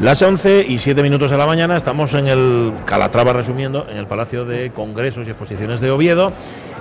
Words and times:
Las 0.00 0.22
11 0.22 0.64
y 0.66 0.78
7 0.78 1.02
minutos 1.02 1.30
de 1.30 1.36
la 1.36 1.44
mañana 1.44 1.76
estamos 1.76 2.14
en 2.14 2.26
el 2.26 2.72
Calatrava, 2.86 3.34
resumiendo, 3.34 3.86
en 3.86 3.98
el 3.98 4.06
Palacio 4.06 4.46
de 4.46 4.70
Congresos 4.70 5.26
y 5.26 5.30
Exposiciones 5.30 5.78
de 5.82 5.90
Oviedo. 5.90 6.32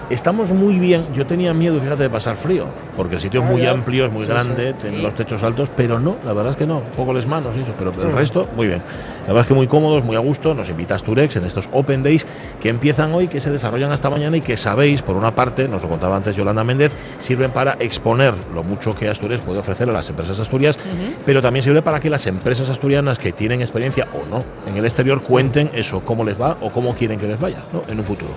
Estamos 0.09 0.49
muy 0.49 0.80
bien. 0.80 1.05
Yo 1.13 1.27
tenía 1.27 1.54
miedo, 1.54 1.80
fíjate, 1.80 2.02
de 2.02 2.09
pasar 2.09 2.36
frío, 2.36 2.66
porque 2.98 3.16
el 3.16 3.22
sitio 3.22 3.44
es 3.44 3.48
muy 3.48 3.63
amplio, 3.67 4.05
es 4.05 4.12
muy 4.12 4.26
grande, 4.26 4.73
tiene 4.73 5.04
los 5.04 5.13
techos 5.13 5.44
altos, 5.44 5.70
pero 5.76 6.00
no, 6.00 6.17
la 6.26 6.34
verdad 6.34 6.54
es 6.54 6.58
que 6.58 6.66
no. 6.66 6.77
Un 6.77 6.95
poco 6.98 7.13
les 7.13 7.27
manos 7.27 7.55
y 7.55 7.62
eso, 7.62 7.73
pero 7.77 7.91
el 7.91 8.12
resto, 8.14 8.48
muy 8.55 8.66
bien. 8.66 8.81
La 9.22 9.27
verdad 9.27 9.41
es 9.41 9.48
que 9.48 9.53
muy 9.53 9.67
cómodos, 9.67 10.03
muy 10.03 10.16
a 10.16 10.20
gusto. 10.20 10.55
Nos 10.55 10.67
invita 10.67 10.95
Asturex 10.95 11.36
en 11.36 11.45
estos 11.45 11.70
Open 11.72 12.02
Days 12.02 12.26
que 12.59 12.70
empiezan 12.70 13.14
hoy, 13.14 13.27
que 13.27 13.40
se 13.40 13.52
desarrollan 13.52 13.91
hasta 13.91 14.09
mañana 14.09 14.36
y 14.36 14.41
que 14.41 14.58
sabéis, 14.58 15.03
por 15.03 15.16
una 15.16 15.36
parte, 15.36 15.67
nos 15.67 15.84
lo 15.84 15.90
contaba 15.90 16.16
antes 16.16 16.36
Yolanda 16.36 16.64
Méndez, 16.64 16.91
sirven 17.20 17.52
para 17.52 17.73
exponer 17.80 18.34
lo 18.52 18.64
mucho 18.64 18.95
que 18.95 19.09
Asturex 19.09 19.41
puede 19.41 19.59
ofrecer 19.59 19.89
a 19.89 19.94
las 19.94 20.09
empresas 20.09 20.39
asturias, 20.39 20.80
pero 21.23 21.39
también 21.39 21.62
sirve 21.62 21.84
para 21.84 22.00
que 22.00 22.09
las 22.09 22.26
empresas 22.26 22.67
asturianas 22.67 23.20
que 23.20 23.31
tienen 23.31 23.62
experiencia 23.62 24.08
o 24.14 24.28
no 24.28 24.44
en 24.66 24.76
el 24.76 24.86
exterior 24.86 25.22
cuenten 25.22 25.70
eso, 25.73 26.02
cómo 26.02 26.23
les 26.23 26.41
va 26.41 26.58
o 26.62 26.72
cómo 26.72 26.95
quieren 26.95 27.20
que 27.20 27.28
les 27.28 27.39
vaya 27.39 27.64
¿no? 27.72 27.84
en 27.88 28.00
un 28.00 28.05
futuro. 28.05 28.31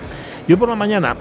Yo 0.47 0.59
por 0.59 0.69
la 0.69 0.75
mañana 0.75 1.15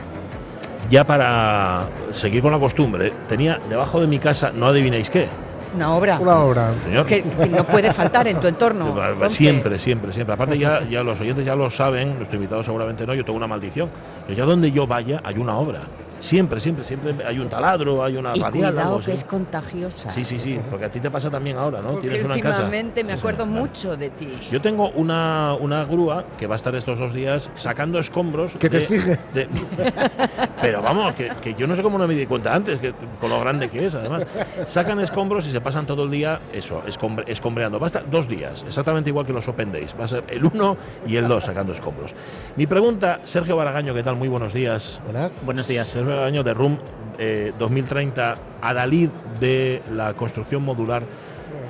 ya 0.91 1.05
para 1.05 1.87
seguir 2.11 2.43
con 2.43 2.53
la 2.53 2.59
costumbre, 2.59 3.13
tenía 3.29 3.59
debajo 3.69 4.01
de 4.01 4.07
mi 4.07 4.19
casa, 4.19 4.53
no 4.55 4.67
adivinéis 4.67 5.11
qué. 5.11 5.29
Una 5.75 5.95
obra. 5.95 6.19
Una 6.19 6.41
obra. 6.41 6.71
Señor. 6.85 7.07
Que, 7.07 7.23
que 7.23 7.47
no 7.47 7.65
puede 7.65 7.93
faltar 7.93 8.29
en 8.29 8.39
tu 8.39 8.47
entorno. 8.47 8.95
Siempre, 9.29 9.79
siempre, 9.79 10.13
siempre. 10.13 10.35
Aparte 10.35 10.59
ya, 10.59 10.83
ya 10.89 11.03
los 11.03 11.19
oyentes 11.21 11.47
ya 11.47 11.57
lo 11.57 11.71
saben, 11.71 12.17
nuestro 12.17 12.37
invitado 12.37 12.63
seguramente 12.63 13.07
no, 13.07 13.15
yo 13.15 13.25
tengo 13.25 13.39
una 13.39 13.47
maldición. 13.47 13.89
Yo 14.29 14.35
ya 14.35 14.45
donde 14.45 14.71
yo 14.71 14.87
vaya 14.87 15.21
hay 15.25 15.39
una 15.39 15.57
obra. 15.57 15.81
Siempre, 16.23 16.61
siempre, 16.61 16.85
siempre 16.85 17.15
hay 17.27 17.39
un 17.41 17.49
taladro, 17.49 18.03
hay 18.05 18.17
una 18.17 18.31
Y 18.37 18.41
radial. 18.41 18.53
cuidado 18.53 18.81
algo 18.81 19.01
que 19.01 19.13
es 19.13 19.25
contagiosa. 19.25 20.09
Sí, 20.11 20.25
sí, 20.25 20.39
sí, 20.39 20.59
porque 20.71 20.87
a 20.87 20.91
ti 20.91 21.01
te 21.01 21.11
pasa 21.11 21.29
también 21.29 21.57
ahora, 21.59 21.83
¿no? 21.83 21.93
Porque 21.93 22.09
Tienes 22.09 22.25
una 22.25 22.35
casa. 22.37 22.49
últimamente 22.63 23.03
me 23.03 23.15
Sí, 23.15 23.19
acuerdo 23.19 23.45
claro. 23.45 23.61
mucho 23.61 23.97
de 23.97 24.11
ti. 24.11 24.39
Yo 24.51 24.61
tengo 24.61 24.91
una, 24.91 25.55
una 25.59 25.85
grúa 25.85 26.25
que 26.39 26.47
va 26.47 26.55
a 26.55 26.57
estar 26.57 26.75
estos 26.77 26.99
dos 27.01 27.13
días 27.13 27.51
sacando 27.55 27.99
escombros. 27.99 28.55
Que 28.55 28.71
te 28.71 28.79
de- 28.79 28.83
exige. 28.85 29.19
de- 29.35 29.49
pero 30.63 30.81
vamos, 30.81 31.13
que, 31.15 31.33
que 31.43 31.55
yo 31.55 31.67
no 31.67 31.75
sé 31.75 31.83
cómo 31.83 31.99
no 31.99 32.07
me 32.07 32.15
di 32.15 32.27
cuenta 32.27 32.55
antes, 32.55 32.79
que 32.79 32.95
con 33.21 33.29
lo 33.31 33.41
grande 33.41 33.69
que 33.69 33.87
es, 33.87 33.95
además. 33.95 34.27
Sacan 34.67 35.01
escombros 35.01 35.47
y 35.49 35.51
se 35.51 35.61
pasan 35.61 35.87
todo 35.87 36.05
el 36.05 36.11
día, 36.11 36.41
eso, 36.53 36.83
escombre- 36.87 37.25
escombreando. 37.27 37.81
Va 37.81 37.87
a 37.87 37.89
estar 37.89 38.09
dos 38.09 38.29
días, 38.29 38.65
exactamente 38.67 39.11
igual 39.11 39.27
que 39.27 39.33
los 39.33 39.49
Open 39.49 39.73
Days. 39.73 39.95
Va 39.99 40.05
a 40.05 40.09
ser 40.09 40.25
el 40.29 40.45
1 40.45 40.77
y 41.07 41.17
el 41.17 41.27
2 41.27 41.45
sacando 41.45 41.73
escombros. 41.73 42.15
Mi 42.57 42.67
pregunta, 42.67 43.21
Sergio 43.25 43.57
Baragaño, 43.57 43.93
¿qué 43.93 44.03
tal? 44.05 44.15
Muy 44.17 44.29
buenos 44.29 44.53
días. 44.53 45.01
Buenas. 45.05 45.45
Buenos 45.45 45.67
días. 45.67 45.89
Sergio 45.89 46.12
Baragaño 46.15 46.43
de 46.43 46.55
RUM 46.55 46.79
eh, 47.19 47.53
2030, 47.59 48.37
Adalid 48.61 49.11
de 49.41 49.83
la 49.93 50.15
construcción 50.15 50.63
modular. 50.63 51.03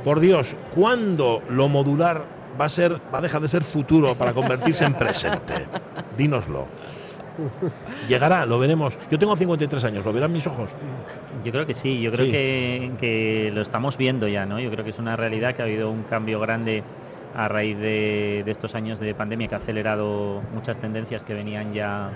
Por 0.04 0.20
Dios, 0.20 0.56
¿cuándo 0.74 1.42
lo 1.48 1.68
modular 1.68 2.24
va 2.60 2.66
a 2.66 2.68
ser, 2.68 3.00
va 3.12 3.18
a 3.18 3.20
dejar 3.20 3.40
de 3.40 3.48
ser 3.48 3.62
futuro 3.62 4.14
para 4.14 4.32
convertirse 4.32 4.84
en 4.84 4.94
presente? 4.94 5.66
Dínoslo. 6.16 6.66
Llegará, 8.08 8.44
lo 8.44 8.58
veremos. 8.58 8.98
Yo 9.10 9.18
tengo 9.18 9.34
53 9.36 9.84
años, 9.84 10.04
¿lo 10.04 10.12
verán 10.12 10.32
mis 10.32 10.46
ojos? 10.46 10.70
Yo 11.42 11.50
creo 11.50 11.66
que 11.66 11.74
sí, 11.74 12.00
yo 12.00 12.12
creo 12.12 12.26
Sí. 12.26 12.32
Que, 12.32 12.90
que 13.00 13.50
lo 13.54 13.62
estamos 13.62 13.96
viendo 13.96 14.28
ya, 14.28 14.44
¿no? 14.44 14.60
Yo 14.60 14.70
creo 14.70 14.84
que 14.84 14.90
es 14.90 14.98
una 14.98 15.16
realidad 15.16 15.54
que 15.54 15.62
ha 15.62 15.64
habido 15.64 15.90
un 15.90 16.02
cambio 16.02 16.40
grande 16.40 16.82
a 17.34 17.48
raíz 17.48 17.78
de, 17.78 18.42
de 18.44 18.50
estos 18.50 18.74
años 18.74 19.00
de 19.00 19.14
pandemia 19.14 19.48
que 19.48 19.54
ha 19.54 19.58
acelerado 19.58 20.42
muchas 20.52 20.76
tendencias 20.78 21.24
que 21.24 21.32
venían 21.32 21.72
ya 21.72 22.10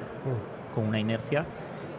con 0.75 0.85
una 0.85 1.01
inercia 1.01 1.47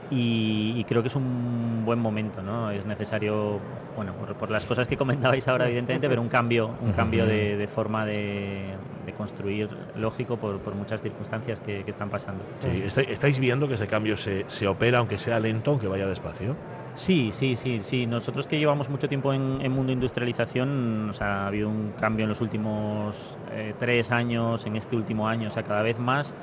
y, 0.09 0.73
y 0.77 0.83
creo 0.85 1.01
que 1.01 1.07
es 1.09 1.15
un 1.15 1.83
buen 1.85 1.99
momento, 1.99 2.41
¿no? 2.41 2.71
Es 2.71 2.85
necesario, 2.85 3.59
bueno, 3.95 4.13
por, 4.13 4.33
por 4.35 4.49
las 4.51 4.65
cosas 4.65 4.87
que 4.87 4.95
comentabais 4.97 5.47
ahora, 5.47 5.65
evidentemente, 5.65 6.07
pero 6.09 6.21
un 6.21 6.29
cambio, 6.29 6.71
un 6.81 6.93
cambio 6.93 7.25
de, 7.25 7.57
de 7.57 7.67
forma 7.67 8.05
de, 8.05 8.73
de 9.05 9.13
construir 9.13 9.69
lógico 9.95 10.37
por, 10.37 10.59
por 10.59 10.75
muchas 10.75 11.01
circunstancias 11.01 11.59
que, 11.59 11.83
que 11.83 11.91
están 11.91 12.09
pasando. 12.09 12.43
Sí, 12.59 12.81
está- 12.85 13.01
estáis 13.01 13.39
viendo 13.39 13.67
que 13.67 13.73
ese 13.75 13.87
cambio 13.87 14.17
se, 14.17 14.45
se 14.47 14.67
opera, 14.67 14.99
aunque 14.99 15.17
sea 15.17 15.39
lento, 15.39 15.71
aunque 15.71 15.87
vaya 15.87 16.07
despacio. 16.07 16.55
Sí, 16.95 17.29
sí, 17.31 17.55
sí, 17.55 17.79
sí. 17.83 18.07
Nosotros 18.07 18.47
que 18.47 18.57
llevamos 18.57 18.89
mucho 18.89 19.07
tiempo 19.07 19.31
en, 19.31 19.59
en 19.61 19.71
mundo 19.71 19.91
industrialización, 19.91 21.09
o 21.11 21.13
sea, 21.13 21.43
ha 21.43 21.47
habido 21.47 21.69
un 21.69 21.91
cambio 21.99 22.23
en 22.23 22.29
los 22.29 22.41
últimos 22.41 23.37
eh, 23.51 23.73
tres 23.79 24.09
años, 24.11 24.65
en 24.65 24.75
este 24.75 24.95
último 24.95 25.27
año, 25.27 25.47
o 25.49 25.51
sea, 25.51 25.61
cada 25.63 25.83
vez 25.83 25.99
más, 25.99 26.33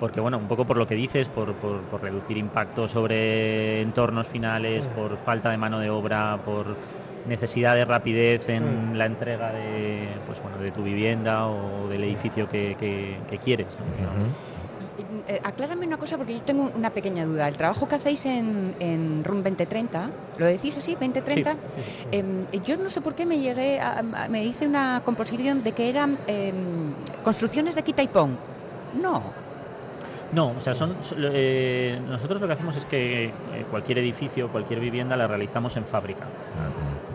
porque 0.00 0.18
bueno, 0.20 0.38
un 0.38 0.48
poco 0.48 0.64
por 0.64 0.76
lo 0.78 0.86
que 0.86 0.94
dices, 0.94 1.28
por, 1.28 1.52
por- 1.54 1.82
por 1.82 2.02
reducir 2.02 2.36
impacto 2.38 2.88
sobre 2.88 3.82
entornos 3.82 4.26
finales, 4.26 4.86
por 4.88 5.18
falta 5.18 5.50
de 5.50 5.58
mano 5.58 5.78
de 5.78 5.90
obra, 5.90 6.38
por 6.44 6.74
necesidad 7.28 7.74
de 7.74 7.84
rapidez 7.84 8.48
en 8.48 8.96
la 8.96 9.04
entrega 9.04 9.52
de, 9.52 10.08
pues 10.26 10.40
bueno, 10.42 10.56
de 10.58 10.70
tu 10.72 10.82
vivienda 10.82 11.46
o 11.46 11.86
del 11.88 12.02
edificio 12.04 12.48
que, 12.48 12.76
que- 12.80 13.18
que 13.28 13.38
quieres. 13.38 13.66
¿no? 13.78 14.50
Eh, 15.28 15.40
aclárame 15.44 15.86
una 15.86 15.96
cosa 15.96 16.16
porque 16.16 16.34
yo 16.34 16.40
tengo 16.42 16.70
una 16.74 16.90
pequeña 16.90 17.24
duda. 17.24 17.48
El 17.48 17.56
trabajo 17.56 17.88
que 17.88 17.94
hacéis 17.96 18.24
en, 18.26 18.74
en 18.80 19.22
RUM 19.24 19.42
2030, 19.42 20.10
¿lo 20.38 20.46
decís 20.46 20.76
así, 20.76 20.92
2030? 20.92 21.52
Sí, 21.52 21.58
sí, 21.76 21.82
sí. 22.02 22.08
Em, 22.12 22.46
yo 22.64 22.76
no 22.76 22.90
sé 22.90 23.00
por 23.00 23.14
qué 23.14 23.24
me 23.26 23.38
llegué, 23.38 23.80
a- 23.80 23.98
a- 24.00 24.28
me 24.28 24.44
hice 24.44 24.66
una 24.66 25.02
composición 25.04 25.62
de 25.62 25.72
que 25.72 25.88
eran 25.88 26.18
em, 26.26 26.54
construcciones 27.24 27.74
de 27.74 27.82
quita 27.82 28.02
y 28.02 28.08
pon. 28.08 28.36
No. 29.00 29.22
No, 30.32 30.54
o 30.56 30.60
sea, 30.60 30.74
son, 30.74 30.96
eh, 31.16 32.00
nosotros 32.08 32.40
lo 32.40 32.46
que 32.46 32.52
hacemos 32.52 32.76
es 32.76 32.86
que 32.86 33.24
eh, 33.24 33.32
cualquier 33.68 33.98
edificio, 33.98 34.48
cualquier 34.48 34.78
vivienda 34.78 35.16
la 35.16 35.26
realizamos 35.26 35.76
en 35.76 35.84
fábrica, 35.84 36.26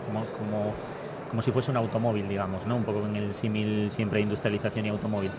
como, 0.06 0.26
como, 0.26 0.74
como 1.30 1.42
si 1.42 1.50
fuese 1.50 1.70
un 1.70 1.78
automóvil, 1.78 2.28
digamos, 2.28 2.66
¿no? 2.66 2.76
Un 2.76 2.84
poco 2.84 3.06
en 3.06 3.16
el 3.16 3.34
símil 3.34 3.90
siempre 3.90 4.18
de 4.18 4.24
industrialización 4.24 4.86
y 4.86 4.88
automóvil. 4.90 5.30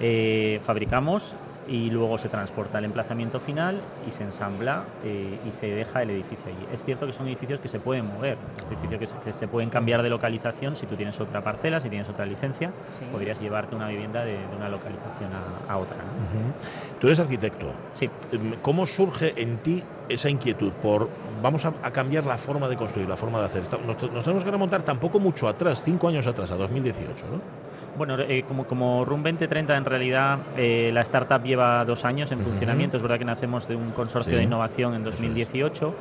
Eh, 0.00 0.60
fabricamos 0.62 1.34
y 1.68 1.90
luego 1.90 2.16
se 2.18 2.28
transporta 2.28 2.78
al 2.78 2.84
emplazamiento 2.84 3.40
final 3.40 3.80
y 4.06 4.10
se 4.10 4.22
ensambla 4.22 4.84
eh, 5.04 5.38
y 5.48 5.52
se 5.52 5.66
deja 5.66 6.02
el 6.02 6.10
edificio 6.10 6.44
allí. 6.46 6.66
Es 6.72 6.84
cierto 6.84 7.06
que 7.06 7.12
son 7.12 7.26
edificios 7.26 7.60
que 7.60 7.68
se 7.68 7.80
pueden 7.80 8.06
mover, 8.06 8.36
edificios 8.70 9.00
que 9.00 9.06
se, 9.06 9.14
que 9.24 9.32
se 9.32 9.48
pueden 9.48 9.68
cambiar 9.70 10.02
de 10.02 10.10
localización 10.10 10.76
si 10.76 10.86
tú 10.86 10.96
tienes 10.96 11.18
otra 11.20 11.42
parcela, 11.42 11.80
si 11.80 11.88
tienes 11.88 12.08
otra 12.08 12.24
licencia, 12.26 12.70
Sí. 12.98 13.04
podrías 13.10 13.40
llevarte 13.40 13.74
una 13.74 13.88
vivienda 13.88 14.24
de, 14.24 14.32
de 14.32 14.56
una 14.56 14.68
localización 14.68 15.30
a, 15.32 15.72
a 15.72 15.76
otra. 15.78 15.96
¿no? 15.96 17.00
Tú 17.00 17.08
eres 17.08 17.18
arquitecto. 17.20 17.66
Sí. 17.92 18.08
Em, 18.32 18.54
¿Cómo 18.62 18.86
surge 18.86 19.34
en 19.40 19.58
ti 19.58 19.82
esa 20.08 20.30
inquietud 20.30 20.72
por 20.82 21.08
vamos 21.42 21.64
a, 21.66 21.72
a 21.82 21.90
cambiar 21.90 22.24
la 22.26 22.38
forma 22.38 22.68
de 22.68 22.76
construir, 22.76 23.08
la 23.08 23.16
forma 23.16 23.38
de 23.40 23.46
hacer? 23.46 23.62
Nos, 23.84 24.00
nos 24.12 24.24
tenemos 24.24 24.44
que 24.44 24.50
remontar 24.50 24.82
tampoco 24.82 25.18
mucho 25.18 25.48
atrás, 25.48 25.82
cinco 25.84 26.08
años 26.08 26.26
atrás, 26.26 26.50
a 26.50 26.56
2018, 26.56 27.24
¿no? 27.30 27.65
Bueno, 27.96 28.16
eh, 28.20 28.44
como, 28.46 28.64
como 28.66 29.04
Room 29.04 29.22
2030 29.22 29.76
en 29.76 29.84
realidad 29.84 30.38
eh, 30.56 30.90
la 30.92 31.00
startup 31.00 31.42
lleva 31.42 31.84
dos 31.84 32.04
años 32.04 32.30
en 32.30 32.40
funcionamiento. 32.40 32.96
Es 32.96 33.02
verdad 33.02 33.18
que 33.18 33.24
nacemos 33.24 33.66
de 33.66 33.76
un 33.76 33.92
consorcio 33.92 34.32
Sí, 34.32 34.36
de 34.36 34.42
innovación 34.44 34.94
en 34.94 35.00
eso 35.00 35.10
es. 35.10 35.16
2018 35.16 35.94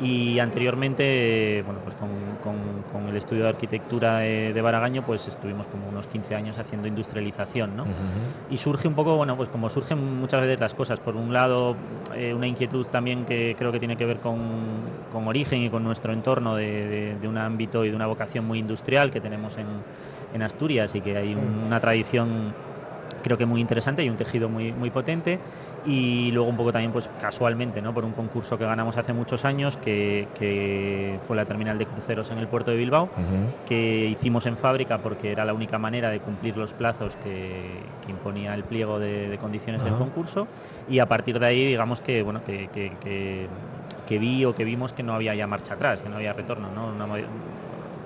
y 0.00 0.38
anteriormente, 0.38 1.62
bueno, 1.66 1.80
pues 1.84 1.94
con, 1.96 2.08
con- 2.42 2.82
con 2.90 3.08
el 3.08 3.16
estudio 3.16 3.42
de 3.44 3.50
arquitectura 3.50 4.18
de, 4.18 4.52
de 4.52 4.60
Baragaño, 4.62 5.02
pues 5.04 5.28
estuvimos 5.28 5.66
como 5.66 5.88
unos 5.88 6.06
15 6.06 6.34
años 6.34 6.58
haciendo 6.58 6.88
industrialización, 6.88 7.76
¿no? 7.76 7.84
Y 8.50 8.56
surge 8.58 8.88
un 8.88 8.94
poco, 8.94 9.16
bueno, 9.16 9.36
pues 9.36 9.48
como 9.50 9.68
surgen 9.68 10.18
muchas 10.18 10.40
veces 10.40 10.58
las 10.58 10.74
cosas. 10.74 10.98
Por 11.00 11.14
un 11.16 11.32
lado, 11.32 11.76
eh, 12.14 12.32
una 12.34 12.46
inquietud 12.46 12.86
también 12.86 13.24
que 13.26 13.54
creo 13.58 13.70
que 13.70 13.78
tiene 13.78 13.96
que 13.96 14.06
ver 14.06 14.18
con, 14.18 14.38
con 15.12 15.28
origen 15.28 15.62
y 15.62 15.70
con 15.70 15.84
nuestro 15.84 16.12
entorno 16.12 16.56
de, 16.56 16.88
de- 16.88 17.14
de 17.20 17.28
un 17.28 17.36
ámbito 17.36 17.84
y 17.84 17.90
de 17.90 17.96
una 17.96 18.06
vocación 18.06 18.46
muy 18.46 18.58
industrial 18.58 19.10
que 19.10 19.20
tenemos 19.20 19.56
en, 19.58 19.66
en 20.34 20.42
Asturias 20.42 20.94
y 20.94 21.00
que 21.00 21.16
hay 21.16 21.34
un- 21.34 21.64
una 21.66 21.80
tradición 21.80 22.54
creo 23.22 23.38
que 23.38 23.46
muy 23.46 23.60
interesante 23.60 24.02
y 24.02 24.08
un 24.08 24.16
tejido 24.16 24.48
muy, 24.48 24.72
muy 24.72 24.90
potente 24.90 25.38
y 25.86 26.30
luego 26.32 26.48
un 26.50 26.56
poco 26.56 26.72
también 26.72 26.90
pues 26.90 27.08
casualmente 27.20 27.80
¿no? 27.80 27.92
por 27.94 28.04
un 28.04 28.12
concurso 28.12 28.58
que 28.58 28.64
ganamos 28.64 28.96
hace 28.96 29.12
muchos 29.12 29.44
años 29.44 29.76
que, 29.76 30.26
que 30.34 31.20
fue 31.26 31.36
la 31.36 31.44
terminal 31.44 31.78
de 31.78 31.86
cruceros 31.86 32.30
en 32.32 32.38
el 32.38 32.48
puerto 32.48 32.72
de 32.72 32.78
Bilbao 32.78 33.10
que 33.68 34.08
hicimos 34.10 34.46
en 34.46 34.56
fábrica 34.56 34.98
porque 34.98 35.30
era 35.30 35.44
la 35.44 35.54
única 35.54 35.78
manera 35.78 36.10
de 36.10 36.18
cumplir 36.18 36.56
los 36.56 36.72
plazos 36.72 37.14
que, 37.22 37.84
que 38.04 38.10
imponía 38.10 38.54
el 38.54 38.64
pliego 38.64 38.98
de, 38.98 39.28
de 39.28 39.38
condiciones 39.38 39.84
del 39.84 39.92
Ajá. 39.92 40.02
concurso 40.02 40.48
y 40.88 40.98
a 40.98 41.06
partir 41.06 41.38
de 41.38 41.46
ahí 41.46 41.64
digamos 41.66 42.00
que 42.00 42.22
bueno 42.22 42.42
que, 42.44 42.68
que- 42.72 42.96
que- 43.00 43.48
vi 44.18 44.44
o 44.44 44.52
que 44.54 44.64
vimos 44.64 44.92
que 44.92 45.02
no 45.02 45.14
había 45.14 45.34
ya 45.34 45.46
marcha 45.46 45.72
atrás 45.74 46.00
que 46.02 46.08
no 46.10 46.16
había 46.16 46.34
retorno 46.34 46.70
¿no? 46.70 46.88
Una, 46.88 47.06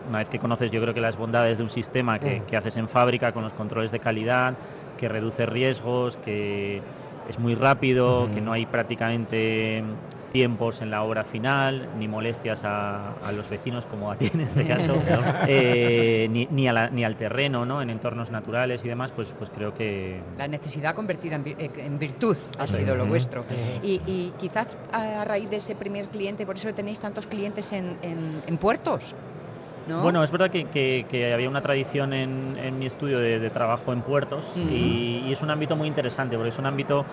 una 0.08 0.18
vez 0.18 0.28
que 0.28 0.38
conoces 0.38 0.70
yo 0.70 0.80
creo 0.80 0.94
que 0.94 1.00
las 1.00 1.16
bondades 1.16 1.58
de 1.58 1.64
un 1.64 1.70
sistema 1.70 2.18
que, 2.18 2.42
que 2.46 2.56
haces 2.56 2.76
en 2.76 2.88
fábrica 2.88 3.32
con 3.32 3.42
los 3.42 3.52
controles 3.52 3.90
de 3.92 3.98
calidad 3.98 4.54
que 4.98 5.08
reduce 5.08 5.46
riesgos 5.46 6.16
que 6.18 6.82
es 7.28 7.38
muy 7.38 7.54
rápido, 7.54 8.28
que 8.32 8.40
no 8.40 8.52
hay 8.52 8.66
prácticamente 8.66 9.82
tiempos 10.30 10.82
en 10.82 10.90
la 10.90 11.02
obra 11.02 11.24
final, 11.24 11.88
ni 11.98 12.08
molestias 12.08 12.60
a, 12.62 13.14
los 13.34 13.48
vecinos, 13.48 13.86
como 13.86 14.10
a 14.10 14.16
ti 14.16 14.30
en 14.32 14.40
este 14.40 14.66
caso, 14.66 14.94
eh, 15.48 16.28
ni, 16.30 16.46
ni, 16.46 16.68
al 16.68 17.16
terreno, 17.16 17.64
¿no? 17.64 17.80
en 17.80 17.90
entornos 17.90 18.30
naturales 18.30 18.84
y 18.84 18.88
demás, 18.88 19.12
pues, 19.14 19.32
pues 19.38 19.50
creo 19.50 19.72
que... 19.74 20.20
La 20.36 20.46
necesidad 20.46 20.94
convertida 20.94 21.36
en, 21.36 21.46
eh, 21.46 21.70
virtud 21.98 22.36
ha 22.58 22.66
sido 22.66 22.94
lo 22.94 23.06
vuestro. 23.06 23.44
Y, 23.82 24.32
quizás 24.38 24.76
a 24.92 25.24
raíz 25.24 25.48
de 25.50 25.56
ese 25.56 25.74
primer 25.74 26.08
cliente, 26.08 26.44
por 26.44 26.56
eso 26.56 26.72
tenéis 26.74 27.00
tantos 27.00 27.26
clientes 27.26 27.72
en, 27.72 27.96
en 28.02 28.56
puertos. 28.58 29.14
Bueno, 29.88 30.24
es 30.24 30.30
verdad 30.30 30.50
que, 30.50 31.32
había 31.34 31.48
una 31.48 31.60
tradición 31.60 32.12
en, 32.12 32.78
mi 32.78 32.86
estudio 32.86 33.18
de, 33.18 33.50
trabajo 33.50 33.92
en 33.92 34.02
puertos 34.02 34.52
y, 34.56 35.32
es 35.32 35.42
un 35.42 35.50
ámbito 35.50 35.76
muy 35.76 35.88
interesante 35.88 36.36
porque 36.36 36.50
es 36.50 36.58
un 36.58 36.66
ámbito 36.66 37.04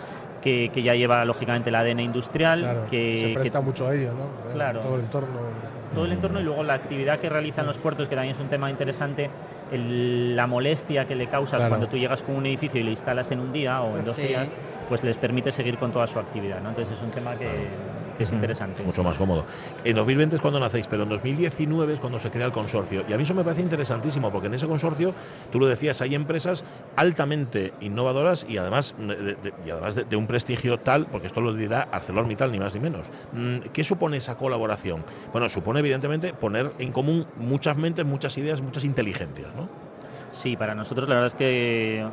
que, 0.41 0.69
ya 0.83 0.95
lleva 0.95 1.23
lógicamente 1.25 1.69
el 1.69 1.75
ADN 1.75 1.99
industrial. 1.99 2.85
que, 2.89 3.19
se 3.19 3.39
presta 3.39 3.61
mucho 3.61 3.87
a 3.87 3.95
ello, 3.95 4.11
¿no? 4.13 4.51
Claro. 4.53 4.81
Todo 4.81 4.95
el 4.95 5.01
entorno. 5.01 5.39
Todo 5.93 6.05
el 6.05 6.11
entorno 6.13 6.39
y 6.39 6.43
luego 6.43 6.63
la 6.63 6.73
actividad 6.73 7.19
que 7.19 7.29
realizan 7.29 7.67
los 7.67 7.77
puertos, 7.77 8.09
que 8.09 8.15
también 8.15 8.35
es 8.35 8.41
un 8.41 8.49
tema 8.49 8.69
interesante, 8.69 9.29
la 9.71 10.47
molestia 10.47 11.05
que 11.05 11.15
le 11.15 11.27
causas 11.27 11.65
cuando 11.67 11.87
tú 11.87 11.97
llegas 11.97 12.23
con 12.23 12.35
un 12.35 12.45
edificio 12.45 12.79
y 12.79 12.83
lo 12.83 12.89
instalas 12.89 13.29
en 13.31 13.39
un 13.39 13.53
día 13.53 13.81
o 13.81 13.97
en 13.97 14.05
dos 14.05 14.17
días, 14.17 14.47
pues 14.89 15.03
les 15.03 15.17
permite 15.17 15.51
seguir 15.51 15.77
con 15.77 15.91
toda 15.91 16.07
su 16.07 16.19
actividad. 16.19 16.61
¿no? 16.61 16.69
Entonces 16.69 16.97
es 16.97 17.03
un 17.03 17.09
tema 17.09 17.35
que 17.35 17.47
es 18.19 18.31
interesante. 18.31 18.83
Mucho 18.83 19.03
más 19.03 19.17
cómodo. 19.17 19.45
En 19.83 19.95
2020 19.95 20.35
es 20.35 20.41
cuando 20.41 20.59
nacéis, 20.59 20.87
pero 20.87 21.03
en 21.03 21.09
2019 21.09 21.93
es 21.93 21.99
cuando 21.99 22.19
se 22.19 22.29
crea 22.29 22.45
el 22.45 22.51
consorcio. 22.51 23.03
Y 23.07 23.13
a 23.13 23.17
mí 23.17 23.23
eso 23.23 23.33
me 23.33 23.43
parece 23.43 23.61
interesantísimo, 23.61 24.31
porque 24.31 24.47
en 24.47 24.53
ese 24.53 24.67
consorcio, 24.67 25.13
tú 25.51 25.59
lo 25.59 25.67
decías, 25.67 26.01
hay 26.01 26.15
empresas 26.15 26.63
altamente 26.95 27.73
innovadoras 27.81 28.45
y 28.47 28.57
además, 28.57 28.95
de, 28.97 29.53
y 29.65 29.69
además 29.69 29.95
de, 29.95 30.15
un 30.15 30.27
prestigio 30.27 30.79
tal, 30.79 31.07
porque 31.07 31.27
esto 31.27 31.41
lo 31.41 31.53
dirá 31.53 31.87
ArcelorMittal, 31.91 32.51
ni 32.51 32.59
más 32.59 32.73
ni 32.73 32.79
menos. 32.79 33.07
Mm, 33.31 33.59
¿Qué 33.71 33.83
supone 33.83 34.17
esa 34.17 34.35
colaboración? 34.35 35.03
Bueno, 35.31 35.49
supone 35.49 35.79
evidentemente 35.79 36.33
poner 36.33 36.71
en 36.79 36.91
común 36.91 37.27
muchas 37.37 37.77
mentes, 37.77 38.05
muchas 38.05 38.37
ideas, 38.37 38.61
muchas 38.61 38.83
inteligencias, 38.83 39.53
¿no? 39.55 39.92
Sí, 40.33 40.57
para 40.57 40.73
nosotros 40.73 41.07
la 41.07 41.15
verdad 41.15 41.27
es 41.27 41.35
que 41.35 42.05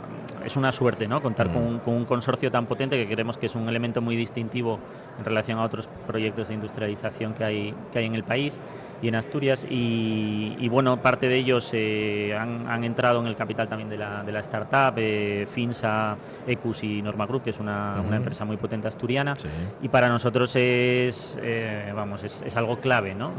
es 0.44 0.56
una 0.56 0.72
suerte 0.72 1.08
¿no? 1.08 1.22
contar 1.22 1.50
con, 1.50 1.76
mm. 1.76 1.88
un, 1.88 2.04
consorcio 2.04 2.50
tan 2.50 2.66
potente 2.66 2.96
que 2.96 3.12
creemos 3.12 3.38
que 3.38 3.46
es 3.46 3.54
un 3.54 3.68
elemento 3.68 4.02
muy 4.02 4.14
distintivo 4.14 4.78
en 5.18 5.24
relación 5.24 5.58
a 5.58 5.64
otros 5.64 5.88
proyectos 6.06 6.48
de 6.48 6.54
industrialización 6.54 7.32
que 7.32 7.44
hay, 7.44 7.74
que 7.90 7.98
hay 7.98 8.04
en 8.04 8.14
el 8.14 8.22
país 8.22 8.58
y 9.02 9.08
en 9.08 9.14
Asturias. 9.14 9.66
Y, 9.68 10.68
bueno, 10.68 11.00
parte 11.00 11.28
de 11.28 11.36
ellos 11.36 11.70
eh, 11.72 12.36
han, 12.38 12.84
entrado 12.84 13.20
en 13.20 13.26
el 13.26 13.36
capital 13.36 13.68
también 13.68 13.88
de 13.88 13.98
la, 13.98 14.22
de 14.22 14.32
la 14.32 14.40
startup, 14.40 14.94
eh, 14.96 15.46
Finsa, 15.50 16.16
Ecus 16.46 16.84
y 16.84 17.02
Norma 17.02 17.26
Group, 17.26 17.42
que 17.44 17.50
es 17.50 17.58
una, 17.58 18.02
empresa 18.12 18.44
muy 18.44 18.56
potente 18.56 18.88
asturiana. 18.88 19.36
Y 19.82 19.88
para 19.88 20.08
nosotros 20.08 20.54
es, 20.56 21.38
eh, 21.42 21.92
vamos, 21.94 22.22
es, 22.24 22.56
algo 22.56 22.78
clave 22.78 23.14
¿no? 23.14 23.32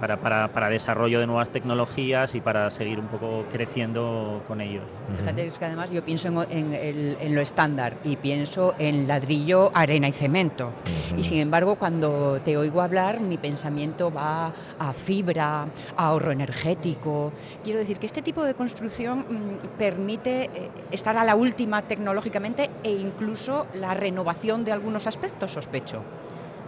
para, 0.00 0.18
para, 0.18 0.48
para, 0.48 0.68
desarrollo 0.68 1.20
de 1.20 1.26
nuevas 1.26 1.50
tecnologías 1.50 2.34
y 2.34 2.40
para 2.40 2.68
seguir 2.68 2.98
un 2.98 3.06
poco 3.06 3.44
creciendo 3.52 4.42
con 4.46 4.60
ellos. 4.60 4.82
Fíjate, 5.18 5.46
es 5.46 5.58
que 5.58 5.64
además 5.64 5.92
yo 5.92 6.04
pienso 6.04 6.28
en, 6.50 6.74
en, 6.74 7.34
lo 7.34 7.40
estándar 7.40 7.94
y 8.04 8.16
pienso 8.16 8.74
en 8.78 9.06
ladrillo, 9.06 9.70
arena 9.74 10.08
y 10.08 10.12
cemento. 10.12 10.72
Y 11.16 11.24
sin 11.24 11.38
embargo, 11.38 11.76
cuando 11.76 12.40
te 12.44 12.56
oigo 12.56 12.82
hablar, 12.82 13.20
mi 13.20 13.38
pensamiento 13.38 14.12
va 14.12 14.52
a 14.78 14.92
fibra, 15.06 15.66
ahorro 15.96 16.32
energético. 16.32 17.32
Quiero 17.62 17.78
decir 17.78 17.98
que 17.98 18.06
este 18.06 18.22
tipo 18.22 18.42
de 18.42 18.54
construcción 18.54 19.20
mm, 19.20 19.78
permite 19.78 20.44
eh, 20.44 20.70
estar 20.90 21.16
a 21.16 21.24
la 21.24 21.36
última 21.36 21.82
tecnológicamente 21.82 22.70
e 22.82 22.90
incluso 22.90 23.66
la 23.74 23.94
renovación 23.94 24.64
de 24.64 24.72
algunos 24.72 25.06
aspectos, 25.06 25.52
sospecho. 25.52 26.02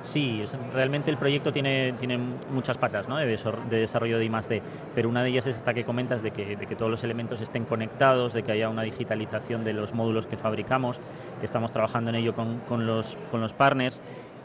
Sí, 0.02 0.44
realmente 0.73 1.11
el 1.11 1.17
proyecto 1.17 1.52
tiene, 1.52 1.93
tiene 1.99 2.19
muchas 2.19 2.79
patas 2.79 3.08
¿no? 3.08 3.17
de, 3.17 3.26
desarrollo 3.26 4.19
de 4.19 4.25
I+.D., 4.25 4.62
pero 4.94 5.08
una 5.08 5.25
de 5.25 5.31
ellas 5.31 5.46
es 5.49 5.56
esta 5.56 5.75
que 5.75 5.84
comentas 5.84 6.23
de 6.23 6.31
que, 6.31 6.56
de 6.56 6.67
que, 6.67 6.76
todos 6.76 6.91
los 6.91 7.02
elementos 7.02 7.41
estén 7.41 7.64
conectados, 7.64 8.32
de 8.32 8.44
que 8.44 8.52
haya 8.52 8.69
una 8.69 8.82
digitalización 8.82 9.64
de 9.64 9.73
los 9.73 9.94
módulos 9.94 10.29
que 10.29 10.37
fabricamos. 10.37 11.00
Estamos 11.43 11.73
trabajando 11.73 12.11
en 12.11 12.17
ello 12.17 12.34
con, 12.34 12.61
con, 12.61 12.87
los, 12.87 13.17
con 13.32 13.41
los 13.41 13.52
partners 13.52 14.00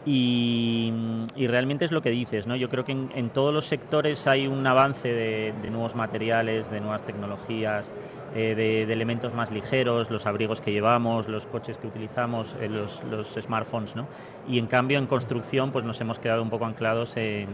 y, 0.06 0.92
realmente 1.36 1.86
es 1.86 1.92
lo 1.92 2.02
que 2.02 2.10
dices, 2.10 2.46
¿no? 2.48 2.56
Yo 2.56 2.70
creo 2.70 2.84
que 2.84 2.92
en, 2.92 3.30
todos 3.30 3.54
los 3.54 3.66
sectores 3.66 4.28
hay 4.28 4.48
un 4.48 4.66
avance 4.68 5.08
de, 5.08 5.54
nuevos 5.70 5.96
materiales, 5.96 6.70
de 6.70 6.82
nuevas 6.82 7.04
tecnologías, 7.04 7.94
eh, 8.36 8.56
de, 8.56 8.92
elementos 8.92 9.34
más 9.34 9.52
ligeros, 9.52 10.10
los 10.12 10.26
abrigos 10.26 10.60
que 10.60 10.72
llevamos, 10.72 11.28
los 11.28 11.46
coches 11.46 11.78
que 11.78 11.88
utilizamos, 11.88 12.54
eh, 12.60 12.68
los, 12.68 13.02
smartphones, 13.42 13.96
¿no? 13.96 14.08
Y 14.48 14.60
en 14.60 14.68
cambio 14.68 15.00
en 15.00 15.08
construcción 15.08 15.72
pues 15.72 15.86
nos 15.86 16.00
hemos 16.02 16.20
quedado 16.20 16.42
un 16.42 16.50
poco 16.50 16.66
anclados 16.66 17.16
en, 17.16 17.48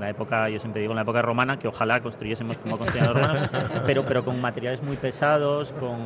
la 0.00 0.10
época, 0.10 0.48
yo 0.48 0.58
siempre 0.58 0.80
digo 0.80 0.92
en 0.92 0.96
la 0.96 1.02
época 1.02 1.22
romana, 1.22 1.58
que 1.58 1.68
ojalá 1.68 2.00
construyésemos 2.00 2.56
como 2.58 2.78
construían 2.78 3.12
los 3.12 3.16
romanos, 3.16 3.50
pero, 3.86 4.04
pero 4.04 4.24
con 4.24 4.40
materiales 4.40 4.82
muy 4.82 4.96
pesados, 4.96 5.72
con 5.72 5.98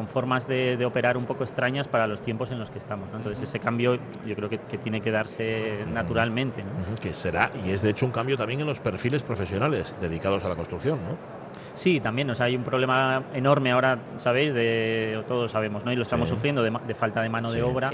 con 0.00 0.08
formas 0.08 0.48
de, 0.48 0.82
operar 0.86 1.18
un 1.18 1.26
poco 1.26 1.44
extrañas 1.44 1.86
para 1.86 2.06
los 2.06 2.22
tiempos 2.22 2.50
en 2.50 2.58
los 2.58 2.70
que 2.70 2.78
estamos. 2.78 3.10
Entonces 3.14 3.46
ese 3.46 3.60
cambio 3.60 3.98
yo 4.26 4.34
creo 4.34 4.48
que, 4.48 4.56
tiene 4.78 5.02
que 5.02 5.10
darse 5.10 5.84
naturalmente. 5.92 6.64
Que 7.02 7.12
será, 7.12 7.50
y 7.66 7.68
es 7.68 7.82
de 7.82 7.90
hecho 7.90 8.06
un 8.06 8.12
cambio 8.12 8.38
también 8.38 8.60
en 8.60 8.66
los 8.66 8.80
perfiles 8.80 9.22
profesionales 9.22 9.94
dedicados 10.00 10.42
a 10.44 10.48
la 10.48 10.56
construcción. 10.56 10.98
¿no? 11.06 11.39
Sí, 11.74 12.00
también, 12.00 12.28
o 12.30 12.34
sea, 12.34 12.46
hay 12.46 12.56
un 12.56 12.64
problema 12.64 13.22
enorme 13.34 13.72
ahora, 13.72 13.98
¿sabéis? 14.18 14.52
De, 14.54 15.22
todos 15.26 15.50
sabemos, 15.50 15.84
¿no? 15.84 15.92
Y 15.92 15.96
lo 15.96 16.02
estamos 16.02 16.28
sufriendo 16.28 16.62
de, 16.62 16.94
falta 16.94 17.22
de 17.22 17.28
mano 17.28 17.50
de 17.50 17.62
obra. 17.62 17.90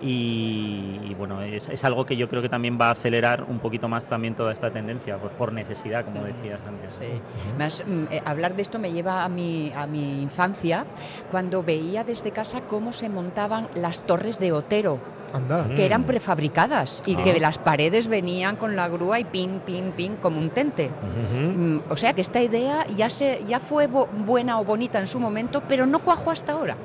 Y, 0.00 1.14
bueno, 1.18 1.42
es, 1.42 1.84
algo 1.84 2.04
que 2.04 2.16
yo 2.16 2.28
creo 2.28 2.42
que 2.42 2.48
también 2.48 2.78
va 2.80 2.88
a 2.88 2.90
acelerar 2.92 3.44
un 3.44 3.58
poquito 3.58 3.88
más 3.88 4.04
también 4.04 4.34
toda 4.34 4.52
esta 4.52 4.70
tendencia, 4.70 5.16
por, 5.16 5.52
necesidad, 5.52 6.04
como 6.04 6.24
decías 6.24 6.60
antes. 6.66 6.94
Sí. 6.94 7.84
Mm, 7.84 8.04
eh, 8.10 8.22
hablar 8.24 8.56
de 8.56 8.62
esto 8.62 8.78
me 8.78 8.92
lleva 8.92 9.24
a 9.24 9.28
mi, 9.28 9.72
a 9.74 9.86
mi 9.86 10.22
infancia, 10.22 10.84
cuando 11.30 11.62
veía 11.62 12.04
desde 12.04 12.30
casa 12.30 12.62
cómo 12.62 12.92
se 12.92 13.08
montaban 13.08 13.68
las 13.74 14.02
torres 14.02 14.38
de 14.38 14.52
Otero 14.52 15.15
que 15.74 15.84
eran 15.84 16.04
prefabricadas 16.04 17.02
y 17.06 17.16
que 17.16 17.38
las 17.40 17.58
paredes 17.58 18.08
venían 18.08 18.56
con 18.56 18.76
la 18.76 18.88
grúa 18.88 19.20
y 19.20 19.24
pin, 19.24 19.60
pin, 19.64 19.92
pin, 19.96 20.16
como 20.16 20.40
un 20.40 20.50
tente. 20.50 20.90
Mm, 20.90 21.78
o 21.88 21.96
sea 21.96 22.12
que 22.12 22.20
esta 22.20 22.40
idea 22.40 22.86
ya, 22.96 23.10
se, 23.10 23.44
ya 23.46 23.60
fue 23.60 23.86
buena 23.86 24.60
o 24.60 24.64
bonita 24.64 24.98
en 24.98 25.06
su 25.06 25.18
momento, 25.18 25.62
pero 25.68 25.86
no 25.86 26.00
cuajó 26.00 26.30
hasta 26.30 26.52
ahora. 26.52 26.76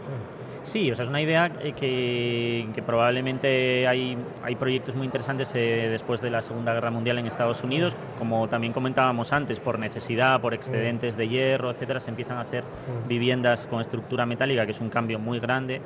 Sí, 0.64 0.92
o 0.92 0.96
sea, 0.96 1.04
es 1.04 1.10
una 1.10 1.22
idea 1.22 1.52
eh, 1.62 1.74
que, 1.74 2.84
probablemente 2.86 3.88
hay, 3.88 4.16
hay 4.44 4.56
proyectos 4.56 4.96
muy 4.96 5.06
interesantes 5.06 5.52
eh, 5.56 5.88
después 5.90 6.22
de 6.22 6.30
la 6.30 6.42
Segunda 6.42 6.74
Guerra 6.74 6.92
Mundial 6.92 7.18
en 7.18 7.26
Estados 7.26 7.64
Unidos, 7.64 7.96
como 8.20 8.48
también 8.48 8.72
comentábamos 8.72 9.34
antes, 9.34 9.60
por 9.60 9.80
necesidad, 9.80 10.40
por 10.40 10.54
excedentes 10.54 11.18
de 11.18 11.28
hierro, 11.28 11.72
etcétera, 11.72 12.00
se 12.00 12.10
empiezan 12.10 12.38
a 12.38 12.42
hacer 12.42 12.64
viviendas 13.08 13.66
con 13.66 13.82
estructura 13.82 14.26
metálica, 14.26 14.66
que 14.66 14.72
es 14.72 14.82
un 14.82 14.90
cambio 14.90 15.18
muy 15.18 15.40
grande, 15.40 15.82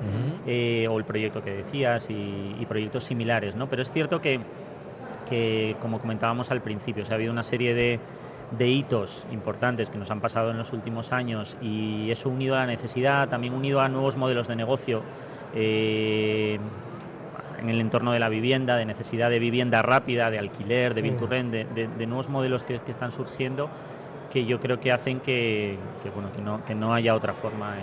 eh, 0.46 0.88
o 0.89 0.98
el 0.98 1.05
proyecto 1.05 1.41
que 1.41 1.51
decías 1.51 2.08
y, 2.10 2.65
proyectos 2.65 3.03
similares, 3.03 3.55
¿no? 3.55 3.70
Pero 3.70 3.84
es 3.84 3.91
cierto 3.91 4.20
que, 4.20 4.39
que, 5.29 5.75
como 5.79 6.00
comentábamos 6.00 6.50
al 6.50 6.62
principio, 6.62 7.03
o 7.08 7.12
ha 7.12 7.13
habido 7.13 7.32
una 7.32 7.44
serie 7.44 7.75
de 7.75 8.00
de 8.51 8.67
hitos 8.67 9.25
importantes 9.31 9.89
que 9.89 9.97
nos 9.97 10.11
han 10.11 10.21
pasado 10.21 10.51
en 10.51 10.57
los 10.57 10.71
últimos 10.73 11.11
años 11.11 11.57
y 11.61 12.11
eso 12.11 12.29
unido 12.29 12.55
a 12.55 12.59
la 12.59 12.67
necesidad, 12.67 13.27
también 13.29 13.53
unido 13.53 13.81
a 13.81 13.89
nuevos 13.89 14.17
modelos 14.17 14.47
de 14.47 14.55
negocio 14.55 15.01
eh, 15.53 16.59
en 17.59 17.69
el 17.69 17.81
entorno 17.81 18.11
de 18.11 18.19
la 18.19 18.29
vivienda, 18.29 18.75
de 18.75 18.85
necesidad 18.85 19.29
de 19.29 19.39
vivienda 19.39 19.81
rápida, 19.81 20.29
de 20.29 20.37
alquiler, 20.37 20.93
de 20.93 21.01
build 21.01 21.17
to 21.17 21.27
rent, 21.27 21.51
de, 21.51 22.07
nuevos 22.07 22.29
modelos 22.29 22.63
que, 22.63 22.79
están 22.87 23.11
surgiendo 23.11 23.69
que 24.36 24.44
yo 24.44 24.60
creo 24.60 24.82
que 24.82 24.92
hacen 24.92 25.22
que, 25.22 25.77
bueno, 26.13 26.30
que, 26.34 26.42
no, 26.42 26.62
que 26.65 26.75
no 26.75 26.94
haya 26.94 27.15
otra 27.15 27.34
forma 27.34 27.77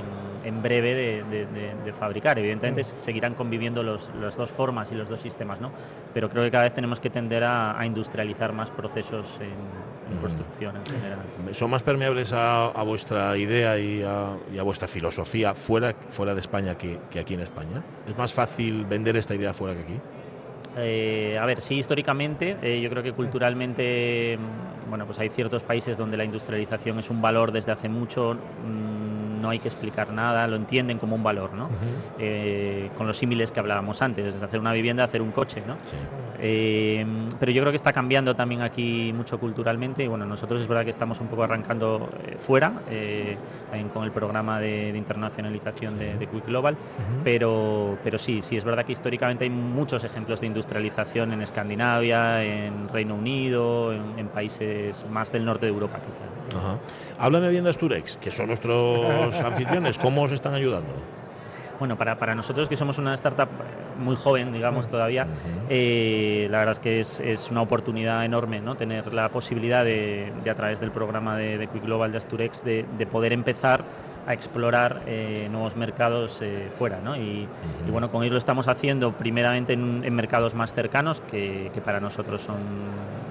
en, 0.44 0.60
breve 0.60 1.24
de, 1.24 1.92
fabricar. 1.98 2.38
Evidentemente 2.38 2.84
seguirán 2.84 3.34
conviviendo 3.34 3.82
los, 3.82 4.10
las 4.20 4.36
dos 4.36 4.50
formas 4.50 4.92
y 4.92 4.94
los 4.94 5.08
dos 5.08 5.18
sistemas, 5.22 5.62
¿no? 5.62 5.72
pero 6.12 6.28
creo 6.28 6.44
que 6.44 6.50
cada 6.50 6.64
vez 6.64 6.74
tenemos 6.74 7.00
que 7.00 7.08
tender 7.08 7.42
a, 7.42 7.80
industrializar 7.86 8.52
más 8.52 8.70
procesos 8.70 9.26
en, 9.40 10.18
construcción 10.20 10.76
en 10.76 10.84
general. 10.84 11.18
¿Son 11.52 11.70
más 11.70 11.82
permeables 11.82 12.34
a, 12.34 12.82
vuestra 12.82 13.34
idea 13.38 13.78
y 13.78 14.02
a, 14.02 14.62
vuestra 14.62 14.88
filosofía 14.88 15.54
fuera, 15.54 15.94
fuera 16.10 16.34
de 16.34 16.40
España 16.42 16.76
que, 16.76 16.98
que 17.10 17.18
aquí 17.18 17.32
en 17.32 17.40
España? 17.40 17.82
¿Es 18.06 18.18
más 18.18 18.34
fácil 18.34 18.84
vender 18.84 19.16
esta 19.16 19.34
idea 19.34 19.54
fuera 19.54 19.74
que 19.74 19.84
aquí? 19.84 20.00
Eh, 20.76 21.38
a 21.40 21.44
ver, 21.44 21.60
sí, 21.60 21.74
históricamente, 21.76 22.56
eh, 22.62 22.80
yo 22.80 22.88
creo 22.88 23.02
que 23.02 23.12
culturalmente, 23.12 24.38
mm, 24.38 24.88
bueno, 24.88 25.06
pues 25.06 25.18
hay 25.18 25.28
ciertos 25.28 25.62
países 25.62 25.98
donde 25.98 26.16
la 26.16 26.24
industrialización 26.24 26.98
es 26.98 27.10
un 27.10 27.20
valor 27.20 27.52
desde 27.52 27.72
hace 27.72 27.88
mucho, 27.88 28.34
mm, 28.34 29.40
no 29.42 29.50
hay 29.50 29.58
que 29.58 29.68
explicar 29.68 30.12
nada, 30.12 30.46
lo 30.46 30.56
entienden 30.56 30.98
como 30.98 31.16
un 31.16 31.22
valor, 31.22 31.52
¿no? 31.52 31.68
Eh, 32.18 32.90
con 32.96 33.06
los 33.06 33.18
símiles 33.18 33.50
que 33.52 33.60
hablábamos 33.60 34.00
antes, 34.00 34.34
es 34.34 34.42
hacer 34.42 34.60
una 34.60 34.72
vivienda, 34.72 35.04
hacer 35.04 35.20
un 35.20 35.32
coche, 35.32 35.62
¿no? 35.66 35.76
Eh, 36.44 37.06
pero 37.38 37.52
yo 37.52 37.62
creo 37.62 37.70
que 37.70 37.76
está 37.76 37.92
cambiando 37.92 38.34
también 38.34 38.62
aquí 38.62 39.12
mucho 39.14 39.38
culturalmente 39.38 40.02
y 40.02 40.08
bueno, 40.08 40.26
nosotros 40.26 40.60
es 40.60 40.66
verdad 40.66 40.82
que 40.82 40.90
estamos 40.90 41.20
un 41.20 41.28
poco 41.28 41.44
arrancando 41.44 42.10
eh, 42.26 42.34
fuera, 42.36 42.82
eh, 42.90 43.36
también 43.70 43.90
con 43.90 44.02
el 44.02 44.10
programa 44.10 44.58
de, 44.58 44.90
de 44.90 44.98
internacionalización 44.98 45.96
de, 45.96 46.14
de, 46.18 46.26
Quick 46.26 46.46
Global, 46.46 46.76
pero, 47.22 47.96
pero 48.02 48.18
sí, 48.18 48.42
sí, 48.42 48.56
es 48.56 48.64
verdad 48.64 48.84
que 48.84 48.90
históricamente 48.90 49.44
hay 49.44 49.50
muchos 49.50 50.02
ejemplos 50.02 50.40
de 50.40 50.48
industrialización 50.48 51.32
en 51.32 51.42
Escandinavia, 51.42 52.42
en 52.42 52.88
Reino 52.88 53.14
Unido, 53.14 53.92
en, 53.92 54.18
en 54.18 54.26
países 54.26 55.06
más 55.08 55.30
del 55.30 55.44
norte 55.44 55.66
de 55.66 55.72
Europa 55.72 56.00
quizá. 56.00 56.58
Ajá. 56.58 56.78
Háblame 57.20 57.50
bien 57.50 57.62
de 57.62 57.70
Asturex, 57.70 58.16
que 58.16 58.32
son 58.32 58.48
nuestros 58.48 59.40
anfitriones, 59.44 59.96
¿cómo 59.96 60.22
os 60.22 60.32
están 60.32 60.54
ayudando? 60.54 60.92
bueno, 61.82 61.98
para, 61.98 62.16
para, 62.16 62.32
nosotros 62.32 62.68
que 62.68 62.76
somos 62.76 62.98
una 62.98 63.12
startup 63.14 63.48
muy 64.02 64.16
joven, 64.16 64.52
digamos, 64.52 64.88
todavía, 64.88 65.26
eh, 65.68 66.48
la 66.50 66.58
verdad 66.58 66.72
es 66.72 66.80
que 66.80 67.00
es, 67.00 67.20
es, 67.20 67.50
una 67.50 67.62
oportunidad 67.62 68.24
enorme, 68.24 68.60
¿no? 68.60 68.74
Tener 68.74 69.12
la 69.12 69.28
posibilidad 69.28 69.84
de, 69.84 70.32
de 70.42 70.50
a 70.50 70.54
través 70.54 70.80
del 70.80 70.90
programa 70.90 71.36
de, 71.36 71.58
de, 71.58 71.68
Quick 71.68 71.84
Global 71.84 72.12
de 72.12 72.18
Asturex, 72.18 72.64
de, 72.64 72.84
de 72.98 73.06
poder 73.06 73.32
empezar 73.32 73.84
a 74.26 74.34
explorar 74.34 75.02
eh, 75.06 75.48
nuevos 75.50 75.74
mercados 75.76 76.38
eh, 76.42 76.70
fuera, 76.78 77.00
¿no? 77.02 77.16
Y, 77.16 77.48
y, 77.86 77.90
bueno, 77.90 78.10
con 78.10 78.22
ello 78.22 78.32
lo 78.32 78.38
estamos 78.38 78.68
haciendo 78.68 79.12
primeramente 79.12 79.72
en, 79.72 80.02
en 80.04 80.14
mercados 80.14 80.54
más 80.54 80.72
cercanos, 80.72 81.20
que, 81.20 81.70
que, 81.74 81.80
para 81.80 82.00
nosotros 82.00 82.42
son 82.42 82.58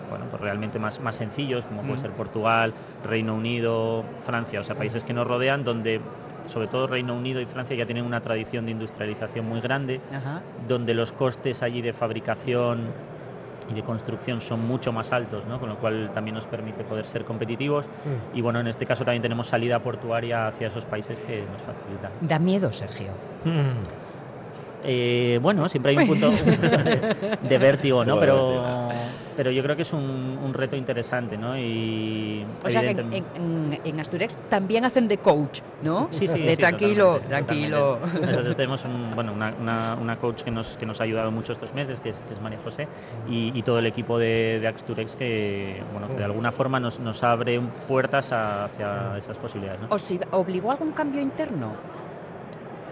bueno, 0.10 0.26
pues 0.30 0.42
realmente 0.42 0.78
más, 0.78 1.00
más 1.00 1.16
sencillos, 1.16 1.66
como 1.66 1.84
puede 1.84 2.00
ser 2.00 2.12
Portugal, 2.12 2.74
Reino 3.06 3.34
Unido, 3.34 4.04
Francia, 4.26 4.60
o 4.60 4.64
sea, 4.64 4.76
países 4.76 5.06
que 5.06 5.14
nos 5.14 5.26
rodean, 5.26 5.64
donde 5.64 6.02
sobre 6.48 6.68
todo 6.68 6.88
Reino 6.88 7.16
Unido 7.16 7.42
y 7.42 7.46
Francia 7.46 7.76
ya 7.76 7.86
tienen 7.86 8.06
una 8.06 8.22
tradición 8.22 8.66
de 8.66 8.72
industrialización 8.72 9.48
muy 9.48 9.62
grande, 9.62 10.02
Ajá. 10.12 10.42
donde 10.68 10.94
los 10.94 11.12
costes 11.12 11.64
allí 11.64 11.82
de 11.82 11.94
fabricación 11.94 12.88
y 13.70 13.74
de 13.74 13.84
construcción 13.84 14.42
son 14.42 14.66
mucho 14.66 14.92
más 14.92 15.12
altos, 15.12 15.46
¿no? 15.46 15.60
con 15.60 15.70
lo 15.70 15.78
cual 15.78 16.12
también 16.14 16.36
nos 16.36 16.46
permite 16.46 16.84
poder 16.84 17.06
ser 17.06 17.24
competitivos. 17.26 17.86
Mm. 17.86 18.38
Y 18.38 18.42
bueno, 18.42 18.60
en 18.60 18.68
este 18.68 18.86
caso 18.86 19.06
también 19.06 19.22
tenemos 19.22 19.48
salida 19.48 19.80
portuaria 19.80 20.48
hacia 20.48 20.68
esos 20.68 20.86
países 20.86 21.18
que 21.20 21.42
nos 21.42 21.62
facilitan. 21.62 22.12
Da 22.22 22.40
miedo, 22.40 22.74
Sergio. 22.74 23.12
Mm. 23.46 24.01
Eh, 24.84 25.40
bueno, 25.42 25.68
siempre 25.70 25.92
hay 25.92 25.98
un 25.98 26.08
punto, 26.08 26.30
un 26.30 26.38
punto 26.38 26.68
de, 26.68 27.38
de, 27.42 27.58
vértigo, 27.58 28.04
¿no? 28.04 28.20
Pero, 28.20 28.90
pero 29.36 29.52
yo 29.52 29.62
creo 29.64 29.76
que 29.76 29.84
es 29.84 29.94
un, 29.94 30.40
un 30.44 30.54
reto 30.54 30.76
interesante, 30.76 31.38
¿no? 31.38 31.58
Y 31.58 32.46
o 32.66 32.70
sea, 32.70 32.82
que 32.82 32.90
en, 32.90 33.14
en, 33.14 33.80
en, 33.84 34.00
Asturex 34.00 34.38
también 34.50 34.86
hacen 34.86 35.08
de 35.08 35.18
coach, 35.18 35.62
¿no? 35.84 36.08
Sí, 36.12 36.28
sí. 36.28 36.40
De 36.40 36.52
sí, 36.52 36.58
tranquilo, 36.58 37.20
totalmente, 37.20 37.30
tranquilo. 37.30 37.98
Totalmente. 37.98 38.28
Nosotros 38.28 38.56
tenemos 38.56 38.86
un, 38.86 39.16
bueno, 39.16 39.34
una, 39.34 39.54
una, 39.60 39.96
una, 39.96 40.16
coach 40.18 40.42
que 40.42 40.52
nos, 40.52 40.78
que 40.78 40.86
nos 40.86 41.00
ha 41.00 41.04
ayudado 41.04 41.32
mucho 41.32 41.54
estos 41.54 41.74
meses, 41.74 42.00
que 42.00 42.10
es, 42.10 42.22
que 42.22 42.34
es 42.34 42.42
María 42.42 42.60
José, 42.64 42.88
y, 43.30 43.58
y, 43.58 43.62
todo 43.64 43.80
el 43.80 43.86
equipo 43.86 44.18
de, 44.18 44.60
de 44.60 44.68
Asturex 44.68 45.16
que, 45.16 45.82
bueno, 45.92 46.08
que 46.08 46.16
de 46.16 46.24
alguna 46.24 46.52
forma 46.52 46.80
nos, 46.80 47.00
nos 47.00 47.24
abre 47.24 47.60
puertas 47.88 48.32
hacia 48.32 49.18
esas 49.18 49.38
posibilidades. 49.38 49.82
¿no? 49.82 49.88
¿Os 49.90 50.04
obligó 50.32 50.72
a 50.72 50.74
algún 50.74 50.92
cambio 50.92 51.22
interno? 51.22 52.01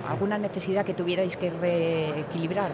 ¿Alguna 0.07 0.37
necesidad 0.37 0.85
que 0.85 0.93
tuvierais 0.93 1.37
que 1.37 1.49
reequilibrar? 1.49 2.71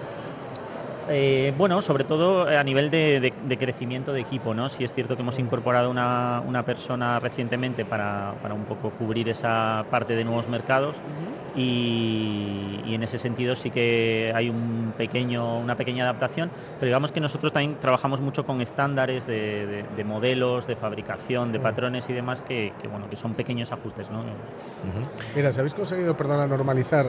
Eh, 1.08 1.54
bueno, 1.56 1.82
sobre 1.82 2.04
todo 2.04 2.48
a 2.48 2.64
nivel 2.64 2.90
de, 2.90 3.20
de, 3.20 3.34
de, 3.48 3.58
crecimiento 3.58 4.12
de 4.12 4.22
equipo, 4.22 4.56
¿no? 4.56 4.70
Sí 4.70 4.84
es 4.84 4.92
cierto 4.92 5.16
que 5.16 5.22
hemos 5.22 5.38
incorporado 5.38 5.92
una, 5.92 6.42
una 6.46 6.64
persona 6.64 7.20
recientemente 7.20 7.86
para, 7.86 8.34
para, 8.42 8.56
un 8.56 8.66
poco 8.66 8.90
cubrir 8.90 9.30
esa 9.30 9.86
parte 9.92 10.16
de 10.16 10.24
nuevos 10.24 10.48
mercados 10.50 10.96
uh 10.96 11.58
-huh. 11.58 11.62
y, 11.62 12.82
y, 12.88 12.96
en 12.96 13.04
ese 13.04 13.20
sentido 13.20 13.56
sí 13.56 13.70
que 13.70 14.32
hay 14.34 14.50
un 14.50 14.94
pequeño, 14.98 15.60
una 15.60 15.76
pequeña 15.76 16.06
adaptación, 16.06 16.50
pero 16.80 16.88
digamos 16.88 17.12
que 17.12 17.20
nosotros 17.20 17.54
también 17.54 17.78
trabajamos 17.80 18.20
mucho 18.20 18.44
con 18.46 18.62
estándares 18.62 19.28
de, 19.28 19.84
de 19.96 20.04
modelos, 20.04 20.66
de 20.66 20.76
fabricación, 20.76 21.52
de 21.52 21.60
uh 21.60 21.62
-huh. 21.62 21.64
patrones 21.64 22.10
y 22.10 22.14
demás 22.14 22.42
que, 22.42 22.74
que, 22.82 22.88
bueno, 22.88 23.08
que 23.10 23.16
son 23.16 23.36
pequeños 23.36 23.72
ajustes, 23.72 24.10
¿no? 24.10 24.22
Uh 24.22 24.24
-huh. 24.24 25.36
Mira, 25.36 25.52
si 25.52 25.60
habéis 25.60 25.76
conseguido, 25.76 26.18
perdona, 26.18 26.48
normalizar 26.48 27.06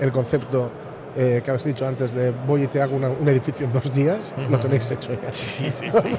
el 0.00 0.12
concepto 0.12 0.70
eh, 1.16 1.40
que 1.44 1.50
habéis 1.50 1.64
dicho 1.64 1.86
antes 1.86 2.12
de 2.12 2.30
voy 2.30 2.64
y 2.64 2.66
te 2.66 2.80
hago 2.80 2.96
una, 2.96 3.08
un 3.08 3.28
edificio 3.28 3.66
en 3.66 3.72
dos 3.72 3.92
días, 3.92 4.34
uh 4.36 4.40
-huh. 4.40 4.50
lo 4.50 4.58
tenéis 4.58 4.90
hecho 4.90 5.12
ya. 5.12 5.32
Sí, 5.32 5.70
sí, 5.70 5.70
sí. 5.70 5.90
sí. 5.90 6.18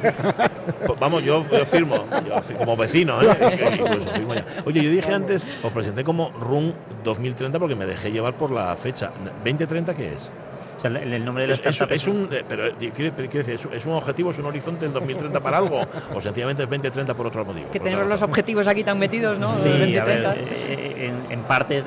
Pues 0.86 1.00
vamos, 1.00 1.24
yo, 1.24 1.44
yo, 1.52 1.66
firmo, 1.66 2.06
yo 2.28 2.58
como 2.58 2.78
vecino, 2.78 3.22
¿eh? 3.22 3.36
firmo 4.14 4.34
Oye, 4.66 4.84
yo 4.84 4.90
dije 4.90 5.14
antes, 5.14 5.46
os 5.64 5.72
presenté 5.72 6.04
como 6.04 6.32
RUN 6.32 6.74
2030 7.04 7.60
porque 7.60 7.76
me 7.76 7.86
dejé 7.86 8.12
llevar 8.12 8.34
por 8.36 8.52
la 8.52 8.76
fecha. 8.76 9.12
¿2030 9.44 9.96
qué 9.96 10.14
es? 10.14 10.32
O 10.78 10.80
sea, 10.80 10.90
el, 10.90 11.14
el 11.14 11.24
nombre 11.24 11.44
de 11.44 11.48
la 11.50 11.54
es, 11.56 11.62
es, 11.66 11.82
es, 11.90 12.08
un, 12.08 12.28
eh, 12.32 12.44
pero 12.48 12.76
quiere, 12.78 13.12
quiere 13.12 13.44
decir, 13.44 13.60
es 13.72 13.86
un 13.86 13.94
objetivo, 13.94 14.32
es 14.32 14.40
un 14.40 14.46
horizonte 14.46 14.86
en 14.86 14.94
2030 14.94 15.40
para 15.40 15.58
algo, 15.58 15.82
o 16.14 16.20
sencillamente 16.20 16.64
es 16.64 16.70
2030 16.70 17.14
por 17.14 17.28
otro 17.28 17.46
motivo. 17.46 17.72
Que 17.72 17.80
tenemos 17.80 18.06
los 18.08 18.22
objetivos 18.22 18.68
aquí 18.68 18.84
tan 18.84 19.00
metidos, 19.00 19.40
¿no? 19.40 19.48
Sí, 19.48 19.70
2030. 19.70 20.30
A 20.30 20.34
ver, 20.34 20.48
eh, 20.70 21.12
en, 21.30 21.32
en 21.32 21.44
parte 21.44 21.78
es, 21.78 21.86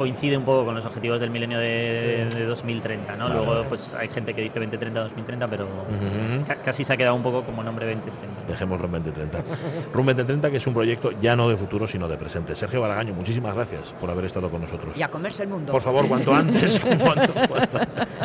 coincide 0.00 0.34
un 0.34 0.46
poco 0.46 0.64
con 0.64 0.74
los 0.74 0.86
objetivos 0.86 1.20
del 1.20 1.28
milenio 1.28 1.58
de, 1.58 2.28
sí. 2.30 2.38
de 2.38 2.46
2030, 2.46 3.16
¿no? 3.16 3.28
Vale. 3.28 3.44
Luego, 3.44 3.64
pues 3.68 3.92
hay 3.92 4.08
gente 4.08 4.32
que 4.32 4.40
dice 4.40 4.58
2030, 4.58 4.98
2030, 4.98 5.48
pero 5.48 5.64
uh 5.66 6.46
-huh. 6.48 6.62
casi 6.64 6.86
se 6.86 6.94
ha 6.94 6.96
quedado 6.96 7.14
un 7.16 7.22
poco 7.22 7.44
como 7.44 7.62
nombre 7.62 7.84
2030. 7.84 8.50
Dejémoslo 8.50 8.86
en 8.86 8.92
2030. 8.92 9.44
RUM 9.92 10.06
2030, 10.06 10.50
que 10.50 10.56
es 10.56 10.66
un 10.66 10.72
proyecto 10.72 11.10
ya 11.20 11.36
no 11.36 11.50
de 11.50 11.56
futuro, 11.58 11.86
sino 11.86 12.08
de 12.08 12.16
presente. 12.16 12.56
Sergio 12.56 12.80
Baragaño, 12.80 13.12
muchísimas 13.12 13.54
gracias 13.54 13.94
por 14.00 14.08
haber 14.10 14.24
estado 14.24 14.48
con 14.48 14.62
nosotros. 14.62 14.96
Y 14.96 15.02
a 15.02 15.08
comerse 15.08 15.42
el 15.42 15.50
mundo. 15.50 15.70
Por 15.70 15.82
favor, 15.82 16.08
cuanto 16.08 16.34
antes. 16.34 16.80
cuanto, 17.04 17.34
cuanto. 17.34 17.78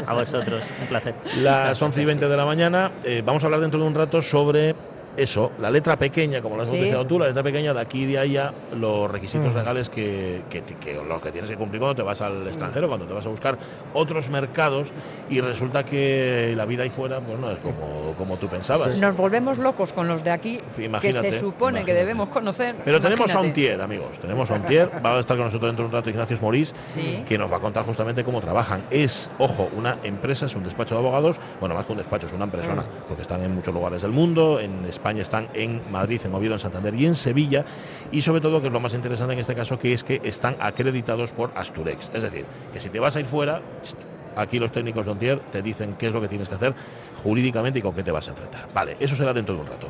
A 0.08 0.14
vosotros, 0.14 0.64
un 0.80 0.88
placer. 0.88 1.14
Las 1.42 1.82
11 1.82 2.02
y 2.02 2.06
20 2.06 2.30
de 2.30 2.38
la 2.38 2.46
mañana. 2.46 2.92
Eh, 3.04 3.22
vamos 3.26 3.44
a 3.44 3.48
hablar 3.48 3.60
dentro 3.60 3.82
de 3.82 3.86
un 3.86 3.96
rato 3.96 4.22
sobre 4.22 4.76
eso, 5.18 5.52
la 5.60 5.70
letra 5.70 5.98
pequeña, 5.98 6.42
como 6.42 6.56
lo 6.56 6.62
has 6.62 6.70
sí. 6.70 6.92
tú, 7.08 7.20
la 7.20 7.28
letra 7.28 7.44
pequeña 7.44 7.74
de 7.74 7.82
aquí 7.82 8.04
y 8.04 8.06
de 8.08 8.20
allá, 8.20 8.54
los 8.76 9.10
requisitos 9.10 9.54
mm. 9.54 9.58
legales 9.58 9.90
que, 9.90 10.44
que, 10.50 10.62
que, 10.64 10.96
los 10.96 11.22
que 11.22 11.32
tienes 11.32 11.50
que 11.50 11.56
cumplir 11.58 11.80
cuando 11.80 11.96
te 11.96 12.02
vas 12.02 12.22
al 12.22 12.48
extranjero, 12.48 12.88
cuando 12.88 13.06
te 13.06 13.14
vas 13.14 13.26
a 13.26 13.30
buscar 13.30 13.58
otros 13.94 14.30
mercados 14.30 14.92
y 15.30 15.42
resulta 15.42 15.84
que 15.84 16.54
la 16.56 16.66
vida 16.66 16.84
ahí 16.84 16.90
fuera 16.90 17.20
pues 17.22 17.40
no 17.40 17.52
es 17.52 17.58
como, 17.60 18.14
como 18.18 18.38
tú 18.38 18.48
pensabas. 18.48 18.94
Sí. 18.94 19.00
Nos 19.00 19.16
volvemos 19.16 19.58
locos 19.58 19.94
con 19.94 20.08
los 20.08 20.24
de 20.24 20.32
aquí 20.32 20.58
que 21.02 21.14
se 21.14 21.40
supone 21.40 21.80
imagínate. 21.80 21.86
que 21.86 21.94
debemos 21.94 22.30
conocer. 22.30 22.76
Pero 22.84 22.98
imagínate. 22.98 23.04
tenemos 23.04 23.36
a 23.36 23.40
un 23.40 23.54
tier, 23.54 23.82
amigos, 23.82 24.20
tenemos 24.20 24.52
a 24.52 24.56
un 24.56 24.64
tier, 24.64 24.90
va 25.06 25.18
a 25.18 25.20
estar 25.20 25.38
con 25.38 25.46
nosotros 25.46 25.70
dentro 25.70 25.84
de 25.86 25.88
un 25.88 25.94
rato 25.94 26.10
Ignacio 26.10 26.38
Morís, 26.42 26.74
sí. 26.88 27.24
que 27.28 27.38
nos 27.38 27.52
va 27.52 27.58
a 27.58 27.60
contar 27.60 27.86
justamente 27.86 28.24
cómo 28.24 28.42
trabajan. 28.42 28.84
Es, 28.92 29.30
ojo, 29.40 29.70
una 29.76 29.98
empresa, 30.04 30.46
es 30.46 30.56
un 30.56 30.64
despacho 30.64 30.96
de 30.96 31.00
abogados, 31.00 31.40
bueno, 31.60 31.76
más 31.76 31.86
que 31.86 31.92
un 31.94 31.98
despacho, 31.98 32.28
es 32.28 32.34
una 32.34 32.48
persona, 32.48 32.82
mm. 32.82 33.08
porque 33.08 33.22
están 33.22 33.42
en 33.42 33.54
muchos 33.54 33.74
lugares 33.74 34.02
del 34.02 34.12
mundo, 34.12 34.60
en 34.60 34.84
España 34.86 35.05
están 35.20 35.50
en 35.54 35.82
Madrid, 35.92 36.22
en 36.24 36.34
Oviedo, 36.34 36.54
en 36.54 36.60
Santander 36.60 36.94
y 36.96 37.06
en 37.06 37.16
Sevilla. 37.16 37.66
Y 38.12 38.22
sobre 38.22 38.42
todo, 38.42 38.62
que 38.62 38.68
es 38.68 38.74
lo 38.74 38.80
más 38.80 38.94
interesante 38.94 39.34
en 39.34 39.40
este 39.40 39.56
caso, 39.56 39.80
que 39.80 39.94
es 39.94 40.04
que 40.04 40.22
están 40.24 40.56
acreditados 40.60 41.32
por 41.32 41.52
Asturex. 41.56 42.10
Es 42.14 42.24
decir, 42.24 42.46
que 42.74 42.82
si 42.82 42.90
te 42.90 43.00
vas 43.00 43.16
a 43.16 43.20
ir 43.20 43.26
fuera, 43.26 43.62
aquí 44.36 44.60
los 44.60 44.72
técnicos 44.72 45.06
de 45.06 45.12
Ontier 45.12 45.40
te 45.52 45.62
dicen 45.62 45.96
qué 45.98 46.08
es 46.08 46.14
lo 46.14 46.22
que 46.22 46.28
tienes 46.28 46.50
que 46.50 46.56
hacer 46.56 46.74
jurídicamente 47.24 47.80
y 47.80 47.82
con 47.82 47.96
qué 47.96 48.04
te 48.04 48.12
vas 48.12 48.28
a 48.28 48.32
enfrentar. 48.32 48.68
Vale, 48.74 48.98
eso 49.00 49.16
será 49.16 49.34
dentro 49.34 49.56
de 49.56 49.62
un 49.62 49.68
rato. 49.68 49.88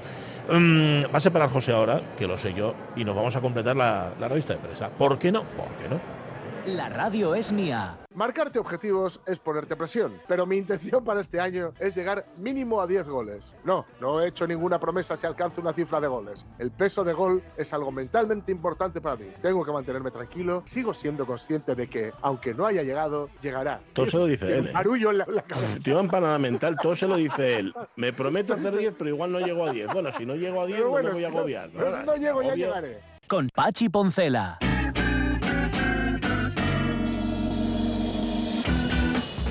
Um, 0.50 1.04
va 1.04 1.18
a 1.18 1.22
separar 1.22 1.50
José 1.50 1.72
ahora, 1.72 2.02
que 2.18 2.28
lo 2.28 2.38
sé 2.38 2.54
yo, 2.54 2.74
y 2.96 3.04
nos 3.04 3.16
vamos 3.16 3.36
a 3.36 3.42
completar 3.42 3.76
la, 3.76 4.12
la 4.20 4.28
revista 4.28 4.54
de 4.54 4.60
prensa. 4.60 4.90
¿Por 4.90 5.18
qué 5.18 5.32
no? 5.32 5.44
¿Por 5.44 5.68
qué 5.68 5.90
no? 5.90 6.76
La 6.76 6.90
radio 6.90 7.36
es 7.36 7.52
mía. 7.52 7.98
Marcarte 8.16 8.60
objetivos 8.60 9.20
es 9.26 9.40
ponerte 9.40 9.76
presión, 9.76 10.22
pero 10.26 10.46
mi 10.46 10.56
intención 10.56 11.04
para 11.04 11.20
este 11.20 11.38
año 11.38 11.74
es 11.82 11.96
llegar 11.98 12.24
mínimo 12.38 12.80
a 12.80 12.88
10 12.88 13.06
goles. 13.10 13.54
No, 13.66 13.86
no 14.00 14.22
he 14.22 14.30
hecho 14.30 14.48
ninguna 14.48 14.80
promesa 14.80 15.18
si 15.18 15.28
alcanzo 15.28 15.60
una 15.60 15.74
cifra 15.74 16.00
de 16.00 16.08
goles. 16.08 16.46
El 16.58 16.72
peso 16.72 17.04
de 17.04 17.12
gol 17.12 17.44
es 17.58 17.74
algo 17.74 17.92
mentalmente 17.92 18.54
importante 18.54 19.02
para 19.02 19.18
mí. 19.18 19.26
Tengo 19.42 19.66
que 19.66 19.72
mantenerme 19.74 20.12
tranquilo, 20.12 20.64
sigo 20.66 20.94
siendo 20.94 21.26
consciente 21.26 21.76
de 21.76 21.88
que, 21.90 22.14
aunque 22.22 22.54
no 22.54 22.66
haya 22.66 22.84
llegado, 22.84 23.30
llegará. 23.42 23.82
Todo 23.92 24.06
se 24.06 24.16
lo 24.18 24.28
dice 24.28 24.60
él. 24.60 24.68
¿eh? 24.68 24.72
Arullo 24.74 25.12
en 25.12 25.18
la, 25.18 25.26
la 25.28 25.42
cabeza. 25.42 25.78
Tío 25.84 26.00
empanada 26.00 26.40
mental, 26.40 26.78
todo 26.82 26.96
se 26.96 27.10
lo 27.10 27.18
dice 27.18 27.60
él. 27.60 27.74
Me 27.98 28.14
prometo 28.14 28.54
hacer 28.54 28.78
10, 28.78 28.94
pero 28.98 29.10
igual 29.10 29.34
no 29.34 29.40
llego 29.42 29.66
a 29.68 29.72
10. 29.72 29.88
Bueno, 29.92 30.10
si 30.14 30.26
no 30.26 30.36
llego 30.36 30.62
a 30.62 30.66
10, 30.66 30.86
bueno, 30.86 31.10
no 31.10 31.16
me 31.16 31.16
voy 31.16 31.24
a 31.26 31.28
agobiar. 31.28 31.68
¿no? 31.74 31.80
Pero 31.80 31.98
si 32.00 32.06
no 32.06 32.16
llego, 32.16 32.42
ya 32.42 32.54
Obvio. 32.54 32.66
llegaré. 32.68 33.00
Con 33.28 33.50
Pachi 33.54 33.90
Poncela. 33.90 34.58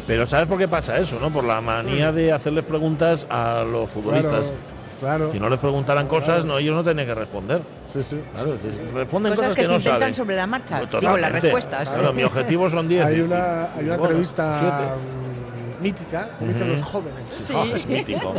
Pero 0.06 0.26
¿sabes 0.26 0.48
por 0.48 0.58
qué 0.58 0.68
pasa 0.68 0.98
eso, 0.98 1.18
no? 1.18 1.30
Por 1.30 1.44
la 1.44 1.60
manía 1.60 2.12
de 2.12 2.32
hacerles 2.32 2.64
preguntas 2.64 3.26
a 3.30 3.64
los 3.64 3.88
futbolistas. 3.90 4.40
Claro. 4.40 4.74
Claro. 5.00 5.32
Si 5.32 5.40
no 5.40 5.50
les 5.50 5.58
preguntaran 5.58 6.06
cosas, 6.06 6.36
claro. 6.36 6.44
no, 6.44 6.58
ellos 6.58 6.74
no 6.74 6.82
tienen 6.84 7.04
que 7.06 7.14
responder. 7.14 7.60
Sí, 7.86 8.02
sí. 8.02 8.20
Claro, 8.32 8.56
responden 8.94 9.32
cosas, 9.34 9.48
cosas 9.50 9.56
que, 9.56 9.62
que, 9.62 9.68
no 9.68 9.74
se 9.74 9.88
inventan 9.88 10.00
saben. 10.00 10.14
sobre 10.14 10.36
la 10.36 10.46
marcha. 10.46 10.80
Totalmente. 10.80 11.06
Digo, 11.06 11.16
las 11.18 11.32
respuestas. 11.32 11.90
Claro, 11.90 12.12
mi 12.12 12.22
objetivo 12.22 12.70
son 12.70 12.88
10. 12.88 13.04
Hay 13.04 13.20
una, 13.20 13.64
hay 13.74 13.84
una 13.84 13.96
bueno, 13.96 14.04
entrevista 14.04 14.58
siete. 14.58 15.78
mm, 15.78 15.82
mítica, 15.82 16.28
como 16.38 16.52
dicen 16.52 16.70
Ujú. 16.70 16.72
los 16.72 16.82
jóvenes. 16.82 17.20
Sí. 17.28 17.52
Oh, 17.54 17.64
es 17.74 17.86
mítico. 17.86 18.34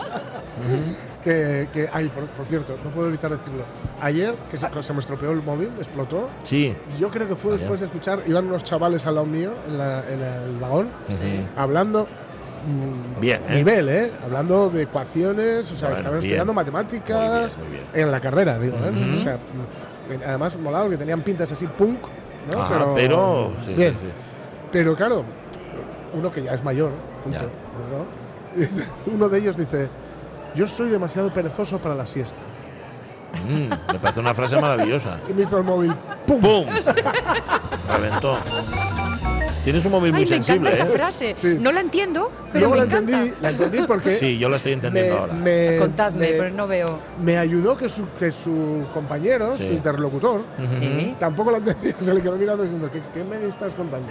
Que, 1.26 1.68
que 1.74 1.90
ay, 1.92 2.08
por, 2.10 2.24
por 2.26 2.46
cierto, 2.46 2.78
no 2.84 2.92
puedo 2.92 3.08
evitar 3.10 3.32
decirlo. 3.32 3.64
Ayer, 4.00 4.36
que 4.52 4.58
se, 4.58 4.68
se 4.84 4.94
me 4.94 5.00
estropeó 5.00 5.32
el 5.32 5.42
móvil, 5.42 5.70
explotó. 5.80 6.30
Sí. 6.44 6.76
Yo 7.00 7.10
creo 7.10 7.28
que 7.28 7.36
fue 7.36 7.50
Ayer. 7.54 7.62
después 7.62 7.80
de 7.80 7.88
escuchar, 7.88 8.20
iban 8.28 8.46
unos 8.46 8.64
chavales 8.64 9.08
al 9.08 9.16
lado 9.16 9.26
mío 9.26 9.52
en, 9.68 9.78
la- 9.80 10.04
en 10.08 10.22
el 10.22 10.58
vagón, 10.60 10.88
hablando 11.58 12.04
mm, 12.06 13.20
Bien, 13.22 13.42
¿eh? 13.50 13.56
nivel, 13.56 13.90
¿eh? 13.90 14.12
Hablando 14.24 14.70
de 14.70 14.84
ecuaciones, 14.84 15.72
o 15.72 15.76
sea, 15.76 15.88
Bueno, 15.90 15.96
estaban 15.98 16.20
bien. 16.20 16.26
estudiando 16.30 16.54
matemáticas 16.54 17.58
Muy 17.58 17.68
bien, 17.70 17.80
muy 17.84 17.92
bien. 17.96 18.06
en 18.06 18.12
la 18.12 18.20
carrera, 18.20 18.60
digo, 18.60 18.78
¿eh? 18.78 19.14
O 19.16 19.20
sea, 19.20 19.40
además 20.28 20.56
molado 20.58 20.90
que 20.92 20.98
tenían 20.98 21.22
pintas 21.22 21.52
así 21.52 21.66
punk, 21.66 22.02
¿no? 22.54 22.62
Ajá, 22.62 22.86
pero, 22.94 23.52
sí, 23.66 23.74
bien. 23.74 23.94
sí, 23.94 23.98
sí. 24.04 24.12
Pero 24.72 24.96
claro, 24.96 25.24
uno 26.14 26.32
que 26.32 26.44
ya 26.44 26.54
es 26.54 26.64
mayor, 26.64 26.92
punto, 27.24 27.40
Ya. 27.40 27.46
¿no? 27.46 28.26
Uno 29.14 29.28
de 29.28 29.40
ellos 29.40 29.58
dice, 29.58 29.90
yo 30.56 30.68
soy 30.68 30.90
demasiado 30.90 31.32
perezoso 31.34 31.78
para 31.80 31.96
la 31.96 32.06
siesta. 32.08 32.40
Mm, 33.48 33.92
me 33.94 34.00
parece 34.00 34.20
una 34.22 34.34
frase 34.34 34.60
maravillosa. 34.60 35.20
Y 35.30 35.34
me 35.34 35.44
hizo 35.44 35.58
el 35.58 35.64
móvil, 35.64 35.94
¡pum! 36.26 36.40
¡Pum! 36.40 36.66
Reventó. 37.90 38.38
Tienes 39.64 39.84
un 39.84 39.92
móvil 39.94 40.12
muy 40.14 40.22
me 40.22 40.28
sensible, 40.28 40.70
encanta 40.70 40.84
esa 40.84 40.94
¿eh? 40.94 40.96
frase. 40.98 41.36
Sí. 41.36 41.58
No 41.60 41.72
la 41.72 41.82
entiendo, 41.82 42.32
pero 42.54 42.68
Luego 42.70 42.74
me 42.76 42.78
la 42.78 42.84
encanta. 42.86 43.14
entendí, 43.18 43.42
la 43.42 43.50
entendí 43.50 43.82
porque 43.88 44.18
Sí, 44.18 44.38
yo 44.38 44.48
lo 44.48 44.58
estoy 44.58 44.74
entendiendo 44.74 45.16
me, 45.16 45.20
ahora. 45.22 45.34
me- 45.34 45.78
Contadme, 45.80 46.20
me- 46.20 46.38
pero 46.38 46.50
no 46.52 46.68
veo. 46.68 47.00
me 47.22 47.38
ayudó 47.40 47.76
que 47.76 47.90
su, 47.90 48.04
que 48.20 48.30
su 48.32 48.86
compañero, 48.94 49.56
Sí. 49.58 49.66
su 49.66 49.72
interlocutor, 49.74 50.42
Sí. 50.78 51.16
tampoco 51.20 51.50
la 51.50 51.58
entendía, 51.58 51.96
se 52.00 52.14
le 52.14 52.22
quedó 52.22 52.38
mirando 52.38 52.62
diciendo, 52.62 52.90
¿qué, 52.94 53.02
qué 53.12 53.24
me 53.24 53.44
estás 53.48 53.74
contando? 53.74 54.08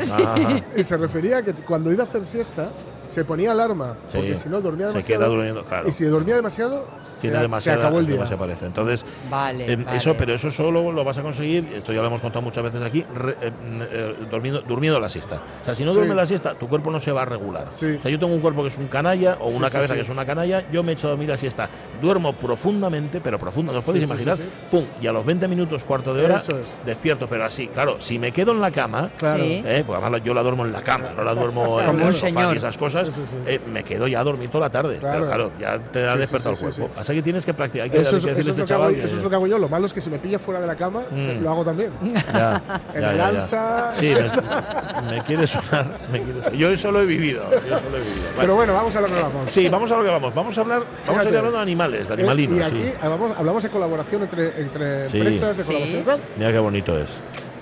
Y 0.77 0.83
se 0.83 0.97
refería 0.97 1.39
a 1.39 1.43
que 1.43 1.53
cuando 1.55 1.93
iba 1.93 2.03
a 2.03 2.07
hacer 2.07 2.27
siesta, 2.27 2.69
se 3.09 3.25
ponía 3.25 3.53
alarma, 3.53 3.95
Sí. 4.11 4.19
porque 4.19 4.37
si 4.37 4.49
no 4.49 4.61
dormía 4.61 4.87
Se 4.89 4.93
demasiado. 4.95 5.21
queda 5.21 5.29
durmiendo, 5.31 5.65
claro. 5.65 5.89
Y 5.89 5.93
si 5.93 6.05
dormía 6.05 6.37
demasiado, 6.37 6.85
Tiene 7.21 7.37
se, 7.37 7.43
demasiada, 7.43 7.79
se 7.79 7.83
acabó 7.85 7.99
el 8.01 8.07
día. 8.07 8.27
se 8.27 8.37
parece. 8.37 8.67
Entonces, 8.67 9.05
Vale, 9.31 9.73
eh, 9.73 9.77
vale. 9.77 9.97
eso, 9.97 10.15
pero 10.17 10.35
eso 10.35 10.51
solo 10.51 10.93
lo 10.93 11.05
vas 11.05 11.19
a 11.19 11.23
conseguir, 11.23 11.73
esto 11.75 11.93
ya 11.93 12.01
lo 12.01 12.07
hemos 12.09 12.21
contado 12.21 12.43
muchas 12.43 12.65
veces 12.65 12.83
aquí, 12.83 13.05
re- 13.15 13.37
eh, 13.41 13.51
eh, 13.91 14.15
durmiendo, 14.31 14.63
durmiendo 14.63 14.99
la 15.01 15.09
siesta. 15.09 15.41
O 15.63 15.65
sea, 15.65 15.75
si 15.75 15.85
no 15.85 15.91
Sí. 15.93 15.97
duermes 15.99 16.17
la 16.17 16.27
siesta, 16.27 16.55
tu 16.55 16.69
cuerpo 16.69 16.91
no 16.91 17.01
se 17.01 17.13
va 17.13 17.23
a 17.23 17.25
regular. 17.27 17.67
Sí. 17.71 17.97
O 17.99 18.03
sea, 18.03 18.11
yo 18.11 18.19
tengo 18.19 18.33
un 18.35 18.41
cuerpo 18.41 18.63
que 18.63 18.69
es 18.69 18.79
un 18.79 18.89
canalla 18.89 19.39
o 19.41 19.49
una 19.51 19.69
sí, 19.69 19.73
cabeza 19.75 19.95
sí. 19.95 19.99
que 19.99 20.03
es 20.03 20.09
una 20.09 20.25
canalla, 20.27 20.65
yo 20.71 20.83
me 20.83 20.93
echo 20.93 21.07
a 21.07 21.11
dormir 21.11 21.29
la 21.29 21.37
siesta. 21.37 21.69
Duermo 22.01 22.33
profundamente, 22.33 23.21
pero 23.21 23.39
profundo, 23.39 23.73
no 23.73 23.79
os 23.79 23.85
podéis 23.85 24.05
imaginar. 24.05 24.37
sí, 24.37 24.43
sí. 24.43 24.49
Pum, 24.71 24.85
y 25.01 25.07
a 25.07 25.13
los 25.13 25.25
20 25.25 25.47
minutos, 25.49 25.85
cuarto 25.85 26.15
de 26.15 26.25
hora, 26.25 26.37
Eso 26.37 26.59
es. 26.59 26.77
despierto, 26.85 27.27
pero 27.29 27.45
así, 27.45 27.69
claro, 27.69 27.97
si 28.01 28.19
me 28.19 28.33
quedo 28.33 28.53
en 28.53 28.61
la 28.61 28.71
cama, 28.71 29.11
Claro. 29.19 29.43
Eh, 29.45 29.83
porque 29.87 30.03
además 30.03 30.23
yo 30.25 30.35
la 30.35 30.43
duermo 30.43 30.65
en 30.65 30.73
la 30.73 30.83
cama, 30.83 31.11
no 31.17 31.25
la 31.25 31.35
duermo 31.35 31.81
en 31.81 32.01
el 32.01 32.13
sofá 32.15 32.53
y 32.55 32.57
esas 32.57 32.77
cosas, 32.79 32.94
Sí, 33.03 33.11
sí, 33.15 33.23
sí. 33.27 33.37
eh, 33.47 33.61
me 33.73 33.83
quedo 33.85 34.07
ya 34.07 34.21
a 34.21 34.25
dormir 34.25 34.49
toda 34.51 34.67
la 34.67 34.71
tarde. 34.71 34.99
Claro. 34.99 35.15
Pero 35.21 35.27
claro, 35.27 35.51
ya 35.59 35.79
te 35.79 36.05
ha 36.07 36.17
despertado 36.17 36.55
sí, 36.55 36.65
el 36.67 36.73
cuerpo. 36.75 36.95
sí. 36.95 37.01
Así 37.01 37.15
que 37.15 37.23
tienes 37.23 37.45
que 37.45 37.55
practicar. 37.55 37.91
Que, 37.91 38.01
Eso, 38.01 38.17
es, 38.17 38.25
eso 38.25 38.29
lo 38.29 38.35
que 38.35 38.51
hago, 38.51 38.65
chaval 38.67 38.95
que- 38.95 39.05
eso 39.05 39.17
es 39.17 39.23
lo 39.23 39.29
que 39.31 39.37
hago 39.37 39.47
yo. 39.47 39.59
Lo 39.59 39.69
malo 39.69 39.87
es 39.87 39.93
que 39.93 40.01
si 40.01 40.11
me 40.11 40.19
pilla 40.19 40.39
fuera 40.39 40.61
de 40.61 40.67
la 40.67 40.75
cama, 40.77 41.03
Mm. 41.11 41.43
lo 41.43 41.51
hago 41.51 41.65
también. 41.65 41.91
Ya, 42.03 42.63
En 42.95 43.01
ya, 43.03 43.11
el 43.11 43.17
ya, 43.17 43.23
ya. 43.23 43.27
alza. 43.29 43.93
Sí, 43.99 44.07
me, 44.15 45.17
me 45.17 45.23
quiere 45.25 45.47
sonar. 45.47 45.87
me 46.13 46.21
quiere 46.23 46.41
sonar. 46.43 46.53
Yo 46.55 46.71
eso 46.71 46.91
lo 46.93 47.01
he 47.03 47.07
vivido. 47.07 47.43
Yo 47.51 47.57
eso 47.77 47.91
lo 47.91 47.97
he 47.97 48.01
vivido. 48.01 48.23
Vale. 48.25 48.41
Pero 48.41 48.55
bueno, 48.57 48.73
vamos 48.75 48.95
a 48.97 49.01
lo 49.01 49.07
que 49.07 49.15
vamos. 49.15 49.51
Sí, 49.51 49.69
vamos 49.69 49.91
a 49.93 49.97
lo 49.97 50.05
que 50.05 50.11
vamos. 50.11 50.35
Vamos 50.35 50.59
a 50.59 50.61
hablar, 50.61 50.83
vamos 51.07 51.27
a 51.27 51.29
ir 51.29 51.37
hablando 51.37 51.57
de 51.59 51.63
animales, 51.63 52.09
de 52.09 52.15
Eh, 52.15 52.17
animalinos. 52.19 52.59
y 52.59 52.63
aquí 52.63 52.83
sí. 52.83 52.93
hablamos, 53.01 53.39
hablamos 53.39 53.63
de 53.63 53.69
colaboración 53.71 54.23
entre, 54.23 54.61
entre 54.61 55.11
Sí. 55.11 55.17
empresas, 55.19 55.57
de 55.57 55.65
colaboración 55.65 56.01
y 56.01 56.05
tal. 56.05 56.21
Mira 56.37 56.53
qué 56.53 56.59
bonito 56.59 56.99
es. 56.99 57.07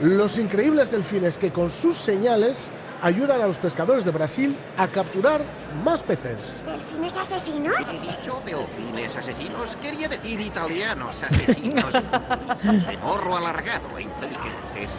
Los 0.00 0.38
increíbles 0.38 0.90
delfines 0.90 1.38
que 1.38 1.50
con 1.50 1.70
sus 1.70 1.96
señales 1.96 2.70
ayudan 3.02 3.40
a 3.40 3.46
los 3.46 3.58
pescadores 3.58 4.04
de 4.04 4.12
Brasil 4.12 4.56
a 4.78 4.88
capturar 4.88 5.44
más 5.84 6.02
peces. 6.02 6.62
¿Delfines 6.64 7.16
asesinos? 7.16 7.76
Dicho 8.00 8.40
delfines 8.46 9.16
asesinos, 9.16 9.76
quería 9.82 10.08
decir 10.08 10.40
italianos 10.40 11.22
asesinos. 11.22 11.92
de 12.62 12.96
morro 12.98 13.36
alargado 13.36 13.98
e 13.98 14.02
inteligentes. 14.02 14.90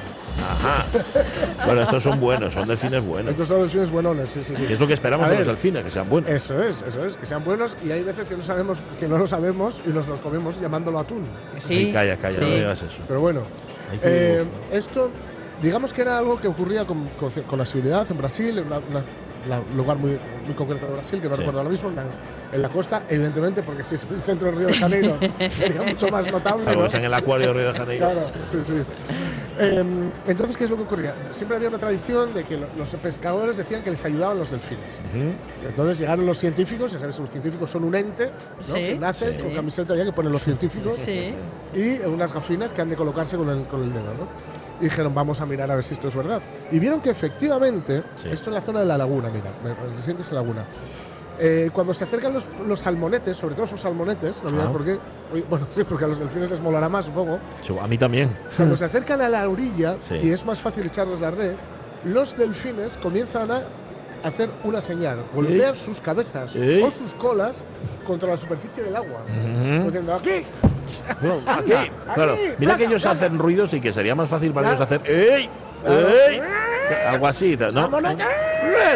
Ajá. 0.42 0.86
Bueno, 1.66 1.82
estos 1.84 2.04
son 2.04 2.20
buenos, 2.20 2.54
son 2.54 2.68
delfines 2.68 3.06
buenos. 3.06 3.32
Estos 3.32 3.48
son 3.48 3.62
delfines 3.62 3.90
buenones, 3.90 4.30
sí, 4.30 4.44
sí, 4.44 4.56
sí. 4.56 4.66
Y 4.70 4.74
es 4.74 4.80
lo 4.80 4.88
que 4.88 4.94
esperamos 4.94 5.30
de 5.30 5.38
los 5.38 5.48
delfines, 5.48 5.86
que 5.86 5.92
sean 5.92 6.10
buenos. 6.10 6.30
Eso 6.30 6.62
es, 6.62 6.82
eso 6.82 7.06
es, 7.06 7.16
que 7.16 7.26
sean 7.26 7.44
buenos 7.44 7.78
y 7.86 7.92
hay 7.92 8.04
veces 8.04 8.28
que 8.28 8.36
no 8.36 8.44
sabemos, 8.44 8.80
que 9.00 9.08
no 9.08 9.18
lo 9.18 9.28
sabemos 9.28 9.80
y 9.86 9.90
nos 9.90 10.08
los 10.08 10.20
comemos 10.20 10.60
llamándolo 10.60 11.00
atún. 11.00 11.26
Sí. 11.58 11.76
Ay, 11.76 11.94
calla, 11.94 12.18
calla, 12.18 12.40
sí. 12.40 12.46
no 12.46 12.56
digas 12.56 12.82
eso. 12.82 12.98
Pero 13.08 13.22
bueno, 13.22 13.42
eh, 14.02 14.44
esto, 14.72 15.12
digamos 15.64 15.92
que 15.94 16.02
era 16.04 16.18
algo 16.20 16.40
que 16.40 16.48
ocurría 16.48 16.86
con, 16.86 17.08
con, 17.20 17.32
con 17.32 17.60
asiduidad 17.62 18.06
en 18.12 18.18
Brasil, 18.20 18.60
en 18.60 18.70
la- 18.70 18.82
un 19.60 19.76
lugar 19.76 19.98
muy, 19.98 20.18
muy 20.46 20.54
concreto 20.56 20.86
de 20.86 20.94
Brasil, 20.94 21.20
que 21.20 21.28
no 21.28 21.34
Sí. 21.36 21.40
recuerdo 21.40 21.60
ahora 21.60 21.70
mismo, 21.70 21.90
en 21.90 21.96
la, 21.98 22.04
en 22.54 22.62
la 22.62 22.70
costa, 22.70 23.04
evidentemente, 23.10 23.62
porque 23.62 23.84
si 23.84 23.96
es 23.96 24.06
el 24.10 24.22
centro 24.22 24.48
del 24.48 24.56
Río 24.58 24.68
de 24.70 24.74
Janeiro, 24.76 25.18
sería 25.52 25.82
mucho 25.82 26.08
más 26.08 26.32
notable. 26.32 26.64
Claro, 26.64 26.80
¿no? 26.80 26.86
es 26.86 26.94
en 26.94 27.04
el 27.04 27.14
acuario 27.14 27.48
de 27.48 27.54
Río 27.54 27.74
de 27.74 27.78
Janeiro. 27.78 28.06
Claro, 28.06 28.28
sí, 28.42 28.58
sí. 28.62 28.74
Eh, 29.60 29.84
entonces, 30.28 30.56
¿qué 30.56 30.64
es 30.64 30.70
lo 30.70 30.78
que 30.78 30.84
ocurría? 30.84 31.14
Siempre 31.34 31.58
había 31.58 31.68
una 31.68 31.78
tradición 31.78 32.34
de 32.34 32.46
que 32.46 32.56
lo- 32.56 32.68
los 32.78 32.90
pescadores 32.92 33.58
decían 33.58 33.82
que 33.84 33.92
les 33.92 34.06
ayudaban 34.06 34.38
los 34.40 34.50
delfines. 34.52 35.00
Entonces 35.68 36.00
llegaron 36.00 36.26
los 36.26 36.38
científicos, 36.40 36.94
ya 36.94 37.00
sabes, 37.00 37.20
los 37.20 37.30
científicos 37.30 37.70
son 37.70 37.84
un 37.84 37.96
ente, 37.96 38.28
¿no? 38.58 38.64
Sí, 38.64 38.74
que 38.76 38.96
nace 38.98 39.34
sí. 39.34 39.42
con 39.42 39.54
camiseta 39.54 39.94
ya 39.94 40.06
que 40.06 40.14
ponen 40.14 40.32
los 40.32 40.42
científicos 40.44 40.98
Sí. 40.98 41.34
y 41.76 42.00
unas 42.06 42.32
gafinas 42.34 42.72
que 42.72 42.82
han 42.82 42.90
de 42.90 42.96
colocarse 42.96 43.36
con 43.36 43.50
el, 43.50 43.64
con 43.66 43.84
el 43.84 43.90
dedo. 43.92 44.04
¿no? 44.04 44.63
Y 44.82 44.86
dijeron, 44.86 45.14
vamos 45.14 45.40
a 45.42 45.46
mirar 45.46 45.70
a 45.72 45.76
ver 45.76 45.84
si 45.84 45.94
esto 45.94 46.08
es 46.08 46.16
verdad. 46.16 46.42
Y 46.72 46.80
vieron 46.80 47.00
que 47.02 47.10
efectivamente, 47.12 48.04
Sí. 48.22 48.30
esto 48.32 48.50
en 48.50 48.56
la 48.56 48.62
zona 48.62 48.80
de 48.82 48.86
la 48.86 48.98
laguna, 48.98 49.30
mira, 49.30 49.52
me- 49.64 49.96
recientes 49.96 50.28
en 50.30 50.36
laguna. 50.36 50.66
Eh, 51.40 51.70
cuando 51.74 51.94
se 51.94 52.04
acercan 52.04 52.34
los, 52.34 52.46
los 52.68 52.80
salmonetes, 52.80 53.36
sobre 53.38 53.56
todo 53.56 53.66
esos 53.66 53.82
salmonetes, 53.82 54.44
no 54.44 54.62
Ah. 54.62 54.72
por 54.72 54.86
qué, 54.86 54.98
bueno, 55.50 55.68
sí, 55.72 55.84
porque 55.84 56.06
a 56.06 56.08
los 56.08 56.20
delfines 56.20 56.52
les 56.52 56.60
molará 56.60 56.90
más, 56.90 57.06
supongo, 57.06 57.40
A 57.82 57.88
mí 57.88 57.98
también. 57.98 58.30
cuando 58.56 58.78
se 58.78 58.86
acercan 58.86 59.22
a 59.22 59.30
la 59.30 59.50
orilla 59.50 59.96
Sí. 60.08 60.16
y 60.24 60.30
es 60.32 60.46
más 60.46 60.62
fácil 60.62 60.86
echarles 60.86 61.22
la 61.22 61.32
red, 61.32 61.54
los 62.06 62.36
delfines 62.38 62.98
comienzan 62.98 63.50
a 63.52 63.62
hacer 64.24 64.50
una 64.64 64.82
señal, 64.82 65.18
golpear 65.34 65.76
sus 65.76 66.00
cabezas 66.02 66.56
o 66.56 66.92
sus 66.92 67.14
colas 67.16 67.64
contra 68.08 68.30
la 68.30 68.38
superficie 68.38 68.84
del 68.84 68.96
agua. 68.96 69.22
Diciendo, 69.86 70.14
aquí, 70.16 70.46
Bueno, 71.22 71.42
aquí, 71.48 71.92
claro. 72.14 72.36
Mira 72.58 72.78
que 72.78 72.86
ellos 72.86 73.02
placa. 73.02 73.18
hacen 73.18 73.38
ruidos 73.38 73.74
y 73.74 73.82
que 73.82 73.92
sería 73.94 74.16
más 74.16 74.30
fácil 74.30 74.52
para 74.54 74.70
ellos 74.70 74.82
hacer 74.82 75.02
¡Ey! 75.06 75.50
Claro. 75.84 76.08
¡Ey! 76.10 76.42
Algo 77.08 77.28
así, 77.28 77.56
¿no? 77.58 77.72
¡Salmonete! 77.72 78.24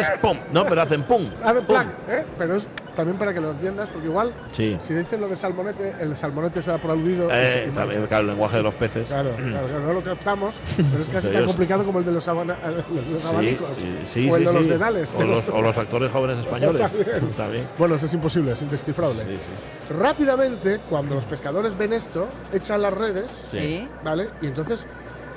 ¡Es! 0.00 0.10
¡Pum! 0.20 0.36
No, 0.52 0.64
pero 0.64 0.82
hacen 0.82 1.02
¡pum! 1.02 1.26
hacen 1.42 1.56
¡pum! 1.64 1.66
plan, 1.66 1.92
¿eh? 2.08 2.24
Pero 2.38 2.56
es 2.56 2.66
también 2.96 3.16
para 3.16 3.32
que 3.32 3.40
lo 3.40 3.52
entiendas, 3.52 3.88
porque 3.90 4.08
igual, 4.08 4.32
Sí. 4.52 4.76
si 4.82 4.92
dicen 4.92 5.20
lo 5.20 5.28
de 5.28 5.36
salmonete, 5.36 5.94
el 6.00 6.16
salmonete 6.16 6.62
se 6.62 6.70
da 6.72 6.78
por 6.78 6.90
aludido. 6.90 7.28
Eh, 7.30 7.70
también, 7.72 8.06
claro, 8.06 8.22
el 8.22 8.26
lenguaje 8.30 8.56
de 8.56 8.62
los 8.64 8.74
peces. 8.74 9.06
Claro, 9.06 9.30
claro, 9.36 9.66
claro, 9.68 9.86
no 9.86 9.92
lo 9.92 10.02
captamos, 10.02 10.56
pero 10.76 11.00
es 11.02 11.08
casi 11.08 11.28
tan 11.28 11.44
complicado 11.46 11.84
como 11.84 12.00
el 12.00 12.04
de 12.04 12.10
los, 12.12 12.26
abana- 12.26 12.56
los 12.66 13.22
Sí, 13.22 13.28
abanicos. 13.28 13.68
sí, 13.76 13.98
sí, 14.04 14.30
o 14.30 14.36
el 14.36 14.42
sí, 14.42 14.46
de 14.48 14.52
los 14.52 14.64
sí. 14.64 14.70
dedales. 14.70 15.14
O 15.14 15.22
los, 15.22 15.48
o 15.48 15.62
los 15.62 15.78
actores 15.78 16.10
jóvenes 16.10 16.38
españoles. 16.38 16.82
También. 16.82 17.30
También. 17.36 17.68
Bueno, 17.78 17.94
eso 17.94 18.06
es 18.06 18.14
imposible, 18.14 18.52
es 18.52 18.62
indescifrable. 18.62 19.22
Sí, 19.22 19.38
sí. 19.38 19.94
Rápidamente, 19.94 20.80
cuando 20.90 21.14
los 21.14 21.24
pescadores 21.24 21.78
ven 21.78 21.92
esto, 21.92 22.26
echan 22.52 22.82
las 22.82 22.92
redes, 22.92 23.30
Sí. 23.52 23.86
¿vale? 24.02 24.28
Y 24.42 24.46
entonces, 24.48 24.86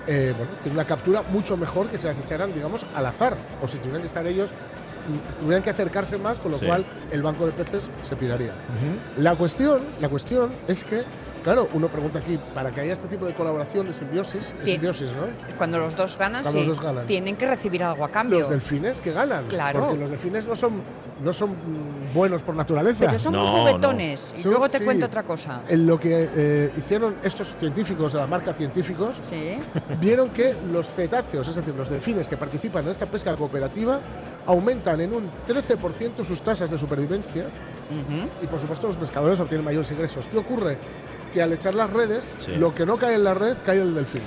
eh, 0.08 0.34
bueno, 0.38 0.52
tiene 0.64 0.78
una 0.78 0.86
captura 0.86 1.22
mucho 1.30 1.58
mejor 1.58 1.88
que 1.88 1.98
si 1.98 2.06
las 2.08 2.18
echaran, 2.20 2.54
digamos, 2.54 2.86
al 2.96 3.06
azar. 3.06 3.36
O 3.62 3.68
si 3.68 3.78
tuvieran 3.78 4.02
que 4.02 4.08
estar 4.08 4.26
ellos, 4.28 4.50
mm, 4.50 5.42
tuvieran 5.42 5.64
que 5.64 5.70
acercarse 5.70 6.18
más, 6.18 6.40
con 6.40 6.52
lo 6.52 6.58
Sí. 6.58 6.66
cual 6.66 6.86
el 7.12 7.22
banco 7.22 7.46
de 7.46 7.52
peces 7.52 7.90
se 8.02 8.16
piraría. 8.16 8.52
La 9.18 9.36
cuestión, 9.36 9.82
la 10.00 10.10
cuestión 10.10 10.52
es 10.68 10.84
que, 10.84 11.04
claro, 11.44 11.68
uno 11.74 11.88
pregunta 11.88 12.20
aquí, 12.20 12.38
para 12.54 12.72
que 12.72 12.82
haya 12.82 12.94
este 12.94 13.08
tipo 13.08 13.26
de 13.26 13.34
colaboración, 13.34 13.88
de 13.88 13.94
simbiosis, 13.94 14.54
simbiosis, 14.64 15.12
¿no? 15.14 15.24
Cuando 15.58 15.78
los 15.80 15.96
dos 15.96 16.18
ganan, 16.18 16.44
Cuando 16.44 16.62
sí. 16.62 16.68
los 16.68 16.78
dos 16.78 16.86
ganan. 16.86 17.08
Tienen 17.08 17.36
que 17.36 17.48
recibir 17.48 17.84
algo 17.84 18.04
a 18.06 18.10
cambio. 18.10 18.40
Los 18.40 18.50
delfines 18.50 19.02
que 19.02 19.12
ganan. 19.12 19.48
Claro. 19.48 19.82
Porque 19.82 19.98
los 20.00 20.10
delfines 20.10 20.46
no 20.48 20.56
son, 20.56 20.82
no 21.24 21.34
son 21.34 21.56
buenos 22.14 22.44
por 22.44 22.56
naturaleza. 22.56 23.06
Pero 23.08 23.20
son 23.20 23.34
No, 23.34 23.46
muy 23.48 23.60
juguetones. 23.62 24.34
Y 24.38 24.48
luego 24.48 24.68
te 24.70 24.78
sí. 24.80 24.84
cuento 24.84 25.06
otra 25.06 25.24
cosa. 25.24 25.62
En 25.68 25.86
lo 25.88 26.00
que 26.00 26.30
eh, 26.36 26.72
hicieron 26.78 27.16
estos 27.24 27.56
científicos 27.60 28.14
de 28.14 28.20
la 28.20 28.28
marca 28.28 28.54
Científicos, 28.54 29.16
Sí. 29.22 29.58
vieron 30.02 30.30
que 30.30 30.56
los 30.72 30.88
cetáceos, 30.92 31.48
es 31.48 31.56
decir, 31.56 31.74
los 31.76 31.90
delfines 31.90 32.28
que 32.28 32.38
participan 32.38 32.84
en 32.86 32.92
esta 32.92 33.06
pesca 33.06 33.36
cooperativa, 33.36 34.00
aumentan 34.46 35.00
en 35.02 35.14
un 35.14 35.30
13% 35.48 36.26
sus 36.26 36.42
tasas 36.42 36.70
de 36.70 36.78
supervivencia 36.78 37.46
y, 38.42 38.48
por 38.48 38.60
supuesto, 38.60 38.88
los 38.88 38.96
pescadores 38.96 39.40
obtienen 39.40 39.66
mayores 39.66 39.92
ingresos. 39.92 40.28
¿Qué 40.28 40.38
ocurre? 40.38 40.78
Que 41.34 41.42
al 41.42 41.54
echar 41.54 41.76
las 41.76 41.90
redes, 41.92 42.36
Sí. 42.40 42.52
lo 42.58 42.76
que 42.76 42.86
no 42.86 42.98
cae 42.98 43.16
en 43.16 43.24
la 43.24 43.34
red 43.34 43.56
cae 43.66 43.78
en 43.78 43.84
el 43.84 43.96
delfín. 43.96 44.22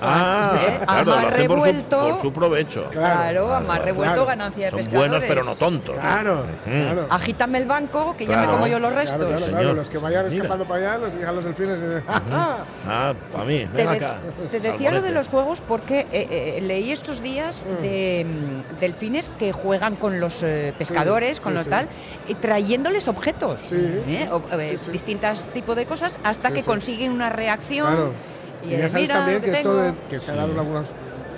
Ah, 0.00 0.52
¿Eh? 0.60 0.80
claro, 0.84 1.04
lo 1.04 1.12
por 1.22 1.30
su, 1.30 1.36
revuelto. 1.36 2.00
por 2.10 2.20
su 2.20 2.32
provecho. 2.32 2.88
Claro, 2.90 3.46
a 3.54 3.60
más 3.60 3.66
claro, 3.66 3.84
revuelto 3.84 4.12
claro. 4.14 4.26
ganancia 4.26 4.64
de 4.66 4.70
Son 4.70 4.78
pescadores. 4.78 5.10
buenos, 5.10 5.24
pero 5.28 5.44
no 5.44 5.56
tontos. 5.56 5.96
Claro, 5.98 6.44
claro. 6.64 7.06
Agítame 7.10 7.58
el 7.58 7.66
banco, 7.66 8.14
que 8.16 8.26
ya 8.26 8.32
Claro. 8.34 8.48
me 8.48 8.54
como 8.54 8.66
yo 8.66 8.78
los 8.78 8.90
Claro, 8.92 9.00
restos. 9.00 9.26
claro, 9.26 9.38
Señor. 9.38 9.60
claro, 9.60 9.74
los 9.74 9.88
que 9.88 9.98
vayan 9.98 10.24
Mira. 10.26 10.36
escapando 10.36 10.64
para 10.66 10.80
allá, 10.92 10.98
los 10.98 11.14
llegan 11.14 11.34
los 11.36 11.44
delfines 11.44 11.78
y 11.78 11.82
dicen, 11.82 12.04
¡Ja, 12.06 12.12
ja! 12.30 12.56
Ah, 12.88 13.14
para 13.32 13.44
mí, 13.44 13.58
Te, 13.74 13.76
ven 13.76 13.90
de- 13.90 13.96
acá. 13.96 14.16
te 14.50 14.60
decía 14.60 14.90
lo 14.90 15.00
de 15.02 15.10
los 15.12 15.28
juegos 15.28 15.62
porque 15.66 16.00
eh, 16.12 16.56
eh, 16.58 16.60
leí 16.62 16.92
estos 16.92 17.22
días 17.22 17.64
de 17.82 18.26
mm, 18.28 18.80
delfines 18.80 19.30
que 19.38 19.52
juegan 19.52 19.96
con 19.96 20.20
los 20.20 20.42
eh, 20.42 20.74
pescadores, 20.78 21.38
Sí, 21.38 21.42
con 21.42 21.52
sí, 21.52 21.56
lo 21.58 21.62
sí. 21.64 21.70
tal, 21.70 21.88
y 22.28 22.34
trayéndoles 22.34 23.08
objetos, 23.08 23.60
Sí. 23.62 23.76
¿eh? 24.08 24.28
O- 24.30 24.42
eh, 24.58 24.68
Sí, 24.76 24.78
sí. 24.78 24.90
distintos 24.90 25.46
tipos 25.48 25.74
de 25.76 25.86
cosas, 25.86 26.18
hasta 26.24 26.48
Sí, 26.48 26.54
que 26.54 26.60
sí. 26.62 26.66
consiguen 26.66 27.12
una 27.12 27.30
reacción. 27.30 28.12
Claro. 28.66 28.70
Y, 28.70 28.74
Y, 28.74 28.78
ya 28.82 28.88
sabes 28.88 29.02
mira 29.08 29.14
también 29.16 29.40
que, 29.40 29.50
que 29.50 29.56
esto 29.56 29.76
de 29.76 29.92
que 30.10 30.18
se 30.18 30.30
ha 30.32 30.34
dado 30.34 30.52
en 30.52 30.58
algunas 30.58 30.86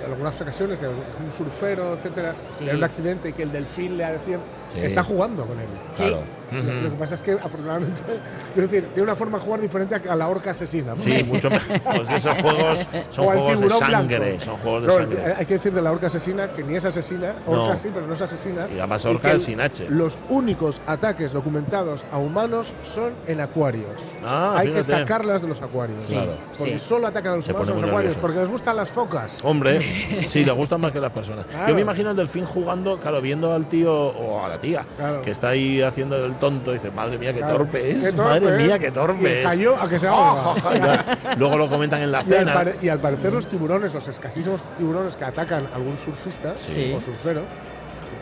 algunas 0.09 0.41
ocasiones 0.41 0.81
de 0.81 0.87
un 0.87 1.31
surfero, 1.37 1.93
etcétera, 1.93 2.33
Sí. 2.51 2.67
en 2.67 2.77
un 2.77 2.83
accidente 2.83 3.29
y 3.29 3.33
que 3.33 3.43
el 3.43 3.51
delfín 3.51 3.95
le 3.97 4.05
decía 4.11 4.39
Sí. 4.73 4.79
está 4.81 5.03
jugando 5.03 5.45
con 5.45 5.59
él. 5.59 5.67
Sí. 5.93 6.15
Claro. 6.49 6.65
Lo- 6.65 6.81
Lo 6.81 6.89
que 6.91 6.95
pasa 6.97 7.15
es 7.15 7.21
que 7.21 7.31
afortunadamente, 7.33 8.01
quiero 8.53 8.67
decir, 8.67 8.85
tiene 8.93 9.03
una 9.03 9.15
forma 9.15 9.37
de 9.37 9.43
jugar 9.45 9.61
diferente 9.61 9.95
a 9.95 10.15
la 10.15 10.27
orca 10.27 10.51
asesina. 10.51 10.95
¿no? 10.95 11.01
Sí, 11.01 11.23
mucho 11.23 11.49
mejor. 11.49 11.79
Pues 11.81 12.09
esos 12.13 12.33
juegos 12.41 12.79
son 13.11 13.25
o 13.25 13.29
juegos 13.31 13.59
de 13.61 13.69
sangre. 13.69 14.17
blanco. 14.19 14.43
Son 14.45 14.57
juegos 14.57 14.81
de 14.81 14.87
No, 14.87 14.93
sangre. 14.95 15.33
Hay 15.37 15.45
que 15.45 15.53
decir 15.55 15.73
de 15.73 15.81
la 15.81 15.91
orca 15.91 16.07
asesina 16.07 16.47
que 16.51 16.63
ni 16.63 16.75
es 16.75 16.85
asesina, 16.85 17.33
orca 17.47 17.69
No. 17.69 17.75
sí, 17.75 17.89
pero 17.93 18.07
no 18.07 18.13
es 18.13 18.21
asesina. 18.21 18.67
Y 18.73 18.77
además 18.79 19.01
que 19.03 19.07
orca 19.09 19.31
el- 19.31 19.41
sin 19.41 19.61
H. 19.61 19.87
Los 19.89 20.17
únicos 20.29 20.81
ataques 20.87 21.31
documentados 21.33 22.03
a 22.11 22.17
humanos 22.17 22.73
son 22.83 23.13
en 23.27 23.41
acuarios. 23.41 23.89
Ah, 24.25 24.55
hay 24.57 24.67
que 24.67 24.83
fíjate. 24.83 25.01
sacarlas 25.01 25.41
de 25.41 25.47
los 25.47 25.61
acuarios. 25.61 26.03
Sí, 26.03 26.13
Claro. 26.15 26.33
Porque 26.57 26.73
sí. 26.73 26.79
solo 26.79 27.07
atacan 27.07 27.33
a 27.33 27.35
los 27.37 27.45
Se 27.45 27.51
humanos 27.51 27.69
en 27.69 27.75
los 27.75 27.83
acuarios, 27.85 28.03
nervioso. 28.15 28.21
porque 28.21 28.39
les 28.39 28.51
gustan 28.51 28.75
las 28.75 28.89
focas. 28.89 29.37
Hombre, 29.43 29.81
sí, 30.29 30.43
le 30.45 30.51
gustan 30.51 30.81
más 30.81 30.91
que 30.91 30.99
las 30.99 31.11
personas. 31.11 31.45
Claro. 31.45 31.67
Yo 31.69 31.75
me 31.75 31.81
imagino 31.81 32.09
al 32.09 32.15
delfín 32.15 32.45
jugando, 32.45 32.97
claro, 32.99 33.21
viendo 33.21 33.53
al 33.53 33.67
tío 33.67 33.93
o 33.93 34.43
a 34.43 34.47
la 34.49 34.59
tía 34.59 34.85
Claro. 34.97 35.21
que 35.21 35.31
está 35.31 35.49
ahí 35.49 35.81
haciendo 35.81 36.23
el 36.25 36.35
tonto 36.39 36.71
y 36.71 36.75
dice, 36.75 36.91
madre 36.91 37.17
mía, 37.17 37.33
qué 37.33 37.39
Claro. 37.39 37.57
torpe 37.57 37.91
es, 37.91 38.03
Qué 38.03 38.11
torpe 38.13 38.39
madre 38.39 38.57
mía, 38.65 38.79
qué 38.79 38.91
torpe 38.91 39.41
es. 39.41 39.47
cayó 39.47 39.75
a 39.81 39.87
que 39.89 39.99
se 39.99 40.07
ahoga. 40.09 41.17
Luego 41.37 41.57
lo 41.57 41.69
comentan 41.69 42.01
en 42.01 42.11
la 42.11 42.19
Y 42.19 42.21
al, 42.21 42.27
cena. 42.27 42.53
pare- 42.53 42.75
y 42.81 42.89
al 42.89 42.99
parecer 42.99 43.33
los 43.33 43.47
tiburones, 43.47 43.93
los 43.93 44.07
escasísimos 44.07 44.61
tiburones 44.77 45.15
que 45.15 45.25
atacan 45.25 45.67
a 45.71 45.75
algún 45.75 45.97
surfista 45.97 46.55
Sí. 46.57 46.93
o 46.95 47.01
surfero, 47.01 47.41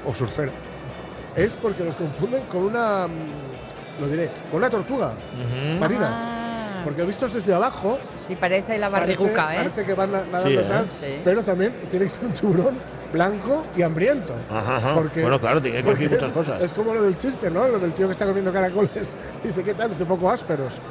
o 0.05 0.13
surfero, 0.13 0.51
es 1.35 1.55
porque 1.55 1.83
los 1.83 1.95
confunden 1.95 2.43
con 2.45 2.63
una, 2.63 3.07
mm, 3.07 4.01
lo 4.01 4.07
diré, 4.07 4.29
con 4.51 4.59
una 4.59 4.69
tortuga 4.69 5.07
Ujú. 5.07 5.79
marina. 5.79 6.09
Ah, 6.11 6.33
Porque 6.83 7.03
vistos 7.03 7.33
desde 7.33 7.53
abajo, 7.53 7.97
sí, 8.27 8.35
parece 8.35 8.77
la 8.77 8.89
parece, 8.89 9.17
barriguca, 9.17 9.53
¿eh? 9.53 9.57
parece 9.57 9.83
que 9.83 9.93
van 9.93 10.11
na- 10.11 10.23
nadando 10.31 10.47
Sí, 10.49 10.55
¿eh? 10.55 10.65
tal, 10.69 10.85
Sí. 11.01 11.21
pero 11.23 11.43
también 11.43 11.73
tiene 11.89 12.05
que 12.05 12.11
ser 12.11 12.23
un 12.25 12.31
tiburón 12.31 12.77
blanco 13.13 13.63
y 13.75 13.81
hambriento. 13.81 14.33
Ajá, 14.51 14.77
ajá. 14.77 14.93
Porque- 14.95 15.21
bueno, 15.21 15.39
claro, 15.39 15.61
tiene 15.61 15.77
que 15.77 15.83
coincidir 15.83 16.11
muchas 16.11 16.27
es, 16.29 16.33
cosas. 16.33 16.61
Es 16.61 16.73
como 16.73 16.93
lo 16.93 17.03
del 17.03 17.17
chiste, 17.17 17.49
¿no? 17.49 17.67
Lo 17.67 17.79
del 17.79 17.93
tío 17.93 18.07
que 18.07 18.11
está 18.11 18.25
comiendo 18.25 18.51
caracoles. 18.51 19.15
Dice, 19.43 19.63
¿qué 19.63 19.73
tal? 19.73 19.89
Dice, 19.91 20.05
poco 20.05 20.29
ásperos. 20.29 20.73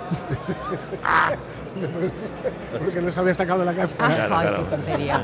Porque 2.79 3.03
no 3.03 3.13
se 3.13 3.21
había 3.21 3.35
sacado 3.35 3.61
de 3.61 3.67
la 3.67 3.75
cáscara. 3.75 4.15
Ah, 4.15 4.27
Claro, 4.27 4.35
ay, 4.37 4.47
claro. 4.49 4.65
qué 4.65 4.71
tontería. 4.77 5.21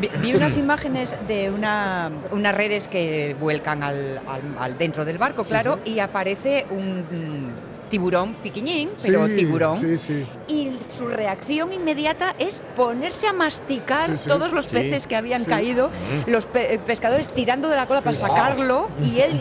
Vi, 0.00 0.10
vi 0.22 0.34
unas 0.34 0.56
imágenes 0.56 1.14
de 1.28 1.50
una, 1.50 2.10
unas 2.30 2.54
redes 2.54 2.88
que 2.88 3.36
vuelcan 3.38 3.82
al, 3.82 4.18
al- 4.26 4.58
al 4.58 4.78
dentro 4.78 5.04
del 5.04 5.18
barco, 5.18 5.44
Sí, 5.44 5.50
claro, 5.50 5.78
sí. 5.84 5.92
y 5.92 6.00
aparece 6.00 6.64
un 6.70 7.50
tiburón 7.90 8.34
piquiñín, 8.42 8.90
pero 9.02 9.26
Sí, 9.26 9.36
tiburón. 9.36 9.76
Sí, 9.76 9.98
sí. 9.98 10.26
Y 10.48 10.72
su 10.96 11.06
reacción 11.08 11.72
inmediata 11.72 12.34
es 12.38 12.62
ponerse 12.76 13.26
a 13.26 13.32
masticar 13.32 14.06
Sí, 14.10 14.16
sí. 14.16 14.28
todos 14.28 14.52
los 14.52 14.66
Sí. 14.66 14.72
peces 14.72 15.06
que 15.06 15.16
habían 15.16 15.42
Sí. 15.42 15.48
caído, 15.50 15.90
los 16.26 16.46
pe- 16.46 16.74
eh, 16.74 16.78
pescadores 16.78 17.28
tirando 17.28 17.68
de 17.68 17.76
la 17.76 17.86
cola 17.86 18.00
para 18.00 18.16
sacarlo 18.16 18.88
y 19.02 19.20
él. 19.20 19.40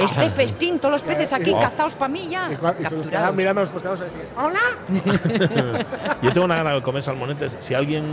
este 0.00 0.30
festín, 0.30 0.78
todos 0.78 0.92
los 0.92 1.02
peces 1.02 1.32
aquí 1.32 1.52
cazados 1.52 1.94
para 1.94 2.08
mí 2.12 2.28
ya. 2.30 2.50
Y, 2.52 3.32
mirando 3.34 3.60
a 3.60 3.64
los 3.64 3.72
pescados 3.72 4.00
y 4.00 4.04
decían, 4.04 4.26
¡Hola! 4.36 5.84
Yo 6.22 6.32
tengo 6.32 6.44
una 6.46 6.56
gana 6.56 6.72
de 6.74 6.82
comer 6.82 7.02
salmonetes. 7.02 7.56
Si 7.60 7.74
alguien 7.74 8.04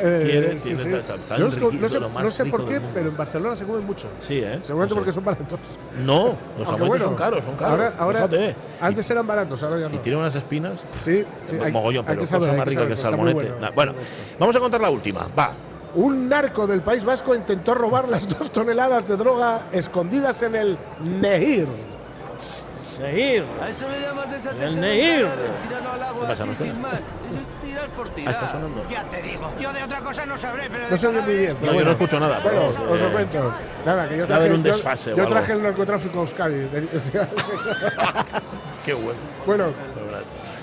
Eh, 0.00 0.22
quiere, 0.24 0.58
sí, 0.58 0.74
tiene 0.74 1.02
sí. 1.02 1.08
tan- 1.28 1.40
co- 1.40 1.48
riquito, 1.48 1.72
no 1.82 1.88
sé, 1.88 2.00
lo 2.00 2.08
más 2.08 2.24
no 2.24 2.30
sé 2.30 2.44
por 2.46 2.64
qué, 2.66 2.80
pero 2.94 3.08
en 3.10 3.16
Barcelona 3.16 3.56
se 3.56 3.64
comen 3.64 3.84
mucho. 3.86 4.08
Sí, 4.20 4.38
¿eh? 4.38 4.58
Seguramente 4.60 4.76
No 4.76 4.88
sé. 4.88 4.94
porque 4.94 5.12
son 5.12 5.24
baratos. 5.24 5.58
No, 6.04 6.24
los 6.58 6.68
salmonetes 6.68 6.88
bueno, 6.88 7.04
son 7.04 7.15
caros, 7.16 7.44
son 7.44 7.56
caros. 7.56 7.70
Ahora, 7.72 7.92
ahora 7.98 8.18
Fíjate. 8.28 8.56
antes 8.80 9.10
eran 9.10 9.26
baratos, 9.26 9.62
ahora 9.62 9.78
ya 9.80 9.88
no. 9.88 9.94
Y 9.94 9.98
tiene 9.98 10.18
unas 10.18 10.34
espinas. 10.34 10.78
Sí, 11.02 11.24
sí. 11.44 11.56
hay- 11.62 11.72
mogollón, 11.72 12.04
hay 12.06 12.10
pero 12.10 12.20
que 12.20 12.26
saber, 12.26 12.48
cosa 12.48 12.56
más 12.58 12.64
que 12.64 12.70
rica 12.70 12.82
que 12.82 12.88
muy 12.88 12.96
salmonete. 12.96 13.34
bueno. 13.34 13.56
Nah, 13.60 13.70
Bueno, 13.70 13.92
vamos 14.38 14.56
a 14.56 14.60
contar 14.60 14.80
la 14.80 14.90
última. 14.90 15.26
Va. 15.38 15.52
Un 15.94 16.28
narco 16.28 16.66
del 16.66 16.82
País 16.82 17.04
Vasco 17.04 17.34
intentó 17.34 17.74
robar 17.74 18.08
las 18.08 18.28
dos 18.38 18.50
toneladas 18.50 19.06
de 19.08 19.16
droga 19.16 19.62
escondidas 19.72 20.42
en 20.42 20.54
el 20.54 20.78
Nehir. 21.02 21.66
Seguir. 22.96 23.44
A 23.62 23.68
eso 23.68 23.86
le 23.88 24.00
llaman 24.00 24.28
El 24.62 24.80
Neir. 24.80 25.26
Tirarlo 25.68 25.92
al 25.92 26.20
¿Qué 26.20 26.26
pasa, 26.26 26.46
tirar 27.86 27.96
por 27.96 28.06
Ah, 28.08 28.14
tirar. 28.14 28.34
está 28.34 28.50
sonando. 28.52 28.82
Ya 28.90 29.04
te 29.04 29.22
digo, 29.22 29.50
yo 29.60 29.72
de 29.72 29.82
otra 29.82 30.00
cosa 30.00 30.26
no 30.26 30.36
sabré, 30.36 30.68
pero. 30.70 30.88
No 30.90 30.98
se 30.98 31.06
oye 31.06 31.20
muy 31.20 31.34
bien. 31.36 31.56
No, 31.62 31.72
yo 31.80 31.90
escucho 31.90 32.20
nada. 32.20 32.40
Bueno, 32.42 32.68
pero, 32.74 32.92
os 32.92 33.00
lo 33.00 33.12
cuento. 33.12 33.52
Nada, 33.84 34.08
que 34.08 34.16
yo 34.18 34.26
traje, 34.26 34.50
un 34.52 34.64
yo- 34.64 34.72
desfase 34.72 35.14
traje 35.14 35.52
el 35.52 35.62
narcotráfico 35.62 36.18
a 36.18 36.22
Euskadi. 36.22 36.68
Qué 38.84 38.94
bueno. 38.94 39.18
bueno, 39.44 39.64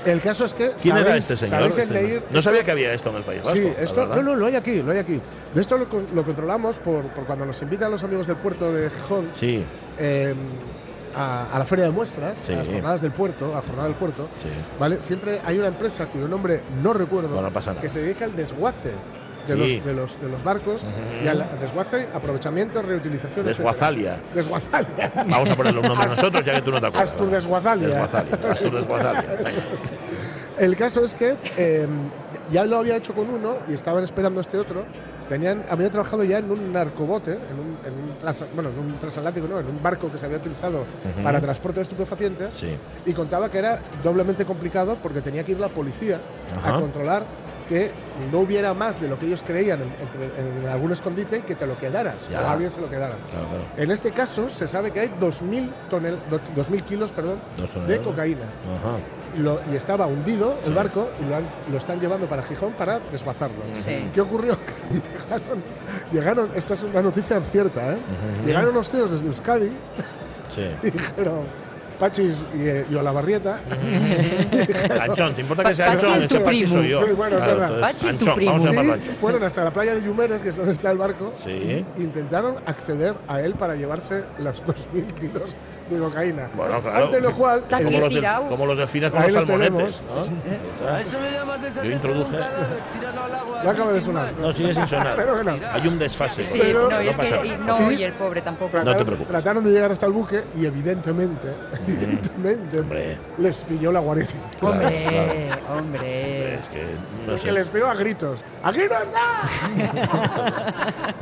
el 0.05 0.21
caso 0.21 0.45
es 0.45 0.53
que. 0.53 0.71
¿Quién 0.81 0.97
era 0.97 1.07
¿sabéis- 1.11 1.17
este 1.31 1.37
señor? 1.37 1.49
¿Sabéis 1.71 1.77
el 1.77 1.83
Este 1.83 1.93
no- 2.01 2.07
Nehir? 2.07 2.23
no 2.31 2.41
sabía 2.41 2.63
que 2.63 2.71
había 2.71 2.93
esto 2.93 3.09
en 3.09 3.15
el 3.17 3.23
País 3.23 3.43
Vasco. 3.43 3.57
Sí, 3.57 3.73
esto, 3.79 4.05
no, 4.05 4.21
no, 4.21 4.35
lo 4.35 4.45
hay 4.47 4.55
aquí, 4.55 4.81
lo 4.81 4.91
hay 4.91 4.99
aquí. 4.99 5.19
De 5.53 5.61
esto 5.61 5.77
lo 5.77 6.23
controlamos 6.23 6.79
por, 6.79 7.03
por 7.09 7.25
cuando 7.25 7.45
nos 7.45 7.61
invitan 7.61 7.91
los 7.91 8.03
amigos 8.03 8.27
del 8.27 8.37
puerto 8.37 8.71
de 8.71 8.89
Gijón 8.89 9.29
Sí, 9.35 9.63
eh, 9.99 10.33
a, 11.15 11.47
a 11.53 11.59
la 11.59 11.65
feria 11.65 11.85
de 11.85 11.91
muestras, 11.91 12.37
Sí. 12.37 12.53
a 12.53 12.57
las 12.57 12.69
jornadas 12.69 13.01
del 13.01 13.11
puerto, 13.11 13.55
a 13.55 13.61
jornada 13.61 13.85
del 13.87 13.95
puerto. 13.95 14.27
sí. 14.41 14.49
¿vale? 14.79 14.99
Siempre 15.01 15.39
hay 15.45 15.57
una 15.57 15.67
empresa 15.67 16.05
cuyo 16.07 16.27
nombre 16.27 16.61
no 16.81 16.93
recuerdo 16.93 17.41
no 17.41 17.51
que 17.81 17.89
se 17.89 18.01
dedica 18.01 18.25
al 18.25 18.35
desguace 18.35 18.91
de, 19.47 19.53
Sí. 19.55 19.75
los, 19.77 19.85
de, 19.85 19.93
los, 19.93 20.21
de 20.21 20.29
los 20.29 20.43
barcos 20.43 20.85
y 21.23 21.27
al 21.27 21.45
desguace, 21.59 22.07
aprovechamiento, 22.13 22.81
reutilización. 22.81 23.45
etcétera. 23.47 23.71
Desguazalia. 23.71 24.17
Desguazalia. 24.33 25.11
Vamos 25.27 25.49
a 25.49 25.55
ponerle 25.55 25.79
un 25.81 25.87
nombre 25.87 26.07
nosotros, 26.07 26.45
ya 26.45 26.55
que 26.55 26.61
tú 26.61 26.71
no 26.71 26.79
te 26.79 26.87
acuerdas. 26.87 27.11
Astur 27.11 27.29
Desguazalia. 27.29 27.87
Desguazalia. 27.89 28.51
Astur 28.51 28.71
Desguazalia. 28.71 29.25
El 30.59 30.75
caso 30.77 31.03
es 31.03 31.13
que 31.15 31.35
eh, 31.57 31.87
ya 32.51 32.63
lo 32.65 32.77
había 32.77 32.95
hecho 32.95 33.13
con 33.13 33.29
uno 33.29 33.57
y 33.67 33.73
estaban 33.73 34.03
esperando 34.03 34.39
este 34.39 34.57
otro. 34.57 34.85
Tenían, 35.29 35.63
había 35.69 35.89
trabajado 35.89 36.23
ya 36.23 36.37
en 36.39 36.51
un 36.51 36.71
narcobote, 36.73 37.31
en 37.31 37.37
un, 37.37 37.77
en 37.85 37.93
un 38.09 38.15
trans- 38.21 38.45
bueno, 38.55 38.69
en 38.69 38.79
un 38.79 38.99
transatlántico, 38.99 39.47
no, 39.47 39.59
en 39.59 39.67
un 39.67 39.81
barco 39.81 40.11
que 40.11 40.17
se 40.19 40.25
había 40.25 40.37
utilizado 40.37 40.83
para 41.23 41.39
transporte 41.39 41.79
de 41.79 41.83
estupefacientes. 41.83 42.53
Sí. 42.55 42.75
Y 43.05 43.13
contaba 43.13 43.49
que 43.49 43.59
era 43.59 43.79
doblemente 44.03 44.45
complicado 44.45 44.97
porque 45.01 45.21
tenía 45.21 45.43
que 45.43 45.53
ir 45.53 45.59
la 45.59 45.69
policía 45.69 46.19
a 46.63 46.79
controlar 46.79 47.23
que 47.69 47.91
no 48.29 48.39
hubiera 48.39 48.73
más 48.73 48.99
de 48.99 49.07
lo 49.07 49.17
que 49.17 49.25
ellos 49.25 49.41
creían 49.41 49.79
en, 49.81 50.67
algún 50.67 50.91
escondite 50.91 51.37
y 51.37 51.41
que 51.43 51.55
te 51.55 51.65
lo 51.65 51.77
quedaras, 51.77 52.27
Ya. 52.29 52.41
o 52.41 52.49
alguien 52.49 52.69
se 52.69 52.81
lo 52.81 52.89
quedara. 52.89 53.15
Claro, 53.31 53.47
claro. 53.47 53.63
En 53.77 53.89
este 53.89 54.11
caso 54.11 54.49
se 54.49 54.67
sabe 54.67 54.91
que 54.91 54.99
hay 54.99 55.07
2.000 55.19 55.71
tonel, 55.89 56.17
do- 56.29 56.41
2.000 56.61 56.81
kilos 56.83 57.13
perdón, 57.13 57.39
Dos 57.55 57.69
de 57.87 57.99
cocaína. 58.01 58.41
Ajá. 58.41 58.97
Y, 58.99 59.22
lo- 59.37 59.59
y 59.71 59.75
estaba 59.75 60.05
hundido 60.07 60.57
el 60.65 60.73
barco 60.73 61.09
y 61.23 61.29
lo, 61.29 61.35
han- 61.37 61.47
lo 61.71 61.77
están 61.77 61.99
llevando 61.99 62.27
para 62.27 62.43
Gijón 62.43 62.73
para 62.73 62.99
desguazarlo. 63.11 63.57
Sí. 63.75 64.09
¿Qué 64.13 64.21
ocurrió? 64.21 64.57
Llegaron, 65.29 65.63
llegaron, 66.11 66.49
esto 66.55 66.73
es 66.75 66.83
una 66.83 67.01
noticia 67.01 67.39
cierta, 67.41 67.93
¿eh? 67.93 67.97
Llegaron 68.45 68.73
los 68.73 68.89
tíos 68.89 69.09
desde 69.11 69.25
Euskadi 69.27 69.71
Sí. 70.49 70.67
y 70.83 70.91
dijeron, 70.91 71.63
Pachis 71.99 72.35
y, 72.55 72.93
y 72.93 72.95
Olavarrieta, 72.95 73.59
Anchón, 75.01 75.35
¿te 75.35 75.41
importa 75.41 75.63
que 75.63 75.75
sea 75.75 75.93
Pachi 75.93 76.05
Anchón? 76.05 76.23
Ese 76.23 76.39
Pachi 76.39 76.67
soy 76.67 76.89
yo. 76.89 77.05
Sí, 77.05 77.13
bueno, 77.13 77.37
Claro, 77.37 77.51
entonces, 77.53 77.79
Pachi 77.81 77.95
es 77.95 78.01
tu 78.01 78.07
Anchón, 78.09 78.35
primo. 78.35 78.51
Vamos 78.51 78.65
a 78.65 78.69
llamarlo 78.71 78.91
y 78.95 78.99
Anchón. 78.99 79.15
fueron 79.15 79.43
hasta 79.43 79.63
la 79.63 79.71
playa 79.71 79.95
de 79.95 80.01
Yumeres, 80.03 80.41
que 80.41 80.49
es 80.49 80.55
donde 80.55 80.71
está 80.71 80.91
el 80.91 80.97
barco, 80.97 81.33
Sí. 81.35 81.85
y 81.97 82.01
intentaron 82.01 82.55
acceder 82.65 83.15
a 83.27 83.41
él 83.41 83.53
para 83.53 83.75
llevarse 83.75 84.23
los 84.39 84.63
2.000 84.65 85.13
kilos 85.13 85.55
de 85.93 85.99
cocaína. 85.99 86.47
Bueno, 86.55 86.81
claro. 86.81 87.05
Ante 87.05 87.21
lo 87.21 87.31
cual, 87.33 87.63
Como 87.69 87.99
los, 87.99 88.09
de, 88.13 88.19
tirado. 88.19 88.47
como 88.49 88.65
los 88.65 88.77
con 89.11 89.21
Ahí 89.21 89.31
los 89.31 89.47
salmonetes. 89.47 90.01
¿no? 90.83 90.97
Eso 90.97 91.17
le 91.83 91.95
introduje- 91.95 92.39
Ya 93.63 93.71
acaba 93.71 93.91
de 93.93 94.01
sonar. 94.01 94.33
No, 94.41 94.51
sigue 94.53 94.73
sin 94.73 94.87
sonar. 94.87 95.15
Pero 95.15 95.35
bueno. 95.35 95.55
Hay 95.71 95.87
un 95.87 95.97
desfase. 95.97 96.43
Sí, 96.43 96.59
Pero- 96.61 96.89
no, 96.89 97.01
y 97.01 97.07
es 97.07 97.15
pasa 97.15 97.41
que 97.41 97.47
y 97.47 97.51
no, 97.65 97.77
Sí. 97.89 97.95
y 97.95 98.03
el 98.03 98.13
pobre 98.13 98.41
tampoco. 98.41 98.71
Trataron, 98.71 98.97
te 98.99 99.05
preocupes. 99.05 99.27
trataron 99.29 99.63
de 99.63 99.71
llegar 99.71 99.91
hasta 99.91 100.05
el 100.05 100.11
buque 100.11 100.43
y 100.57 100.65
evidentemente, 100.65 101.47
evidentemente 101.87 102.79
Hombre. 102.79 103.17
les 103.37 103.63
pilló 103.63 103.91
la 103.91 103.99
guardia 104.01 104.25
civil. 104.25 104.43
Hombre, 104.61 105.49
hombre. 105.77 106.55
Es 106.55 106.67
que, 106.69 106.83
no 107.27 107.35
Que 107.41 107.51
les 107.51 107.67
pilló 107.69 107.87
a 107.89 107.93
gritos. 107.95 108.39
¡Aquí 108.63 108.79
no 108.79 108.95
está! 109.01 109.21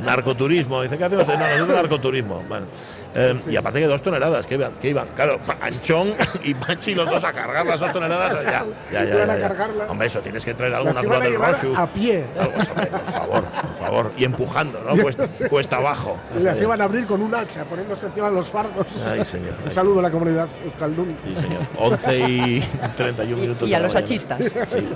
Narcoturismo, 0.00 0.82
dice 0.82 0.98
que 0.98 1.04
hacemos 1.04 1.26
no, 1.28 1.34
nosotros 1.34 1.68
narcoturismo. 1.68 2.42
Bueno, 2.48 2.66
eh, 3.14 3.38
y 3.48 3.56
aparte 3.56 3.80
que 3.80 3.86
dos 3.86 4.02
toneladas, 4.02 4.46
que 4.46 4.54
iban, 4.54 4.72
que 4.80 4.88
iban, 4.88 5.08
claro, 5.14 5.38
Anchón 5.60 6.14
y 6.44 6.54
Pachi 6.54 6.94
los 6.94 7.08
dos 7.08 7.22
a 7.24 7.32
cargar 7.32 7.66
las 7.66 7.80
dos 7.80 7.92
toneladas. 7.92 8.32
Ya, 8.44 8.64
ya, 8.90 9.04
ya. 9.04 9.04
Ya, 9.04 9.22
a 9.22 9.26
ya. 9.26 9.40
cargarlas. 9.40 9.90
Hombre, 9.90 10.06
eso 10.06 10.20
tienes 10.20 10.44
que 10.44 10.54
traer 10.54 10.74
alguna 10.74 11.00
prueba 11.00 11.20
del 11.20 11.34
Roshu. 11.34 11.74
a 11.76 11.86
pie. 11.86 12.24
Algo 12.38 12.52
así, 12.58 12.70
hombre, 12.70 12.86
por 12.86 13.12
favor, 13.12 13.44
por 13.44 13.86
favor. 13.86 14.12
Y 14.16 14.24
empujando, 14.24 14.82
¿no? 14.82 15.02
Cuesta, 15.02 15.24
cuesta 15.48 15.76
abajo. 15.76 16.16
Y 16.38 16.42
las 16.42 16.60
iban 16.60 16.80
a 16.80 16.84
abrir 16.84 17.06
con 17.06 17.22
un 17.22 17.34
hacha, 17.34 17.64
poniéndose 17.64 18.06
encima 18.06 18.30
de 18.30 18.36
los 18.36 18.48
fardos. 18.48 18.86
Ay, 19.10 19.24
señor. 19.24 19.54
Un 19.62 19.68
ay. 19.68 19.74
saludo 19.74 20.00
a 20.00 20.02
la 20.02 20.10
comunidad 20.10 20.48
Euskaldun. 20.64 21.16
Sí, 21.24 21.34
señor. 21.40 21.60
11 21.78 22.18
y 22.18 22.64
31 22.96 23.42
minutos. 23.42 23.68
Y 23.68 23.74
a 23.74 23.80
los 23.80 23.94
hachistas. 23.94 24.54
Sí. 24.66 24.88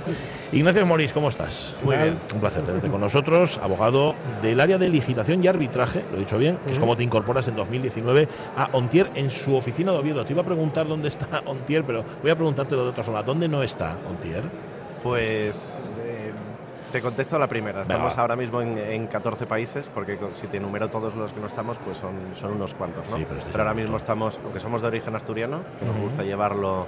Ignacio 0.51 0.85
Morís, 0.85 1.11
¿cómo 1.11 1.29
estás? 1.29 1.75
Muy 1.83 1.97
bien. 1.97 2.17
Un 2.33 2.39
placer 2.39 2.63
tenerte 2.63 2.89
con 2.89 3.01
nosotros, 3.01 3.59
abogado 3.61 4.15
del 4.41 4.59
área 4.59 4.77
de 4.77 4.89
licitación 4.89 5.43
y 5.43 5.47
arbitraje, 5.47 6.03
lo 6.11 6.17
he 6.17 6.19
dicho 6.21 6.37
bien, 6.37 6.57
que 6.65 6.73
es 6.73 6.79
como 6.79 6.95
te 6.95 7.03
incorporas 7.03 7.47
en 7.47 7.55
2019 7.55 8.06
a 8.55 8.69
Ontier 8.73 9.11
en 9.15 9.31
su 9.31 9.55
oficina 9.55 9.91
de 9.91 9.99
Oviedo. 9.99 10.25
Te 10.25 10.33
iba 10.33 10.41
a 10.41 10.45
preguntar 10.45 10.87
dónde 10.87 11.07
está 11.07 11.27
Ontier, 11.45 11.83
pero 11.83 12.03
voy 12.21 12.31
a 12.31 12.35
preguntártelo 12.35 12.83
de 12.83 12.89
otra 12.89 13.03
forma. 13.03 13.23
¿Dónde 13.23 13.47
no 13.47 13.63
está 13.63 13.97
Ontier? 14.07 14.43
Pues 15.03 15.81
eh, 16.03 16.31
te 16.91 17.01
contesto 17.01 17.37
la 17.37 17.47
primera. 17.47 17.81
Estamos 17.81 18.17
ahora 18.17 18.35
mismo 18.35 18.61
en, 18.61 18.77
en 18.77 19.07
14 19.07 19.45
países, 19.45 19.89
porque 19.93 20.17
si 20.33 20.47
te 20.47 20.57
enumero 20.57 20.89
todos 20.89 21.15
los 21.15 21.33
que 21.33 21.39
no 21.39 21.47
estamos, 21.47 21.77
pues 21.79 21.97
son, 21.97 22.15
son 22.39 22.53
unos 22.53 22.73
cuantos, 22.73 23.09
¿no? 23.09 23.17
Sí, 23.17 23.25
pero 23.27 23.41
sí, 23.41 23.47
ahora 23.51 23.71
sí. 23.71 23.81
mismo 23.81 23.97
estamos, 23.97 24.39
aunque 24.43 24.59
somos 24.59 24.81
de 24.81 24.87
origen 24.87 25.15
asturiano, 25.15 25.61
que 25.79 25.85
nos 25.85 25.97
gusta 25.97 26.23
llevarlo 26.23 26.87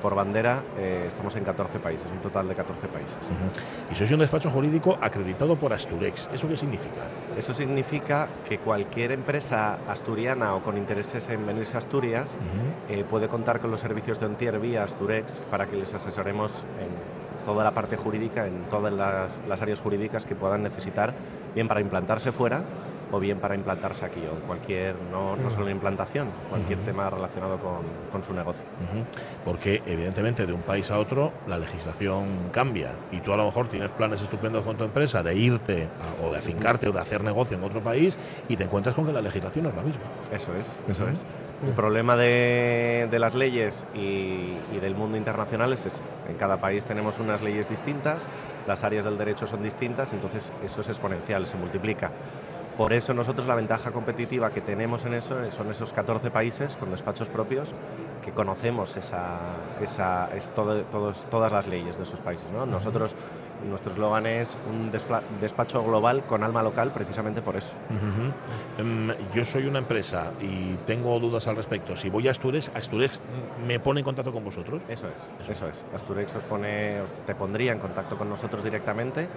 por 0.00 0.14
bandera, 0.14 0.62
eh, 0.78 1.04
estamos 1.06 1.34
en 1.36 1.44
14 1.44 1.78
países, 1.78 2.06
un 2.10 2.18
total 2.18 2.48
de 2.48 2.54
14 2.54 2.88
países. 2.88 3.16
Ujú. 3.22 3.92
Y 3.92 3.94
sois 3.94 4.10
un 4.10 4.20
despacho 4.20 4.50
jurídico 4.50 4.98
acreditado 5.00 5.56
por 5.56 5.72
Asturex. 5.72 6.28
¿Eso 6.32 6.48
qué 6.48 6.56
significa? 6.56 7.02
Eso 7.36 7.54
significa 7.54 8.28
que 8.48 8.58
cualquier 8.58 9.12
empresa 9.12 9.78
asturiana 9.88 10.54
o 10.54 10.62
con 10.62 10.76
intereses 10.76 11.28
en 11.28 11.46
venirse 11.46 11.74
a 11.74 11.78
Asturias 11.78 12.36
eh, 12.88 13.04
puede 13.08 13.28
contar 13.28 13.60
con 13.60 13.70
los 13.70 13.80
servicios 13.80 14.20
de 14.20 14.26
Ontier 14.26 14.58
vía 14.58 14.84
Asturex 14.84 15.40
para 15.50 15.66
que 15.66 15.76
les 15.76 15.92
asesoremos 15.94 16.64
en 16.80 17.44
toda 17.44 17.62
la 17.62 17.70
parte 17.70 17.96
jurídica, 17.96 18.46
en 18.46 18.64
todas 18.64 18.92
las, 18.92 19.38
las 19.48 19.62
áreas 19.62 19.80
jurídicas 19.80 20.26
que 20.26 20.34
puedan 20.34 20.62
necesitar, 20.62 21.14
bien 21.54 21.68
para 21.68 21.80
implantarse 21.80 22.32
fuera 22.32 22.64
o 23.12 23.20
bien 23.20 23.38
para 23.38 23.54
implantarse 23.54 24.04
aquí, 24.04 24.20
o 24.20 24.34
en 24.36 24.40
cualquier, 24.46 24.96
no, 25.12 25.36
no 25.36 25.48
solo 25.50 25.66
en 25.66 25.72
implantación, 25.76 26.28
cualquier 26.50 26.80
tema 26.80 27.08
relacionado 27.08 27.58
con, 27.58 27.78
con 28.10 28.22
su 28.24 28.32
negocio. 28.34 28.64
Porque 29.44 29.82
evidentemente 29.86 30.44
de 30.46 30.52
un 30.52 30.62
país 30.62 30.90
a 30.90 30.98
otro 30.98 31.32
la 31.46 31.58
legislación 31.58 32.26
cambia 32.52 32.90
y 33.12 33.20
tú 33.20 33.32
a 33.32 33.36
lo 33.36 33.44
mejor 33.44 33.68
tienes 33.68 33.92
planes 33.92 34.20
estupendos 34.22 34.64
con 34.64 34.76
tu 34.76 34.84
empresa 34.84 35.22
de 35.22 35.34
irte 35.36 35.88
a- 36.00 36.24
o 36.26 36.32
de 36.32 36.38
afincarte 36.38 36.88
o 36.88 36.92
de 36.92 37.00
hacer 37.00 37.22
negocio 37.22 37.56
en 37.56 37.62
otro 37.64 37.80
país 37.80 38.18
y 38.48 38.56
te 38.56 38.64
encuentras 38.64 38.94
con 38.94 39.06
que 39.06 39.12
la 39.12 39.22
legislación 39.22 39.64
no 39.64 39.70
es 39.70 39.76
la 39.76 39.82
misma. 39.82 40.02
Eso 40.32 40.54
es, 40.56 40.72
eso 40.88 41.08
es. 41.08 41.24
El 41.66 41.72
problema 41.72 42.16
de, 42.16 43.08
de 43.10 43.18
las 43.18 43.34
leyes 43.34 43.84
y, 43.94 43.98
y 44.74 44.78
del 44.80 44.94
mundo 44.94 45.16
internacional 45.16 45.72
es 45.72 45.86
ese. 45.86 46.02
En 46.28 46.36
cada 46.36 46.58
país 46.58 46.84
tenemos 46.84 47.18
unas 47.18 47.40
leyes 47.40 47.68
distintas, 47.70 48.26
las 48.66 48.84
áreas 48.84 49.04
del 49.06 49.16
derecho 49.16 49.46
son 49.46 49.62
distintas, 49.62 50.12
entonces 50.12 50.52
eso 50.62 50.82
es 50.82 50.88
exponencial, 50.88 51.46
se 51.46 51.56
multiplica. 51.56 52.10
Por 52.76 52.92
eso 52.92 53.14
nosotros 53.14 53.46
la 53.46 53.54
ventaja 53.54 53.90
competitiva 53.90 54.50
que 54.50 54.60
tenemos 54.60 55.04
en 55.06 55.14
eso 55.14 55.50
son 55.50 55.70
esos 55.70 55.94
14 55.94 56.30
países 56.30 56.76
con 56.76 56.90
despachos 56.90 57.28
propios 57.28 57.72
que 58.22 58.32
conocemos 58.32 58.96
esa, 58.98 59.38
esa, 59.80 60.28
es 60.36 60.50
todo- 60.50 60.82
todos- 60.82 61.24
todas 61.30 61.50
las 61.50 61.66
leyes 61.66 61.96
de 61.96 62.02
esos 62.02 62.20
países. 62.20 62.46
¿no? 62.52 62.66
Nosotros, 62.66 63.14
nuestro 63.66 63.92
eslogan 63.92 64.26
es 64.26 64.56
un 64.70 64.90
despla- 64.92 65.22
despacho 65.40 65.82
global 65.84 66.24
con 66.24 66.42
alma 66.42 66.62
local 66.62 66.92
precisamente 66.92 67.42
por 67.42 67.56
eso. 67.56 67.74
Em, 68.78 69.10
yo 69.34 69.44
soy 69.44 69.66
una 69.66 69.78
empresa 69.78 70.32
y 70.40 70.74
tengo 70.86 71.18
dudas 71.20 71.46
al 71.46 71.56
respecto. 71.56 71.96
Si 71.96 72.08
voy 72.10 72.28
a 72.28 72.30
Asturias, 72.30 72.70
Asturias 72.74 73.20
me 73.66 73.78
pone 73.80 74.00
en 74.00 74.04
contacto 74.04 74.32
con 74.32 74.44
vosotros. 74.44 74.82
Eso 74.88 75.06
es, 75.08 75.30
eso 75.50 75.68
es. 75.68 75.84
Asturex 75.94 76.34
os 76.36 76.44
pone, 76.44 77.00
os- 77.00 77.10
te 77.26 77.34
pondría 77.34 77.72
en 77.72 77.78
contacto 77.78 78.16
con 78.16 78.28
nosotros 78.28 78.62
directamente 78.62 79.28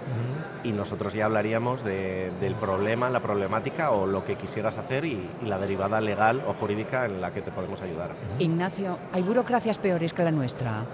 y 0.62 0.72
nosotros 0.72 1.12
ya 1.14 1.24
hablaríamos 1.26 1.84
de- 1.84 2.30
del 2.40 2.54
problema, 2.54 3.10
la 3.10 3.20
problemática 3.20 3.90
o 3.90 4.06
lo 4.06 4.24
que 4.24 4.36
quisieras 4.36 4.76
hacer 4.78 5.04
y, 5.04 5.28
y 5.42 5.46
la 5.46 5.58
derivada 5.58 6.00
legal 6.00 6.42
o 6.46 6.54
jurídica 6.54 7.04
en 7.06 7.20
la 7.20 7.32
que 7.32 7.42
te 7.42 7.50
podemos 7.50 7.80
ayudar. 7.82 8.10
Ignacio, 8.38 8.98
¿hay 9.12 9.22
burocracias 9.22 9.78
peores 9.78 10.12
que 10.12 10.22
la 10.22 10.30
nuestra? 10.30 10.84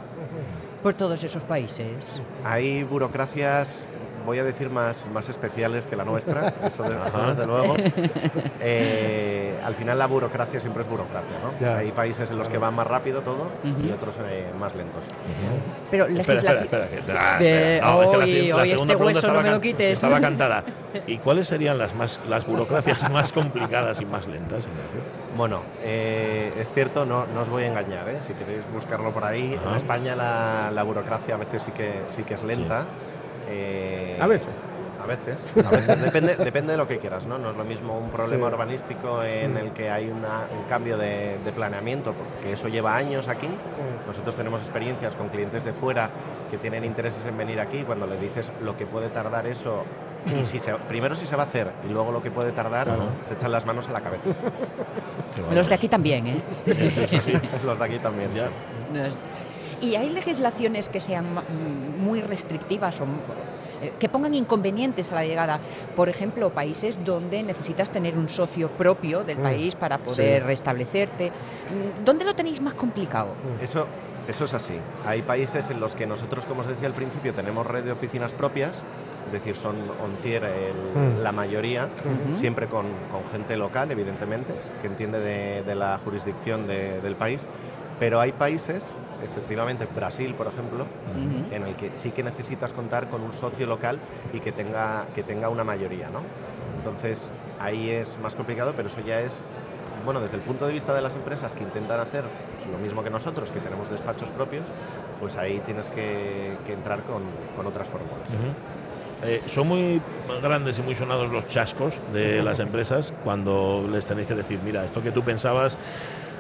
Por 0.82 0.94
todos 0.94 1.22
esos 1.24 1.42
países. 1.42 1.86
Hay 2.44 2.84
burocracias, 2.84 3.86
voy 4.26 4.38
a 4.40 4.44
decir, 4.44 4.68
más, 4.68 5.04
más 5.12 5.28
especiales 5.30 5.86
que 5.86 5.96
la 5.96 6.04
nuestra, 6.04 6.48
eso, 6.64 6.82
de- 6.82 6.96
eso 7.08 7.26
desde 7.28 7.46
luego. 7.46 7.76
Eh, 8.60 9.58
al 9.64 9.74
final 9.74 9.98
la 9.98 10.06
burocracia 10.06 10.58
siempre 10.60 10.82
es 10.82 10.88
burocracia, 10.88 11.36
¿no? 11.42 11.52
Ya. 11.64 11.76
Hay 11.78 11.92
países 11.92 12.30
en 12.30 12.38
los 12.38 12.48
que 12.48 12.58
va 12.58 12.70
más 12.70 12.86
rápido 12.86 13.20
todo 13.20 13.48
y 13.62 13.70
Ujú. 13.70 13.94
otros 13.94 14.16
eh, 14.28 14.50
más 14.58 14.74
lentos. 14.74 15.04
Pero 15.90 16.06
Espera, 16.06 16.34
espera, 16.38 16.60
espera. 16.62 16.88
que- 16.88 16.96
ah, 17.12 17.38
espera. 17.40 17.86
No, 17.92 18.02
es 18.02 18.08
que 18.08 18.16
la 18.16 18.24
hoy- 18.24 18.30
se- 18.30 18.48
la 18.48 18.56
hoy 18.56 18.68
segunda 18.70 18.92
este 18.94 19.04
hueso 19.04 19.32
no 19.32 19.42
me 19.42 19.50
lo 19.50 19.60
quites. 19.60 19.92
Estaba 19.92 20.20
cantada. 20.26 20.64
¿Y 21.06 21.18
cuáles 21.18 21.46
serían 21.46 21.78
las, 21.78 21.94
más, 21.94 22.20
las 22.28 22.46
burocracias 22.46 23.10
más 23.10 23.32
complicadas 23.32 24.00
y 24.00 24.04
más 24.06 24.26
lentas? 24.26 24.64
Bueno, 25.36 25.60
eh, 25.82 26.52
es 26.58 26.72
cierto, 26.72 27.04
no, 27.04 27.26
no 27.26 27.42
os 27.42 27.48
voy 27.48 27.64
a 27.64 27.66
engañar, 27.66 28.08
¿eh? 28.08 28.16
si 28.20 28.32
queréis 28.32 28.62
buscarlo 28.72 29.12
por 29.12 29.22
ahí. 29.24 29.54
Ajá. 29.60 29.70
En 29.70 29.76
España 29.76 30.16
la, 30.16 30.70
la 30.72 30.82
burocracia 30.82 31.34
a 31.34 31.38
veces 31.38 31.62
sí 31.62 31.70
que, 31.72 32.00
sí 32.08 32.22
que 32.22 32.34
es 32.34 32.42
lenta. 32.42 32.86
Eh, 33.48 34.12
A 34.20 34.26
veces. 34.26 34.48
A 35.02 35.06
veces. 35.06 35.52
a 35.64 35.70
veces. 35.70 36.02
depende, 36.02 36.34
depende 36.44 36.72
de 36.72 36.78
lo 36.78 36.88
que 36.88 36.98
quieras, 36.98 37.26
¿no? 37.26 37.38
No 37.38 37.50
es 37.50 37.56
lo 37.56 37.64
mismo 37.64 37.96
un 37.96 38.10
problema 38.10 38.48
Sí. 38.48 38.52
urbanístico 38.54 39.22
en 39.22 39.54
Mm. 39.54 39.56
el 39.58 39.70
que 39.72 39.88
hay 39.88 40.08
una- 40.10 40.46
un 40.52 40.64
cambio 40.68 40.98
de, 40.98 41.38
de 41.44 41.52
planeamiento, 41.52 42.12
porque 42.12 42.54
eso 42.54 42.66
lleva 42.68 42.96
años 42.96 43.28
aquí. 43.28 43.48
Nosotros 44.06 44.34
tenemos 44.34 44.60
experiencias 44.62 45.14
con 45.14 45.28
clientes 45.28 45.64
de 45.64 45.72
fuera 45.72 46.10
que 46.50 46.58
tienen 46.58 46.84
intereses 46.84 47.24
en 47.24 47.36
venir 47.38 47.60
aquí. 47.60 47.84
Cuando 47.84 48.06
le 48.06 48.18
dices 48.18 48.50
lo 48.62 48.76
que 48.76 48.84
puede 48.86 49.08
tardar 49.08 49.46
eso, 49.46 49.84
y 50.40 50.44
si 50.44 50.58
se- 50.58 50.74
primero 50.88 51.14
si 51.14 51.24
se 51.26 51.36
va 51.36 51.44
a 51.44 51.46
hacer 51.46 51.70
y 51.88 51.92
luego 51.92 52.10
lo 52.10 52.20
que 52.20 52.32
puede 52.32 52.50
tardar, 52.50 52.86
Claro. 52.88 53.04
se 53.28 53.34
echan 53.34 53.52
las 53.52 53.64
manos 53.64 53.88
a 53.88 53.92
la 53.92 54.00
cabeza. 54.00 54.30
Los 55.54 55.68
de 55.68 55.74
aquí 55.74 55.88
también, 55.88 56.26
¿eh? 56.26 56.42
Sí, 56.48 56.72
sí, 56.90 57.06
sí, 57.06 57.18
sí. 57.20 57.32
Los 57.64 57.78
de 57.78 57.84
aquí 57.84 57.98
también. 58.00 58.30
Ya. 58.34 58.48
¿Y 59.80 59.94
hay 59.96 60.10
legislaciones 60.10 60.88
que 60.88 61.00
sean 61.00 61.34
mm, 61.34 62.02
muy 62.02 62.22
restrictivas 62.22 63.00
o 63.00 63.04
m- 63.04 63.12
eh, 63.82 63.92
que 63.98 64.08
pongan 64.08 64.34
inconvenientes 64.34 65.12
a 65.12 65.16
la 65.16 65.24
llegada? 65.24 65.60
Por 65.94 66.08
ejemplo, 66.08 66.50
países 66.50 67.04
donde 67.04 67.42
necesitas 67.42 67.90
tener 67.90 68.16
un 68.16 68.28
socio 68.28 68.70
propio 68.70 69.22
del 69.24 69.38
Mm, 69.38 69.42
país 69.42 69.74
para 69.74 69.98
poder 69.98 70.42
sí. 70.42 70.46
restablecerte. 70.46 71.30
Mm, 71.30 72.04
¿Dónde 72.04 72.24
lo 72.24 72.34
tenéis 72.34 72.60
más 72.62 72.74
complicado? 72.74 73.34
Eso, 73.60 73.86
eso 74.28 74.44
es 74.44 74.54
así. 74.54 74.74
Hay 75.04 75.22
países 75.22 75.68
en 75.70 75.78
los 75.78 75.94
que 75.94 76.06
nosotros, 76.06 76.46
como 76.46 76.62
os 76.62 76.66
decía 76.66 76.86
al 76.86 76.94
principio, 76.94 77.34
tenemos 77.34 77.66
red 77.66 77.84
de 77.84 77.92
oficinas 77.92 78.32
propias, 78.32 78.82
es 79.26 79.32
decir, 79.32 79.56
son 79.56 79.76
Ontier 80.02 80.42
el- 80.44 81.18
Mm. 81.18 81.22
la 81.22 81.32
mayoría, 81.32 81.88
siempre 82.34 82.66
con, 82.66 82.86
con 83.12 83.28
gente 83.30 83.56
local, 83.58 83.90
evidentemente, 83.90 84.54
que 84.80 84.86
entiende 84.86 85.20
de, 85.20 85.62
de 85.64 85.74
la 85.74 85.98
jurisdicción 86.02 86.66
de- 86.66 87.00
del 87.02 87.14
país, 87.16 87.46
pero 87.98 88.20
hay 88.20 88.32
países, 88.32 88.84
efectivamente 89.24 89.86
Brasil, 89.94 90.34
por 90.34 90.46
ejemplo, 90.46 90.84
Ujú. 90.84 91.54
en 91.54 91.62
el 91.66 91.74
que 91.76 91.94
sí 91.94 92.10
que 92.10 92.22
necesitas 92.22 92.72
contar 92.72 93.08
con 93.08 93.22
un 93.22 93.32
socio 93.32 93.66
local 93.66 93.98
y 94.32 94.40
que 94.40 94.52
tenga, 94.52 95.06
que 95.14 95.22
tenga 95.22 95.48
una 95.48 95.64
mayoría, 95.64 96.08
¿no? 96.08 96.20
Entonces, 96.78 97.30
ahí 97.60 97.90
es 97.90 98.18
más 98.20 98.34
complicado, 98.34 98.74
pero 98.76 98.88
eso 98.88 99.00
ya 99.00 99.20
es, 99.20 99.40
bueno, 100.04 100.20
desde 100.20 100.36
el 100.36 100.42
punto 100.42 100.66
de 100.66 100.72
vista 100.72 100.94
de 100.94 101.02
las 101.02 101.14
empresas 101.14 101.54
que 101.54 101.64
intentan 101.64 102.00
hacer 102.00 102.24
pues, 102.56 102.66
lo 102.70 102.78
mismo 102.78 103.02
que 103.02 103.10
nosotros, 103.10 103.50
que 103.50 103.60
tenemos 103.60 103.90
despachos 103.90 104.30
propios, 104.30 104.66
pues 105.20 105.36
ahí 105.36 105.60
tienes 105.66 105.88
que, 105.88 106.56
que 106.64 106.72
entrar 106.72 107.02
con, 107.02 107.22
con 107.56 107.66
otras 107.66 107.88
fórmulas. 107.88 108.28
Ujú. 108.28 108.52
Eh, 109.22 109.42
son 109.46 109.66
muy 109.68 110.00
grandes 110.42 110.78
y 110.78 110.82
muy 110.82 110.94
sonados 110.94 111.30
los 111.32 111.46
chascos 111.46 111.94
de 112.12 112.42
las 112.42 112.58
empresas 112.60 113.12
cuando 113.24 113.86
les 113.90 114.04
tenéis 114.04 114.28
que 114.28 114.34
decir, 114.34 114.60
mira, 114.62 114.84
esto 114.84 115.02
que 115.02 115.10
tú 115.10 115.22
pensabas 115.22 115.78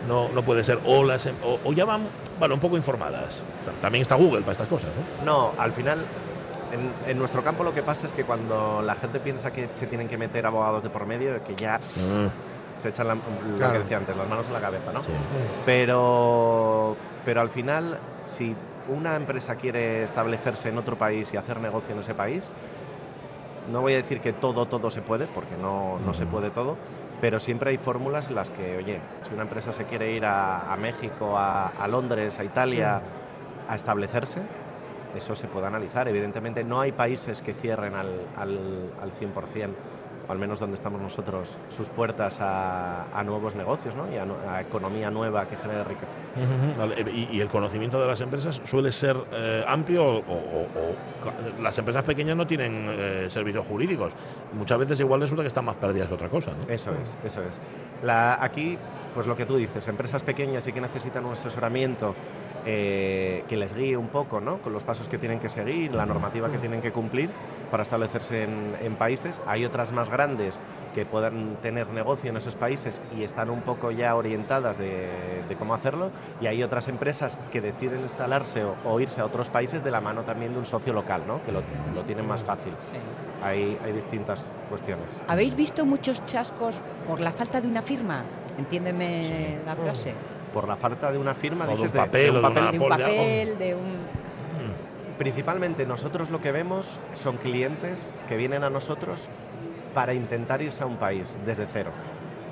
no, 0.06 0.28
no 0.28 0.42
puede 0.42 0.62
ser, 0.62 0.78
o, 0.84 1.02
las, 1.02 1.24
em- 1.26 1.34
o, 1.42 1.58
o 1.64 1.72
ya 1.72 1.84
van 1.86 2.02
bueno, 2.38 2.54
un 2.54 2.60
poco 2.60 2.76
informadas. 2.76 3.42
Ta- 3.64 3.72
También 3.80 4.02
está 4.02 4.14
Google 4.14 4.40
para 4.42 4.52
estas 4.52 4.68
cosas, 4.68 4.90
¿no? 5.24 5.24
No, 5.24 5.52
al 5.58 5.72
final, 5.72 6.04
en, 6.70 7.10
en 7.10 7.18
nuestro 7.18 7.42
campo 7.42 7.64
lo 7.64 7.72
que 7.72 7.82
pasa 7.82 8.06
es 8.06 8.12
que 8.12 8.24
cuando 8.24 8.82
la 8.82 8.94
gente 8.94 9.20
piensa 9.20 9.52
que 9.52 9.70
se 9.72 9.86
tienen 9.86 10.06
que 10.06 10.18
meter 10.18 10.44
abogados 10.46 10.82
de 10.82 10.90
por 10.90 11.06
medio, 11.06 11.42
que 11.44 11.56
ya 11.56 11.80
se 11.80 12.88
echan 12.90 13.08
la- 13.08 13.14
lo 13.14 13.56
Claro. 13.56 13.72
que 13.72 13.78
decía 13.80 13.96
antes, 13.96 14.14
las 14.14 14.28
manos 14.28 14.46
en 14.48 14.52
la 14.52 14.60
cabeza, 14.60 14.92
¿no? 14.92 15.00
Sí. 15.00 15.10
Pero, 15.64 16.94
pero 17.24 17.40
al 17.40 17.48
final, 17.50 17.98
si 18.26 18.54
una 18.88 19.16
empresa 19.16 19.56
quiere 19.56 20.02
establecerse 20.02 20.68
en 20.68 20.78
otro 20.78 20.96
país 20.96 21.32
y 21.32 21.36
hacer 21.36 21.60
negocio 21.60 21.94
en 21.94 22.00
ese 22.00 22.14
país, 22.14 22.50
no 23.70 23.80
voy 23.80 23.94
a 23.94 23.96
decir 23.96 24.20
que 24.20 24.32
todo, 24.32 24.66
todo 24.66 24.90
se 24.90 25.02
puede, 25.02 25.26
porque 25.26 25.56
no, 25.60 25.98
no 25.98 26.14
se 26.14 26.26
puede 26.26 26.50
todo, 26.50 26.76
pero 27.20 27.40
siempre 27.40 27.70
hay 27.70 27.78
fórmulas 27.78 28.28
en 28.28 28.34
las 28.34 28.50
que, 28.50 28.76
oye, 28.76 29.00
si 29.22 29.34
una 29.34 29.42
empresa 29.42 29.72
se 29.72 29.84
quiere 29.84 30.12
ir 30.12 30.24
a, 30.24 30.72
a 30.72 30.76
México, 30.76 31.36
a, 31.36 31.68
a 31.68 31.88
Londres, 31.88 32.38
a 32.38 32.44
Italia, 32.44 33.00
a 33.68 33.74
establecerse, 33.74 34.40
eso 35.16 35.34
se 35.34 35.48
puede 35.48 35.66
analizar. 35.66 36.08
Evidentemente 36.08 36.62
no 36.62 36.80
hay 36.80 36.92
países 36.92 37.42
que 37.42 37.54
cierren 37.54 37.94
al, 37.94 38.26
al, 38.36 38.92
al 39.00 39.12
100%, 39.12 39.70
o 40.28 40.32
al 40.32 40.38
menos 40.38 40.58
donde 40.60 40.74
estamos 40.74 41.00
nosotros, 41.00 41.56
sus 41.68 41.88
puertas 41.88 42.40
a, 42.40 43.04
a 43.18 43.22
nuevos 43.24 43.54
negocios 43.54 43.94
¿no? 43.94 44.04
y 44.12 44.16
a, 44.16 44.60
economía 44.60 45.10
nueva 45.10 45.46
que 45.46 45.56
genere 45.56 45.84
riqueza. 45.84 46.12
Vale. 46.78 47.00
Eh, 47.00 47.26
Y, 47.30 47.36
y 47.36 47.40
el 47.40 47.48
conocimiento 47.48 48.00
de 48.00 48.06
las 48.06 48.20
empresas 48.20 48.60
suele 48.64 48.90
ser 48.92 49.16
eh, 49.32 49.64
amplio 49.66 50.04
o, 50.04 50.18
o- 50.18 50.20
o 50.20 51.22
ca- 51.22 51.34
las 51.62 51.78
empresas 51.78 52.02
pequeñas 52.04 52.36
no 52.36 52.46
tienen 52.46 52.86
eh, 52.90 53.26
servicios 53.30 53.64
jurídicos. 53.66 54.12
Muchas 54.52 54.78
veces 54.78 55.00
igual 55.00 55.20
resulta 55.20 55.42
que 55.42 55.48
están 55.48 55.64
más 55.64 55.76
perdidas 55.76 56.08
que 56.08 56.14
otra 56.14 56.28
cosa. 56.28 56.50
¿no? 56.52 56.72
Eso 56.72 56.92
es, 57.00 57.16
eso 57.24 57.42
es. 57.42 57.60
La, 58.02 58.42
aquí, 58.42 58.76
pues 59.14 59.26
lo 59.26 59.36
que 59.36 59.46
tú 59.46 59.56
dices, 59.56 59.86
empresas 59.88 60.22
pequeñas 60.22 60.64
sí 60.64 60.72
que 60.72 60.80
necesitan 60.80 61.24
un 61.24 61.32
asesoramiento 61.32 62.14
eh, 62.66 63.44
que 63.48 63.56
les 63.56 63.74
guíe 63.74 63.96
un 63.96 64.08
poco, 64.08 64.40
¿no? 64.40 64.58
Con 64.58 64.72
los 64.72 64.84
pasos 64.84 65.08
que 65.08 65.16
tienen 65.18 65.38
que 65.38 65.48
seguir, 65.48 65.94
la 65.94 66.04
normativa 66.04 66.50
que 66.50 66.58
tienen 66.58 66.82
que 66.82 66.92
cumplir. 66.92 67.30
para 67.70 67.82
establecerse 67.82 68.44
en, 68.44 68.76
en 68.80 68.94
países. 68.94 69.40
Hay 69.46 69.64
otras 69.64 69.90
más 69.90 70.08
grandes 70.08 70.60
que 70.94 71.04
puedan 71.04 71.56
tener 71.62 71.88
negocio 71.88 72.30
en 72.30 72.36
esos 72.36 72.54
países 72.54 73.02
y 73.16 73.24
están 73.24 73.50
un 73.50 73.62
poco 73.62 73.90
ya 73.90 74.14
orientadas 74.14 74.78
de, 74.78 75.42
de 75.48 75.56
cómo 75.56 75.74
hacerlo. 75.74 76.10
Y 76.40 76.46
hay 76.46 76.62
otras 76.62 76.86
empresas 76.86 77.38
que 77.50 77.60
deciden 77.60 78.02
instalarse 78.02 78.62
o, 78.64 78.76
o 78.84 79.00
irse 79.00 79.20
a 79.20 79.24
otros 79.24 79.50
países 79.50 79.82
de 79.82 79.90
la 79.90 80.00
mano 80.00 80.22
también 80.22 80.52
de 80.52 80.58
un 80.60 80.64
socio 80.64 80.92
local, 80.92 81.22
¿no? 81.26 81.42
que 81.42 81.50
lo, 81.50 81.62
lo 81.92 82.02
tienen 82.04 82.26
más 82.28 82.42
fácil. 82.42 82.72
Sí. 82.82 82.98
Hay, 83.42 83.76
hay 83.84 83.92
distintas 83.92 84.48
cuestiones. 84.68 85.06
¿Habéis 85.26 85.54
visto 85.56 85.84
muchos 85.84 86.24
chascos 86.26 86.80
por 87.08 87.20
la 87.20 87.32
falta 87.32 87.60
de 87.60 87.66
una 87.66 87.82
firma? 87.82 88.22
Entiéndeme 88.58 89.58
la 89.66 89.74
frase. 89.74 90.14
Por 90.56 90.66
la 90.68 90.76
falta 90.76 91.12
de 91.12 91.18
una 91.18 91.34
firma, 91.34 91.64
O 91.64 91.68
de 91.68 91.74
un 91.74 91.82
dices, 91.82 91.92
papel, 91.92 92.32
de 92.32 92.38
un 92.78 92.88
papel, 92.88 93.58
de 93.58 93.74
un... 93.74 93.96
Principalmente 95.18 95.84
nosotros 95.84 96.30
lo 96.30 96.40
que 96.40 96.50
vemos 96.50 96.98
son 97.12 97.36
clientes 97.36 98.08
que 98.26 98.38
vienen 98.38 98.64
a 98.64 98.70
nosotros 98.70 99.28
para 99.92 100.14
intentar 100.14 100.62
irse 100.62 100.82
a 100.82 100.86
un 100.86 100.96
país 100.96 101.36
desde 101.44 101.66
cero. 101.66 101.90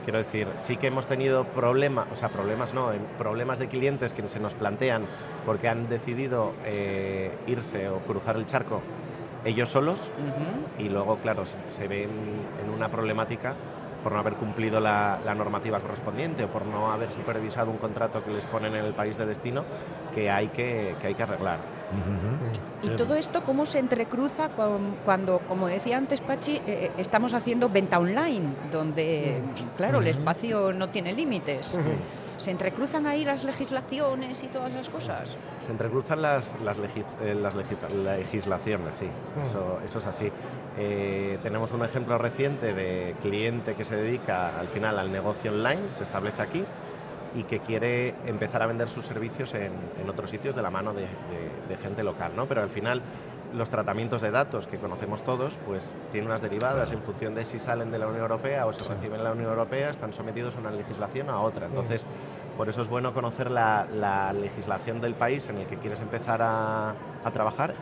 Quiero 0.04 0.18
decir, 0.18 0.48
sí 0.60 0.76
que 0.76 0.88
hemos 0.88 1.06
tenido 1.06 1.44
problemas, 1.44 2.04
o 2.12 2.16
sea, 2.16 2.28
problemas 2.28 2.74
no, 2.74 2.92
en- 2.92 3.00
problemas 3.16 3.58
de 3.58 3.68
clientes 3.68 4.12
que 4.12 4.28
se 4.28 4.38
nos 4.38 4.54
plantean 4.54 5.06
porque 5.46 5.68
han 5.68 5.88
decidido 5.88 6.52
eh, 6.66 7.30
irse 7.46 7.88
o 7.88 8.00
cruzar 8.00 8.36
el 8.36 8.44
charco 8.44 8.82
ellos 9.46 9.70
solos 9.70 10.10
y 10.78 10.90
luego, 10.90 11.16
claro, 11.22 11.46
se, 11.46 11.54
se 11.70 11.88
ven 11.88 12.10
en 12.62 12.68
una 12.70 12.90
problemática 12.90 13.54
por 14.04 14.12
no 14.12 14.18
haber 14.20 14.34
cumplido 14.34 14.78
la, 14.80 15.18
la 15.24 15.34
normativa 15.34 15.80
correspondiente 15.80 16.44
o 16.44 16.48
por 16.48 16.66
no 16.66 16.92
haber 16.92 17.10
supervisado 17.10 17.70
un 17.70 17.78
contrato 17.78 18.22
que 18.22 18.30
les 18.32 18.44
ponen 18.44 18.74
en 18.76 18.84
el 18.84 18.92
país 18.92 19.16
de 19.16 19.24
destino 19.26 19.64
que 20.14 20.30
hay 20.30 20.48
que, 20.48 20.94
que, 21.00 21.06
hay 21.08 21.14
que 21.14 21.22
arreglar. 21.22 21.58
Y 22.82 22.88
todo 22.90 23.14
esto, 23.14 23.42
¿cómo 23.44 23.66
se 23.66 23.78
entrecruza 23.78 24.50
con- 24.50 24.96
cuando, 25.04 25.38
como 25.48 25.66
decía 25.68 25.96
antes 25.96 26.20
Pachi, 26.20 26.60
eh, 26.66 26.90
estamos 26.98 27.32
haciendo 27.34 27.68
venta 27.70 27.98
online, 27.98 28.50
donde, 28.70 29.40
claro, 29.76 30.00
el 30.00 30.08
espacio 30.08 30.72
no 30.72 30.90
tiene 30.90 31.12
límites? 31.14 31.76
¿Se 32.38 32.50
entrecruzan 32.50 33.06
ahí 33.06 33.24
las 33.24 33.44
legislaciones 33.44 34.42
y 34.42 34.48
todas 34.48 34.70
esas 34.72 34.88
cosas? 34.90 35.36
Se 35.60 35.70
entrecruzan 35.70 36.20
las, 36.22 36.54
las, 36.62 36.76
legis- 36.78 37.04
eh, 37.22 37.34
las 37.34 37.54
legis- 37.54 37.88
legislaciones, 37.90 38.94
sí, 38.96 39.06
eso, 39.46 39.78
eso 39.84 39.98
es 39.98 40.06
así. 40.06 40.30
Eh, 40.78 41.38
tenemos 41.42 41.70
un 41.72 41.84
ejemplo 41.84 42.18
reciente 42.18 42.74
de 42.74 43.14
cliente 43.22 43.74
que 43.74 43.84
se 43.84 43.96
dedica 43.96 44.58
al 44.58 44.68
final 44.68 44.98
al 44.98 45.12
negocio 45.12 45.52
online, 45.52 45.90
se 45.90 46.02
establece 46.02 46.42
aquí 46.42 46.64
y 47.36 47.44
que 47.44 47.60
quiere 47.60 48.14
empezar 48.26 48.62
a 48.62 48.66
vender 48.66 48.88
sus 48.88 49.04
servicios 49.06 49.54
en, 49.54 49.72
en 50.00 50.08
otros 50.10 50.30
sitios 50.30 50.54
de 50.54 50.62
la 50.62 50.70
mano 50.70 50.92
de, 50.92 51.02
de- 51.02 51.08
de 51.68 51.76
gente 51.82 52.02
local, 52.04 52.32
¿no? 52.36 52.46
Pero 52.46 52.62
al 52.62 52.68
final 52.70 53.00
los 53.54 53.70
tratamientos 53.70 54.20
de 54.22 54.30
datos 54.30 54.66
que 54.66 54.78
conocemos 54.78 55.22
todos, 55.22 55.58
pues 55.66 55.94
tienen 56.12 56.28
unas 56.28 56.42
derivadas 56.42 56.90
en 56.92 57.00
función 57.02 57.34
de 57.34 57.44
si 57.44 57.58
salen 57.58 57.90
de 57.90 57.98
la 57.98 58.06
Unión 58.06 58.22
Europea 58.22 58.66
o 58.66 58.72
se 58.72 58.92
reciben 58.92 59.18
en 59.18 59.24
la 59.24 59.32
Unión 59.32 59.50
Europea, 59.50 59.90
están 59.90 60.12
sometidos 60.12 60.56
a 60.56 60.60
una 60.60 60.70
legislación 60.70 61.30
a 61.30 61.40
otra. 61.40 61.66
Entonces, 61.66 62.06
por 62.56 62.68
eso 62.68 62.82
es 62.82 62.88
bueno 62.88 63.14
conocer 63.14 63.50
la, 63.50 63.86
la 63.92 64.32
legislación 64.32 65.00
del 65.00 65.14
país 65.14 65.48
en 65.48 65.58
el 65.58 65.66
que 65.66 65.76
quieres 65.76 66.00
empezar 66.00 66.42
a, 66.42 66.90
a 67.24 67.30
trabajar 67.32 67.74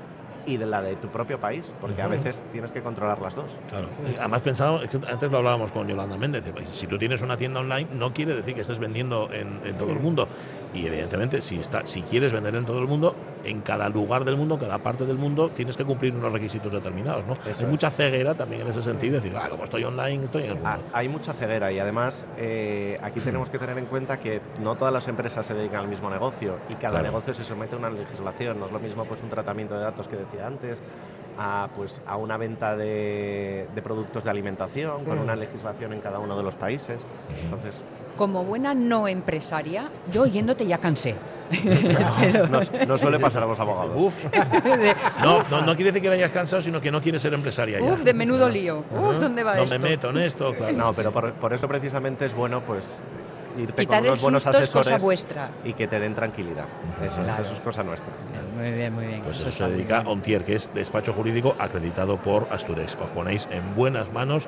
y 0.45 0.57
de 0.57 0.67
la 0.67 0.83
de 0.83 0.97
tu 0.97 1.09
propio 1.09 1.39
país, 1.39 1.73
porque 1.81 2.03
a 2.03 2.09
veces 2.09 2.43
tienes 2.51 2.73
que 2.73 2.83
controlar 2.83 3.21
las 3.21 3.37
dos. 3.37 3.57
Claro. 3.71 3.87
Además 4.19 4.43
pensado, 4.43 4.81
antes 4.81 5.31
lo 5.31 5.39
hablábamos 5.39 5.71
con 5.71 5.87
Yolanda 5.87 6.17
Méndez, 6.17 6.45
de, 6.45 6.67
si 6.73 6.89
tú 6.89 6.99
tienes 6.99 7.23
una 7.23 7.37
tienda 7.37 7.61
online 7.61 7.89
no 7.95 8.13
quiere 8.13 8.35
decir 8.35 8.55
que 8.55 8.63
estés 8.63 8.81
vendiendo 8.81 9.31
en, 9.33 9.61
en 9.65 9.79
todo 9.79 9.93
el 9.93 10.01
mundo. 10.01 10.27
Y 10.75 10.87
evidentemente 10.87 11.41
si 11.43 11.59
está, 11.61 11.85
si 11.87 12.01
quieres 12.03 12.33
vender 12.33 12.55
en 12.55 12.65
todo 12.65 12.79
el 12.79 12.87
mundo, 12.87 13.15
en 13.45 13.61
cada 13.61 13.89
lugar 13.91 14.25
del 14.25 14.37
mundo, 14.37 14.59
cada 14.59 14.79
parte 14.79 15.05
del 15.05 15.19
mundo, 15.19 15.51
tienes 15.51 15.77
que 15.77 15.85
cumplir 15.85 16.15
unos 16.15 16.33
requisitos 16.33 16.73
determinados. 16.73 17.27
¿no? 17.27 17.35
Eso 17.35 17.43
Hay 17.47 17.53
es. 17.65 17.69
mucha 17.69 17.91
ceguera 17.91 18.35
también 18.35 18.63
en 18.63 18.69
ese 18.69 18.83
sentido, 18.83 19.17
decir, 19.17 19.35
ah, 19.37 19.49
como 19.51 19.65
estoy 19.65 19.85
online, 19.85 20.25
estoy 20.25 20.45
en 20.45 20.49
el 20.51 20.55
mundo. 20.55 20.71
Ah, 20.71 20.79
hay 20.95 21.09
mucha 21.09 21.35
ceguera 21.35 21.71
y 21.73 21.79
además 21.79 22.25
eh, 22.39 22.99
aquí 23.03 23.21
tenemos 23.21 23.51
que 23.51 23.59
tener 23.59 23.77
en 23.77 23.85
cuenta 23.87 24.19
que 24.19 24.41
no 24.63 24.75
todas 24.77 24.95
las 24.95 25.07
empresas 25.09 25.45
se 25.45 25.53
dedican 25.55 25.81
al 25.81 25.89
mismo 25.89 26.09
negocio 26.09 26.57
y 26.71 26.75
cada 26.75 26.93
Claro. 27.01 27.05
negocio 27.07 27.35
se 27.35 27.45
somete 27.45 27.75
a 27.75 27.79
una 27.79 27.91
legislación. 27.91 28.59
No 28.59 28.67
es 28.67 28.73
lo 28.73 28.79
mismo 28.81 29.05
pues 29.05 29.23
un 29.23 29.29
tratamiento 29.29 29.75
de 29.75 29.81
datos 29.83 30.09
que 30.09 30.17
decía 30.17 30.47
antes 30.47 30.81
a, 31.39 31.69
pues, 31.77 32.01
a 32.07 32.17
una 32.17 32.37
venta 32.37 32.77
de, 32.77 33.67
de 33.75 33.83
productos 33.83 34.25
de 34.25 34.31
alimentación 34.31 35.05
con 35.05 35.19
Mm. 35.19 35.23
una 35.23 35.37
legislación 35.37 35.93
en 35.93 36.01
cada 36.01 36.19
uno 36.19 36.37
de 36.37 36.43
los 36.43 36.57
países. 36.57 37.01
Entonces, 37.45 37.85
Como 38.17 38.45
buena 38.45 38.75
no 38.75 39.09
empresaria, 39.09 39.89
yo 40.13 40.23
oyéndote 40.23 40.67
ya 40.67 40.79
cansé. 40.79 41.15
no, 42.51 42.61
no 42.87 42.99
suele 42.99 43.19
pasar 43.19 43.43
a 43.43 43.47
los 43.47 43.59
abogados. 43.61 43.93
Uf. 43.95 44.23
No, 45.23 45.43
no, 45.51 45.61
no 45.63 45.75
quiere 45.75 45.91
decir 45.93 46.03
que 46.03 46.09
vayas 46.09 46.31
cansado, 46.31 46.63
sino 46.63 46.81
que 46.81 46.91
no 46.91 47.03
quieres 47.03 47.21
ser 47.23 47.35
empresaria 47.35 47.79
ya. 47.79 47.93
Uf, 47.93 48.01
de 48.03 48.15
menudo 48.15 48.49
lío. 48.49 48.85
Uf, 48.91 49.11
Ajá. 49.11 49.19
¿dónde 49.19 49.43
va 49.43 49.55
no 49.57 49.63
esto? 49.65 49.79
me 49.79 49.89
meto 49.91 50.11
en 50.11 50.19
esto, 50.19 50.55
claro. 50.55 50.73
No, 50.77 50.93
pero 50.95 51.13
por, 51.13 51.33
por 51.35 51.53
eso 51.53 51.69
precisamente 51.69 52.27
es 52.27 52.35
bueno 52.35 52.63
pues 52.63 53.01
irte 53.59 53.83
Quitar 53.83 53.99
con 53.99 54.07
unos 54.09 54.23
buenos 54.23 54.47
asesores 54.47 55.03
vuestra. 55.03 55.51
y 55.63 55.75
que 55.75 55.87
te 55.87 56.01
den 56.01 56.15
tranquilidad. 56.15 56.65
Eso, 57.05 57.23
Claro. 57.23 57.43
eso 57.43 57.53
es 57.53 57.61
cosa 57.61 57.83
nuestra. 57.83 58.13
Muy 58.57 58.71
bien, 58.71 58.95
muy 58.95 59.07
bien. 59.07 59.21
Pues 59.23 59.39
Eso 59.41 59.49
eso 59.51 59.65
se 59.67 59.71
dedica 59.71 59.97
bien. 60.01 60.07
Ontier, 60.13 60.45
que 60.45 60.55
es 60.55 60.71
despacho 60.73 61.13
jurídico 61.13 61.55
acreditado 61.59 62.17
por 62.17 62.47
Asturex. 62.51 62.97
Os 62.99 63.11
ponéis 63.11 63.47
en 63.51 63.75
buenas 63.75 64.11
manos 64.13 64.47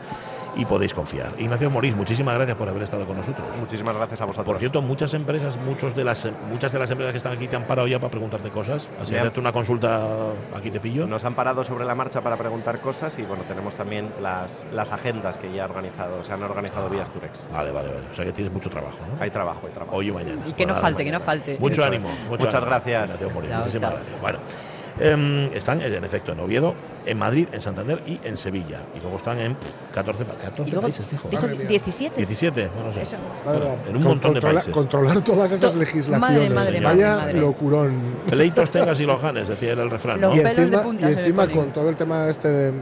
y 0.57 0.65
podéis 0.65 0.95
confiar. 0.95 1.33
Ignacio 1.39 1.71
Morís, 1.71 1.95
muchísimas 1.97 2.35
gracias 2.35 2.57
por 2.57 2.69
haber 2.69 2.83
estado 2.83 3.07
con 3.07 3.17
nosotros. 3.17 3.47
Muchísimas 3.59 3.97
gracias 3.97 4.21
a 4.21 4.25
vosotros. 4.25 4.47
Por 4.47 4.59
cierto, 4.59 4.83
muchas 4.83 5.13
empresas, 5.15 5.57
muchos 5.57 5.95
de 5.95 6.05
las, 6.05 6.29
muchas 6.51 6.73
de 6.73 6.79
las 6.79 6.91
empresas 6.91 7.13
que 7.13 7.19
están 7.19 7.33
aquí 7.33 7.49
te 7.49 7.57
han 7.57 7.67
parado 7.67 7.89
ya 7.89 7.99
para 7.99 8.11
preguntarte 8.11 8.51
cosas. 8.51 8.89
Así 9.01 9.15
han- 9.15 9.21
hacerte 9.21 9.41
una 9.41 9.53
consulta, 9.53 10.01
aquí 10.57 10.71
te 10.71 10.81
pillo. 10.81 11.07
Nos 11.07 11.25
han 11.25 11.35
parado 11.35 11.65
sobre 11.65 11.85
la 11.85 11.95
marcha 11.95 12.21
para 12.21 12.37
preguntar 12.37 12.81
cosas 12.81 13.19
y 13.19 13.23
bueno, 13.23 13.45
tenemos 13.49 13.75
también 13.75 14.11
las, 14.21 14.67
las 14.73 14.93
agendas 14.93 15.39
que 15.39 15.53
ya 15.53 15.63
ha 15.63 15.67
organizado, 15.67 16.23
se 16.25 16.33
han 16.33 16.43
organizado 16.43 16.89
vía 16.89 17.05
Sturex. 17.07 17.47
Vale, 17.53 17.71
vale, 17.73 17.89
vale. 17.89 18.07
O 18.11 18.15
sea 18.15 18.25
que 18.25 18.33
tienes 18.33 18.53
mucho 18.53 18.71
trabajo, 18.71 18.99
¿no? 19.11 19.23
Hay 19.23 19.31
trabajo, 19.31 19.61
hay 19.67 19.73
trabajo. 19.73 19.97
Hoy 19.97 20.09
y 20.09 20.13
mañana. 20.13 20.43
Y 20.47 20.53
que 20.53 20.67
no 20.67 20.75
falte, 20.75 21.05
que 21.05 21.13
no 21.13 21.21
falte. 21.21 21.57
Mucho 21.59 21.75
Eso 21.83 21.85
ánimo. 21.85 22.09
mucho 22.29 22.45
Muchas 22.45 22.55
ánimo. 22.55 22.67
gracias. 22.71 23.05
Ignacio 23.15 23.31
Morís, 23.31 23.51
Chao, 23.51 23.59
muchísimas 23.61 23.91
chao. 23.91 23.99
gracias. 23.99 24.21
Bueno. 24.21 24.39
Em, 25.01 25.47
están 25.55 25.81
en 25.81 26.05
efecto 26.05 26.33
en 26.33 26.41
Oviedo, 26.41 26.75
en 27.07 27.19
Madrid, 27.19 27.49
en 27.53 27.61
Santander 27.61 28.03
y 28.07 28.19
en 28.25 28.37
Sevilla. 28.37 28.81
Y 28.97 29.01
luego 29.01 29.17
están 29.19 29.39
en 29.39 29.55
pff, 29.57 29.71
14, 29.93 30.25
pa- 30.25 30.35
14 30.35 30.63
Y 30.63 30.71
luego 30.73 30.83
países, 30.83 31.11
dijo. 31.11 31.29
dijo 31.29 31.43
Madre 31.43 31.59
mía. 31.59 31.67
17. 31.69 32.17
17, 32.17 32.71
no, 32.79 32.87
no 32.87 32.93
sé. 32.93 33.03
Eso. 33.03 33.17
Bueno, 33.45 33.61
en 33.89 33.97
un 33.97 34.03
Con- 34.03 34.11
montón 34.13 34.35
de 34.35 34.41
controla- 34.41 34.55
países. 34.61 34.73
Controlar 34.75 35.21
todas 35.23 35.53
esas 35.53 35.73
To- 35.73 35.79
legislaciones. 35.79 36.51
madre, 36.53 36.55
madre, 36.55 36.81
Vaya 36.81 37.17
madre. 37.17 37.41
locurón. 37.41 38.15
Pleitos 38.29 38.71
tengas 38.71 38.99
y 39.01 39.05
los 39.07 39.21
ganes, 39.21 39.49
decía 39.49 39.73
el 39.73 39.91
refrán, 39.91 40.21
¿no? 40.21 40.35
Y 40.35 40.39
de 40.39 40.49
encima, 40.51 40.83
punta 40.83 41.11
y 41.11 41.13
encima 41.13 41.49
con 41.49 41.73
todo 41.73 41.89
el 41.91 41.97
tema 41.97 42.29
este 42.29 42.49
de. 42.49 42.73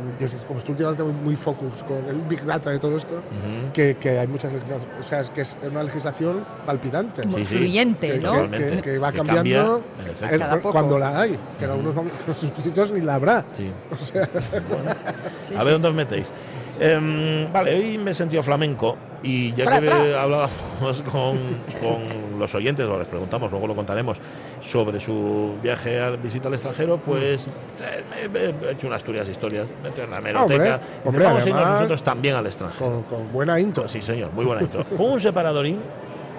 Como 0.46 0.58
estoy 0.58 0.72
últimamente 0.72 1.02
muy, 1.02 1.12
muy 1.12 1.36
focus 1.36 1.82
con 1.82 2.04
el 2.08 2.16
Big 2.28 2.44
Data 2.44 2.70
de 2.70 2.78
todo 2.78 2.96
esto, 2.96 3.14
Ujú. 3.16 3.72
que, 3.72 3.96
que 3.96 4.18
hay 4.18 4.26
muchas 4.28 4.52
legislaciones. 4.52 5.00
O 5.00 5.02
sea, 5.02 5.20
es 5.20 5.30
que 5.30 5.40
es 5.40 5.56
una 5.68 5.82
legislación 5.82 6.44
palpitante. 6.64 7.22
Sí, 7.24 7.44
sí. 7.44 7.56
Fluyente, 7.56 8.12
que, 8.12 8.20
¿no? 8.20 8.50
que- 8.50 8.58
que- 8.58 8.80
que 8.82 8.98
va 8.98 9.10
Que 9.10 9.18
cambiando 9.18 9.82
cambia, 9.96 10.30
el- 10.30 10.38
Cada 10.38 10.56
poco. 10.56 10.72
cuando 10.72 10.98
la 10.98 11.20
hay, 11.20 11.38
que 11.58 11.64
en 11.64 11.70
algunos 11.70 11.94
mom- 12.04 12.54
sitios 12.56 12.90
ni 12.90 13.00
la 13.00 13.14
habrá. 13.16 13.44
Sí. 13.56 13.70
O 13.90 13.98
sea, 13.98 14.28
Bueno, 14.68 14.90
Sí, 15.42 15.54
a 15.54 15.58
sí. 15.60 15.64
ver 15.64 15.72
dónde 15.74 15.88
os 15.88 15.94
metéis. 15.94 16.32
Em, 16.80 17.52
vale, 17.52 17.74
hoy 17.74 17.98
me 17.98 18.10
he 18.12 18.14
sentido 18.14 18.42
flamenco 18.42 18.96
y 19.22 19.52
ya 19.52 19.64
Tra, 19.64 19.80
que 19.80 19.86
tra. 19.86 20.22
hablábamos 20.22 21.02
con, 21.12 21.38
con 21.80 22.38
los 22.40 22.54
oyentes, 22.54 22.86
o 22.86 22.98
les 22.98 23.06
preguntamos, 23.06 23.50
luego 23.50 23.66
lo 23.68 23.76
contaremos, 23.76 24.18
sobre 24.62 24.98
su 24.98 25.54
viaje 25.62 26.00
a 26.00 26.10
visita 26.10 26.48
al 26.48 26.54
extranjero, 26.54 26.96
pues 26.96 27.46
eh, 27.46 28.28
me- 28.32 28.52
me 28.52 28.68
he 28.68 28.72
hecho 28.72 28.86
unas 28.86 28.96
Asturias 28.96 29.28
historias, 29.28 29.66
me 29.82 29.88
entré 29.90 30.04
en 30.04 30.10
la 30.10 30.16
Hombre, 30.16 30.30
hemeroteca. 30.32 30.80
hombre, 31.04 31.24
vamos 31.24 31.44
a 31.44 31.48
irnos 31.50 31.68
nosotros 31.68 32.02
también 32.02 32.34
al 32.36 32.46
extranjero. 32.46 32.90
con, 32.90 33.02
con 33.02 33.32
buena 33.32 33.60
intro. 33.60 33.86
Sí, 33.86 34.00
señor, 34.02 34.32
muy 34.32 34.44
buena 34.46 34.62
intro. 34.62 34.82
Pon 34.84 35.12
un 35.12 35.20
separadorín. 35.20 35.78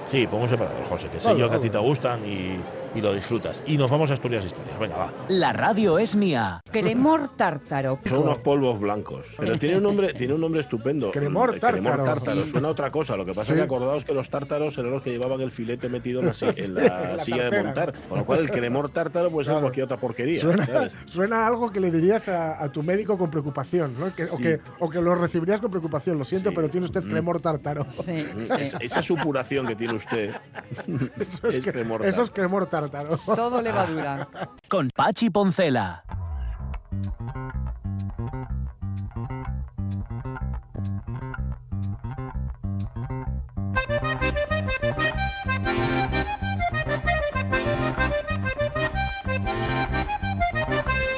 Sí, 0.07 0.27
pon 0.27 0.41
un 0.41 0.49
separador, 0.49 0.83
José, 0.89 1.07
que 1.07 1.21
sé 1.21 1.27
Vale, 1.29 1.39
yo 1.39 1.49
que 1.49 1.55
a 1.55 1.59
ti 1.61 1.69
te 1.69 1.77
gustan 1.77 2.25
y, 2.25 2.57
y 2.95 3.01
lo 3.01 3.13
disfrutas. 3.13 3.63
Y 3.65 3.77
nos 3.77 3.89
vamos 3.89 4.09
a 4.11 4.13
Asturias 4.15 4.45
Historias. 4.45 4.79
Venga, 4.79 4.95
va. 4.97 5.13
La 5.29 5.53
radio 5.53 5.97
es 5.99 6.15
mía. 6.15 6.61
Cremor 6.71 7.35
tártaro. 7.35 7.99
Son 8.05 8.19
unos 8.19 8.39
polvos 8.39 8.79
blancos. 8.79 9.27
Pero 9.37 9.57
tiene 9.57 9.77
un 9.77 9.83
nombre, 9.83 10.13
tiene 10.13 10.33
un 10.33 10.41
nombre 10.41 10.61
estupendo. 10.61 11.11
Cremor 11.11 11.55
Mm, 11.55 11.59
tártaro. 11.59 12.03
tártaro. 12.05 12.45
Sí. 12.45 12.51
Suena 12.51 12.67
a 12.67 12.71
otra 12.71 12.91
cosa. 12.91 13.15
Lo 13.17 13.25
que 13.25 13.31
pasa 13.31 13.45
Sí. 13.45 13.53
es 13.53 13.57
que 13.57 13.63
acordaos 13.63 14.03
que 14.05 14.13
los 14.13 14.29
tártaros 14.29 14.77
eran 14.77 14.91
los 14.91 15.01
que 15.03 15.11
llevaban 15.11 15.41
el 15.41 15.51
filete 15.51 15.89
metido 15.89 16.19
en 16.21 16.27
la, 16.27 16.33
en 16.55 16.73
la 16.75 16.81
en 17.11 17.17
la 17.17 17.23
silla 17.23 17.49
de 17.49 17.63
montar. 17.63 17.93
Con 18.09 18.19
lo 18.19 18.25
cual 18.25 18.39
el 18.39 18.51
cremor 18.51 18.89
tártaro 18.91 19.29
puede 19.31 19.45
ser 19.45 19.53
Claro. 19.53 19.61
cualquier 19.65 19.85
otra 19.85 19.97
porquería. 19.97 20.39
Suena, 20.41 20.65
¿sabes? 20.65 20.95
suena 21.05 21.43
a 21.43 21.47
algo 21.47 21.71
que 21.71 21.79
le 21.79 21.91
dirías 21.91 22.27
a, 22.29 22.63
a 22.63 22.71
tu 22.71 22.83
médico 22.83 23.17
con 23.17 23.29
preocupación, 23.31 23.95
¿no? 23.99 24.11
Que- 24.11 24.23
o, 24.25 24.37
Sí. 24.37 24.43
que, 24.43 24.59
o 24.79 24.89
que 24.89 25.01
lo 25.01 25.15
recibirías 25.15 25.59
con 25.61 25.69
preocupación. 25.71 26.17
Lo 26.17 26.25
siento, 26.25 26.49
Sí. 26.49 26.55
pero 26.55 26.69
tiene 26.69 26.85
usted 26.85 27.03
Mm. 27.03 27.09
cremor 27.09 27.41
tártaro. 27.41 27.85
Sí, 27.89 28.13
Es- 28.39 28.47
sí. 28.71 28.77
esa 28.81 29.01
supuración 29.01 29.67
que 29.67 29.75
tiene 29.75 29.93
usted 29.95 30.31
Eso 31.19 31.47
es, 31.47 31.57
es 31.57 31.65
que- 31.65 31.71
cremor 31.71 32.01
eso 32.01 32.09
es 32.09 32.15
tártaro. 32.29 32.33
cremor 32.33 32.65
tártaro. 32.67 32.82
Todo 33.25 33.61
levadura. 33.61 34.27
Con 34.69 34.89
Pachi 34.95 35.29
Poncela. 35.29 36.03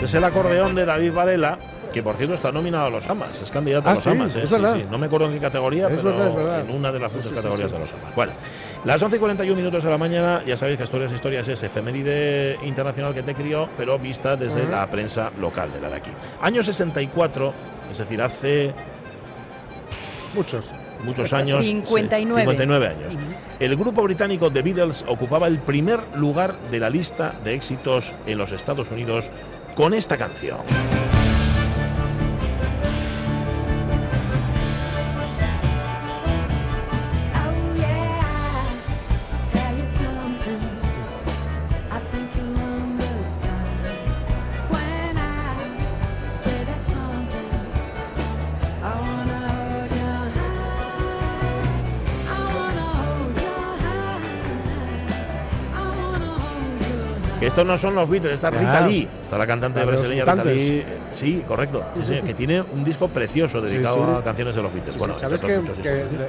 Es 0.01 0.13
el 0.13 0.23
acordeón 0.23 0.75
de 0.75 0.85
David 0.85 1.13
Varela, 1.13 1.57
Que 1.93 2.03
por 2.03 2.15
cierto 2.17 2.35
está 2.35 2.51
nominado 2.51 2.87
a 2.87 2.89
los 2.89 3.09
AMAs, 3.09 3.41
es 3.41 3.49
candidato 3.49 3.87
Ah, 3.87 3.91
a 3.91 3.95
los 3.95 4.03
sí, 4.03 4.09
AMAs. 4.09 4.35
¿eh? 4.35 4.43
es 4.43 4.49
Sí, 4.49 4.55
verdad. 4.55 4.75
sí. 4.75 4.85
No 4.91 4.97
me 4.97 5.05
acuerdo 5.05 5.27
en 5.27 5.33
qué 5.33 5.39
categoría, 5.39 5.87
Es 5.87 6.01
pero 6.03 6.09
verdad, 6.11 6.27
es 6.27 6.35
verdad. 6.35 6.59
en 6.61 6.75
una 6.75 6.91
de 6.91 6.99
las 6.99 7.11
Sí, 7.13 7.17
muchas 7.19 7.31
categorías 7.31 7.69
sí. 7.69 7.73
de 7.73 7.79
los 7.79 7.93
AMAs. 7.93 8.15
Bueno, 8.15 8.31
las 8.86 9.01
11 9.01 9.15
y 9.15 9.19
41 9.19 9.55
minutos 9.57 9.83
de 9.83 9.89
la 9.89 9.97
mañana, 9.97 10.43
ya 10.45 10.55
sabéis 10.55 10.77
que 10.77 10.83
Historias 10.83 11.11
Historias 11.11 11.47
es 11.47 11.63
efeméride 11.63 12.57
internacional 12.63 13.15
que 13.15 13.23
te 13.23 13.33
crió, 13.33 13.67
pero 13.77 13.97
vista 13.97 14.36
desde 14.36 14.67
la 14.67 14.88
prensa 14.89 15.31
local 15.39 15.73
de 15.73 15.81
la 15.81 15.89
de 15.89 15.95
aquí. 15.95 16.11
Año 16.39 16.61
64, 16.61 17.53
es 17.91 17.97
decir, 17.97 18.21
hace 18.21 18.73
Muchos. 20.36 20.71
muchos 21.03 21.33
años. 21.33 21.65
59. 21.65 22.41
59 22.41 22.88
años. 22.88 23.13
El 23.59 23.75
grupo 23.75 24.03
británico 24.03 24.51
The 24.51 24.61
Beatles 24.61 25.03
ocupaba 25.07 25.47
el 25.47 25.57
primer 25.59 26.01
lugar 26.15 26.53
de 26.69 26.79
la 26.79 26.91
lista 26.91 27.33
de 27.43 27.55
éxitos 27.55 28.13
en 28.27 28.38
los 28.38 28.51
Estados 28.51 28.91
Unidos 28.91 29.25
con 29.75 29.95
esta 29.95 30.15
canción. 30.15 30.59
Estos 57.55 57.67
no 57.67 57.77
son 57.77 57.95
los 57.95 58.09
Beatles, 58.09 58.33
está. 58.33 58.49
Rita 58.49 58.85
Lee, 58.85 59.07
está 59.23 59.37
la 59.37 59.47
cantante 59.47 59.79
La 59.79 59.85
de 59.85 59.91
brasileña 59.93 60.25
Rita. 60.25 60.49
Lee. 60.49 60.83
Sí, 61.13 61.41
correcto. 61.47 61.85
Sí, 61.95 62.01
sí, 62.05 62.21
que 62.21 62.33
tiene 62.33 62.61
un 62.61 62.83
disco 62.83 63.07
precioso 63.07 63.61
dedicado 63.61 63.95
sí. 63.95 64.19
a 64.19 64.23
canciones 64.23 64.55
de 64.55 64.61
los 64.61 64.73
Beatles. 64.73 64.97
Bueno, 64.97 65.15
¿Sabes 65.15 65.41
que, 65.41 65.61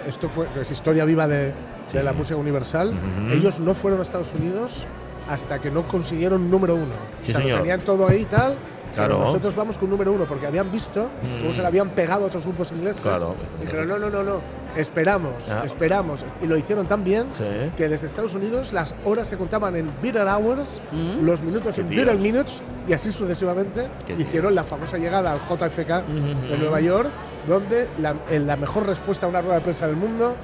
esto 0.09 0.29
fue 0.29 0.47
es 0.61 0.71
historia 0.71 1.05
viva 1.05 1.27
de, 1.27 1.53
la 1.93 2.13
música 2.13 2.37
universal? 2.37 2.93
Ellos 3.33 3.59
no 3.59 3.75
fueron 3.75 3.99
a 3.99 4.05
Estados 4.05 4.33
Unidos 4.39 4.87
hasta 5.29 5.59
que 5.59 5.69
no 5.73 5.83
consiguieron 5.83 6.49
número 6.49 6.77
uno. 6.77 6.95
Sí, 7.23 7.33
o 7.33 7.37
sea, 7.37 7.45
lo 7.45 7.57
tenían 7.57 7.81
todo 7.81 8.07
ahí 8.07 8.23
y 8.23 8.27
tal. 8.27 8.55
Pero 8.97 9.19
nosotros 9.19 9.55
vamos 9.57 9.79
con 9.79 9.91
número 9.91 10.13
uno 10.13 10.25
porque 10.25 10.47
habían 10.47 10.71
visto 10.73 11.09
cómo 11.41 11.51
Mm. 11.51 11.55
se 11.55 11.61
le 11.61 11.67
habían 11.67 11.91
pegado 11.91 12.25
a 12.25 12.27
otros 12.29 12.45
grupos 12.45 12.73
ingleses. 12.73 13.01
Claro. 13.01 13.35
Dijeron, 13.61 13.89
no, 13.89 13.99
no, 13.99 14.11
no, 14.11 14.23
no, 14.23 14.41
esperamos, 14.77 15.51
Ah. 15.51 15.63
esperamos. 15.65 16.25
Y 16.43 16.47
lo 16.47 16.57
hicieron 16.57 16.87
tan 16.87 17.05
bien 17.05 17.27
Sí. 17.37 17.45
que 17.77 17.89
desde 17.89 18.07
Estados 18.07 18.35
Unidos 18.35 18.73
las 18.73 18.95
horas 19.05 19.29
se 19.29 19.37
contaban 19.37 19.77
en 19.77 19.89
bitter 20.03 20.27
hours, 20.27 20.81
Mm. 20.93 21.25
los 21.25 21.43
minutos 21.43 21.75
Qué 21.75 21.81
en 21.83 21.89
bitter 21.89 22.17
minutes 22.17 22.63
y 22.89 22.93
así 22.93 23.13
sucesivamente. 23.13 23.89
Hicieron 24.19 24.55
la 24.55 24.65
famosa 24.65 24.99
llegada 24.99 25.33
al 25.33 25.39
JFK 25.41 26.03
de 26.03 26.55
Ujú. 26.55 26.57
Nueva 26.63 26.81
York, 26.81 27.09
donde 27.47 27.87
la, 28.01 28.15
en 28.31 28.47
la 28.47 28.57
mejor 28.57 28.87
respuesta 28.87 29.27
a 29.27 29.29
una 29.29 29.41
rueda 29.41 29.57
de 29.57 29.61
prensa 29.61 29.87
del 29.87 29.97
mundo, 29.97 30.35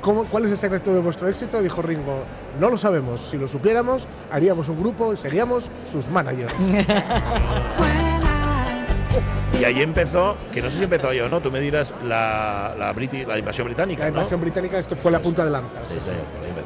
¿cómo- 0.00 0.24
¿cuál 0.24 0.44
es 0.46 0.50
el 0.52 0.58
secreto 0.58 0.92
de 0.92 1.00
vuestro 1.00 1.28
éxito? 1.28 1.60
Dijo 1.62 1.82
Ringo, 1.82 2.24
no 2.58 2.70
lo 2.70 2.78
sabemos. 2.78 3.20
Si 3.20 3.36
lo 3.38 3.46
supiéramos, 3.48 4.06
haríamos 4.30 4.68
un 4.68 4.78
grupo 4.80 5.12
y 5.12 5.16
seríamos 5.16 5.70
sus 5.86 6.08
managers. 6.10 6.54
Y 9.60 9.64
ahí 9.64 9.82
empezó, 9.82 10.36
que 10.52 10.62
no 10.62 10.70
sé 10.70 10.78
si 10.78 10.84
empezó 10.84 11.12
yo 11.12 11.26
o 11.26 11.28
no, 11.28 11.40
tú 11.40 11.50
me 11.50 11.60
dirás 11.60 11.92
la, 12.08 12.74
la, 12.78 12.94
Briti- 12.94 13.26
la 13.26 13.38
invasión 13.38 13.66
británica. 13.66 14.04
La 14.04 14.10
¿no? 14.10 14.16
invasión 14.18 14.40
británica, 14.40 14.78
esto 14.78 14.96
fue 14.96 15.10
la 15.12 15.18
punta 15.18 15.44
de 15.44 15.50
lanza. 15.50 15.80
Sí. 15.86 15.96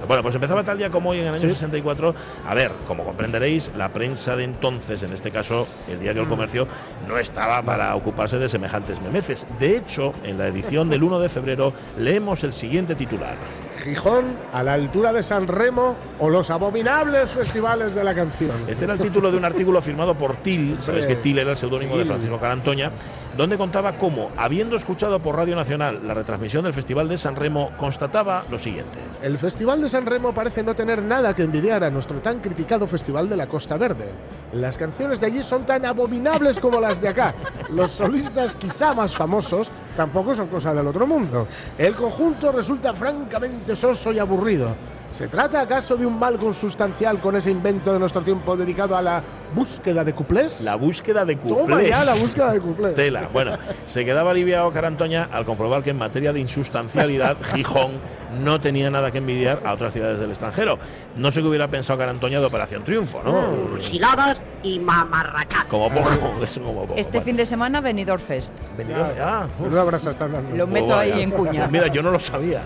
Bueno, 0.07 0.23
pues 0.23 0.35
empezaba 0.35 0.63
tal 0.63 0.79
día 0.79 0.91
como 0.91 1.11
hoy 1.11 1.19
en 1.19 1.25
el 1.27 1.31
año 1.31 1.41
Sí. 1.41 1.49
64. 1.49 2.15
A 2.47 2.55
ver, 2.55 2.71
como 2.87 3.03
comprenderéis, 3.05 3.71
la 3.77 3.89
prensa 3.89 4.37
de 4.37 4.45
entonces, 4.45 5.03
en 5.03 5.13
este 5.13 5.31
caso 5.31 5.67
el 5.91 5.99
diario 6.01 6.23
Mm. 6.23 6.25
El 6.25 6.31
Comercio, 6.31 6.67
no 7.09 7.19
estaba 7.19 7.61
para 7.63 7.95
ocuparse 7.97 8.39
de 8.39 8.49
semejantes 8.49 9.01
memeces. 9.03 9.47
De 9.59 9.77
hecho, 9.77 10.13
en 10.23 10.39
la 10.39 10.47
edición 10.47 10.89
del 10.89 11.03
1 11.03 11.19
de 11.21 11.29
febrero 11.29 11.73
leemos 11.99 12.45
el 12.45 12.53
siguiente 12.53 12.95
titular. 12.95 13.35
Gijón, 13.83 14.25
a 14.53 14.63
la 14.63 14.73
altura 14.73 15.13
de 15.13 15.23
San 15.23 15.47
Remo 15.47 15.97
o 16.19 16.31
los 16.31 16.51
abominables 16.51 17.31
festivales 17.31 17.95
de 17.95 18.03
la 18.05 18.15
canción. 18.15 18.53
Este 18.67 18.85
era 18.85 18.95
el 18.95 19.01
título 19.01 19.31
de 19.31 19.37
un 19.37 19.45
artículo 19.45 19.83
firmado 19.83 20.15
por 20.15 20.37
Til, 20.37 20.79
sabéis 20.83 21.05
que 21.07 21.17
Til 21.17 21.39
era 21.39 21.51
el 21.51 21.57
seudónimo 21.59 21.99
de 21.99 22.05
Til. 22.05 22.13
Francisco 22.35 22.39
Carantoña, 22.41 22.91
donde 23.37 23.59
contaba 23.59 23.93
cómo, 23.93 24.31
habiendo 24.37 24.77
escuchado 24.77 25.19
por 25.21 25.37
Radio 25.37 25.57
Nacional 25.57 26.01
la 26.07 26.15
retransmisión 26.15 26.65
del 26.65 26.73
Festival 26.73 27.09
de 27.09 27.19
San 27.19 27.35
Remo, 27.37 27.71
constataba 27.77 28.45
lo 28.51 28.59
siguiente. 28.59 28.99
El 29.23 29.39
Festival 29.39 29.81
de 29.81 29.89
San 29.89 30.07
Remo 30.07 30.33
parece 30.33 30.63
no 30.63 30.75
tener 30.75 31.03
nada 31.03 31.35
que 31.35 31.43
envidiar 31.43 31.83
a 31.83 31.91
nuestro 31.91 32.21
tan 32.21 32.41
criticado 32.41 32.87
Festival 32.87 33.29
de 33.29 33.37
la 33.37 33.47
Costa 33.47 33.77
Verde. 33.77 34.09
Las 34.53 34.79
canciones 34.79 35.21
de 35.21 35.27
allí 35.27 35.43
son 35.43 35.65
tan 35.67 35.85
abominables 35.85 36.61
como 36.61 36.81
las 36.81 37.01
de 37.01 37.09
acá. 37.09 37.35
Los 37.71 37.91
solistas 37.91 38.55
quizá 38.55 38.95
más 38.95 39.15
famosos 39.17 39.71
tampoco 39.97 40.35
son 40.35 40.47
cosa 40.49 40.73
del 40.73 40.87
otro 40.87 41.07
mundo. 41.07 41.49
El 41.77 41.95
conjunto 41.97 42.53
resulta 42.53 42.95
francamente 42.95 43.75
soso 43.75 44.13
y 44.13 44.19
aburrido. 44.19 44.69
¿Se 45.15 45.29
trata 45.29 45.61
acaso 45.61 45.97
de 45.97 46.05
un 46.05 46.19
mal 46.19 46.37
consustancial 46.39 47.21
con 47.21 47.37
ese 47.37 47.49
invento 47.49 47.93
de 47.93 48.01
nuestro 48.01 48.23
tiempo 48.23 48.57
dedicado 48.57 48.97
a 48.97 49.03
la 49.03 49.23
búsqueda 49.55 50.03
de 50.03 50.13
cuplés? 50.13 50.63
La 50.63 50.75
búsqueda 50.75 51.25
de 51.25 51.37
Toma 51.37 51.55
cuplés. 51.61 51.89
ya 51.91 52.05
la 52.05 52.15
búsqueda 52.17 52.53
de 52.53 52.61
cuplés. 52.61 52.95
Tela. 52.97 53.24
Bueno, 53.33 53.59
se 53.87 54.05
quedaba 54.05 54.31
aliviado 54.31 54.73
Carantoña 54.73 55.29
al 55.33 55.45
comprobar 55.45 55.83
que 55.83 55.91
en 55.91 55.99
materia 55.99 56.33
de 56.33 56.41
insustancialidad, 56.41 57.37
Gijón 57.55 57.93
no 58.35 58.61
tenía 58.61 58.91
nada 58.91 59.11
que 59.11 59.19
envidiar 59.19 59.61
a 59.65 59.73
otras 59.73 59.93
ciudades 59.93 60.19
del 60.19 60.31
extranjero. 60.31 60.79
No 61.17 61.31
sé 61.33 61.41
qué 61.43 61.49
hubiera 61.49 61.69
pensado 61.69 61.99
Carantoña 61.99 62.41
de 62.41 62.47
Operación 62.47 62.83
Triunfo, 62.85 63.23
¿no? 63.25 63.81
Siladas 63.81 64.39
y 64.63 64.79
mamarrachacos. 64.81 65.67
Como 65.69 65.89
poco, 65.91 66.35
eso 66.45 66.61
como 66.63 66.83
poco. 66.83 66.95
Este 66.97 67.13
Bueno, 67.13 67.25
fin 67.25 67.37
de 67.37 67.47
semana, 67.47 67.81
Benidorm 67.81 68.21
Fest. 68.21 68.53
venido- 68.77 69.07
ah. 69.23 69.47
Menuda 69.61 69.85
brasa 69.85 70.11
están 70.11 70.33
dando. 70.33 70.57
Lo 70.57 70.67
meto 70.67 70.87
Oh, 70.87 70.95
ahí 70.95 71.11
vaya. 71.13 71.23
en 71.23 71.31
cuña. 71.31 71.67
Mira, 71.71 71.87
yo 71.89 72.03
no 72.03 72.11
lo 72.11 72.19
sabía. 72.21 72.63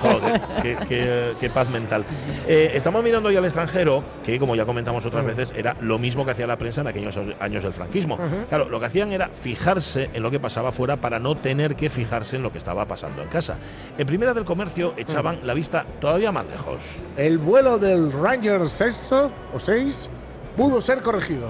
Joder, 0.00 0.40
qué, 0.62 0.76
qué- 0.88 1.32
qué 1.40 1.50
paz 1.50 1.68
mental. 1.70 2.04
Eh, 2.48 2.72
estamos 2.74 3.02
mirando 3.04 3.30
ya 3.30 3.38
al 3.40 3.44
extranjero, 3.44 4.02
que 4.24 4.38
como 4.38 4.54
ya 4.56 4.64
comentamos 4.64 5.04
otras 5.06 5.24
veces, 5.24 5.52
era 5.56 5.76
lo 5.80 5.98
mismo 5.98 6.24
que 6.24 6.30
hacía 6.32 6.46
la 6.46 6.56
prensa 6.56 6.80
en 6.80 6.86
aquellos 6.88 7.16
años 7.40 7.62
del 7.62 7.72
franquismo. 7.72 8.18
Claro, 8.48 8.68
lo 8.68 8.80
que 8.80 8.86
hacían 8.86 9.12
era 9.12 9.28
fijarse 9.28 10.10
en 10.12 10.22
lo 10.22 10.30
que 10.30 10.40
pasaba 10.40 10.72
fuera 10.72 10.96
para 10.96 11.18
no 11.18 11.34
tener 11.34 11.76
que 11.76 11.90
fijarse 11.90 12.36
en 12.36 12.42
lo 12.42 12.52
que 12.52 12.58
estaba 12.58 12.84
pasando 12.86 13.22
en 13.22 13.28
casa. 13.28 13.56
En 13.98 14.06
primera 14.06 14.32
del 14.34 14.44
comercio 14.44 14.94
echaban 15.02 15.40
la 15.44 15.54
vista 15.54 15.84
todavía 16.00 16.32
más 16.32 16.46
lejos. 16.46 16.78
El 17.16 17.38
vuelo 17.38 17.78
del 17.78 18.12
Ranger 18.12 18.68
6 18.68 19.10
o 19.12 19.58
6 19.58 20.08
pudo 20.56 20.80
ser 20.80 21.02
corregido. 21.02 21.48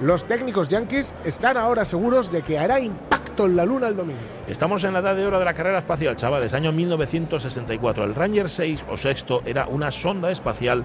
Los 0.00 0.24
técnicos 0.24 0.68
yankees 0.68 1.12
están 1.24 1.56
ahora 1.56 1.84
seguros 1.84 2.30
de 2.30 2.42
que 2.42 2.56
hará 2.56 2.78
impacto 2.78 3.46
en 3.46 3.56
la 3.56 3.64
luna 3.64 3.88
el 3.88 3.96
domingo. 3.96 4.20
Estamos 4.46 4.84
en 4.84 4.92
la 4.92 5.00
edad 5.00 5.16
de 5.16 5.26
oro 5.26 5.40
de 5.40 5.44
la 5.44 5.54
carrera 5.54 5.78
espacial, 5.80 6.14
chavales, 6.14 6.54
año 6.54 6.70
1964. 6.70 8.04
El 8.04 8.14
Ranger 8.14 8.48
6 8.48 8.84
o 8.88 8.96
sexto 8.96 9.42
era 9.44 9.66
una 9.66 9.90
sonda 9.90 10.30
espacial 10.30 10.84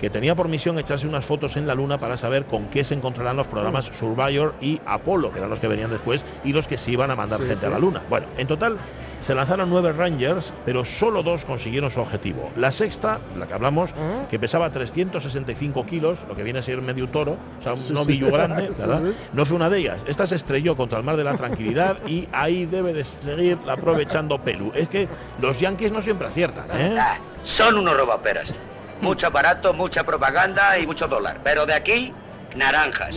que 0.00 0.10
tenía 0.10 0.34
por 0.34 0.48
misión 0.48 0.78
echarse 0.78 1.06
unas 1.06 1.24
fotos 1.24 1.56
en 1.56 1.66
la 1.66 1.74
Luna 1.74 1.98
para 1.98 2.16
saber 2.16 2.44
con 2.46 2.66
qué 2.66 2.84
se 2.84 2.94
encontrarán 2.94 3.36
los 3.36 3.46
programas 3.48 3.86
Surveyor 3.86 4.54
y 4.60 4.80
Apollo, 4.86 5.30
que 5.30 5.38
eran 5.38 5.50
los 5.50 5.60
que 5.60 5.68
venían 5.68 5.90
después 5.90 6.24
y 6.44 6.52
los 6.52 6.66
que 6.66 6.76
se 6.78 6.92
iban 6.92 7.10
a 7.10 7.14
mandar 7.14 7.38
Sí, 7.38 7.44
gente 7.46 7.60
sí. 7.60 7.66
a 7.66 7.70
la 7.70 7.78
Luna. 7.78 8.00
Bueno, 8.08 8.26
en 8.38 8.46
total 8.46 8.76
se 9.20 9.34
lanzaron 9.34 9.68
nueve 9.68 9.92
Rangers, 9.92 10.50
pero 10.64 10.82
solo 10.86 11.22
dos 11.22 11.44
consiguieron 11.44 11.90
su 11.90 12.00
objetivo. 12.00 12.50
La 12.56 12.70
sexta, 12.72 13.18
la 13.38 13.46
que 13.46 13.52
hablamos, 13.52 13.90
que 14.30 14.38
pesaba 14.38 14.70
365 14.70 15.84
kilos, 15.84 16.20
lo 16.26 16.34
que 16.34 16.42
viene 16.42 16.60
a 16.60 16.62
ser 16.62 16.80
medio 16.80 17.06
toro, 17.10 17.36
o 17.58 17.62
sea, 17.62 17.72
un 17.74 17.78
Sí, 17.78 17.92
novillo 17.92 18.26
sí. 18.28 18.32
grande, 18.32 18.72
Sí, 18.72 18.80
¿verdad? 18.80 19.02
sí. 19.04 19.12
No 19.34 19.44
fue 19.44 19.56
una 19.56 19.68
de 19.68 19.78
ellas. 19.78 19.98
Esta 20.06 20.26
se 20.26 20.36
estrelló 20.36 20.74
contra 20.76 20.96
el 20.98 21.04
mar 21.04 21.16
de 21.16 21.24
la 21.24 21.34
tranquilidad 21.36 21.98
y 22.06 22.26
ahí 22.32 22.64
debe 22.64 22.94
de 22.94 23.04
seguir 23.04 23.58
aprovechando 23.68 24.38
Pelu. 24.38 24.72
Es 24.74 24.88
que 24.88 25.06
los 25.42 25.60
yankees 25.60 25.92
no 25.92 26.00
siempre 26.00 26.26
aciertan, 26.28 26.64
¿eh? 26.72 26.96
Ah, 26.98 27.18
son 27.42 27.76
unos 27.76 27.94
robaperas. 27.98 28.54
Mucho 29.00 29.28
aparato, 29.28 29.72
mucha 29.72 30.04
propaganda 30.04 30.78
y 30.78 30.86
mucho 30.86 31.08
dólar. 31.08 31.38
Pero 31.42 31.66
de 31.66 31.74
aquí, 31.74 32.12
naranjas. 32.54 33.16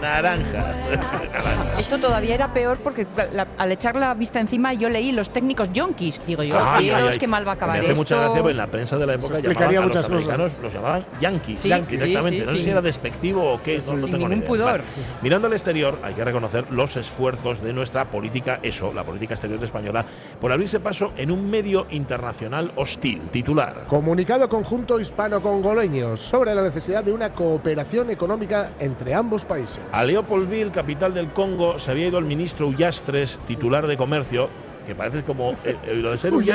Naranja. 0.00 0.64
Esto 1.78 1.98
todavía 1.98 2.34
era 2.34 2.48
peor 2.52 2.78
porque 2.82 3.06
la- 3.32 3.46
al 3.58 3.72
echar 3.72 3.94
la 3.96 4.12
vista 4.14 4.40
encima 4.40 4.72
yo 4.74 4.88
leí 4.88 5.12
los 5.12 5.30
técnicos 5.30 5.72
yonkis. 5.72 6.24
Digo 6.26 6.42
yo, 6.42 6.56
Ay, 6.58 6.90
ay, 6.90 7.08
ay. 7.12 7.18
qué 7.18 7.26
mal 7.26 7.46
va 7.46 7.52
a 7.52 7.54
acabar 7.54 7.74
Me 7.76 7.80
hace 7.80 7.88
esto. 7.92 8.00
mucha 8.00 8.16
gracia, 8.16 8.36
porque 8.38 8.50
en 8.50 8.56
la 8.56 8.66
prensa 8.66 8.96
de 8.98 9.06
la 9.06 9.14
época 9.14 9.34
llamaban 9.34 9.44
explicaría 9.50 9.78
a 9.78 9.82
los 9.82 9.88
muchas 9.88 10.02
cosas. 10.08 10.28
americanos, 10.28 10.52
los 10.62 10.72
llamaban 10.74 11.06
yankees, 11.20 11.60
Sí, 11.60 11.68
yankees 11.68 12.00
sí, 12.00 12.06
directamente. 12.06 12.44
sí, 12.44 12.50
no 12.50 12.56
sé 12.56 12.62
si 12.64 12.70
era 12.70 12.80
despectivo 12.82 13.52
o 13.54 13.62
qué, 13.62 13.80
Sí, 13.80 13.90
no, 13.90 13.96
sí, 13.96 14.00
no 14.00 14.02
sin 14.06 14.12
tengo 14.14 14.28
ni 14.28 14.34
ningún 14.34 14.46
pudor. 14.48 14.70
Vale. 14.72 14.84
Mirando 15.22 15.46
al 15.46 15.52
exterior, 15.52 15.98
hay 16.02 16.14
que 16.14 16.24
reconocer 16.24 16.64
los 16.70 16.96
esfuerzos 16.96 17.62
de 17.62 17.72
nuestra 17.72 18.04
política 18.06 18.58
ESO, 18.62 18.92
la 18.94 19.04
política 19.04 19.34
exterior 19.34 19.62
española, 19.62 20.04
por 20.40 20.52
abrirse 20.52 20.80
paso 20.80 21.12
en 21.16 21.30
un 21.30 21.50
medio 21.50 21.86
internacional 21.90 22.72
hostil. 22.76 23.20
Titular. 23.30 23.84
Comunicado 23.88 24.48
conjunto 24.48 24.98
hispano-congoleño 25.00 26.16
sobre 26.16 26.54
la 26.54 26.62
necesidad 26.62 27.02
de 27.04 27.12
una 27.12 27.30
cooperación 27.30 28.10
económica 28.10 28.70
entre 28.78 29.14
ambos 29.14 29.44
países. 29.44 29.80
A 29.92 30.04
Leopoldville, 30.04 30.70
capital 30.70 31.14
del 31.14 31.30
Congo, 31.30 31.80
se 31.80 31.90
había 31.90 32.06
ido 32.06 32.18
el 32.18 32.24
ministro 32.24 32.68
Ullastres, 32.68 33.40
titular 33.48 33.88
de 33.88 33.96
comercio, 33.96 34.48
que 34.90 34.94
parece 34.96 35.22
como 35.22 35.52
eh, 35.64 35.76
eh, 35.86 35.94
lo 35.94 36.10
de 36.10 36.18
ser 36.18 36.32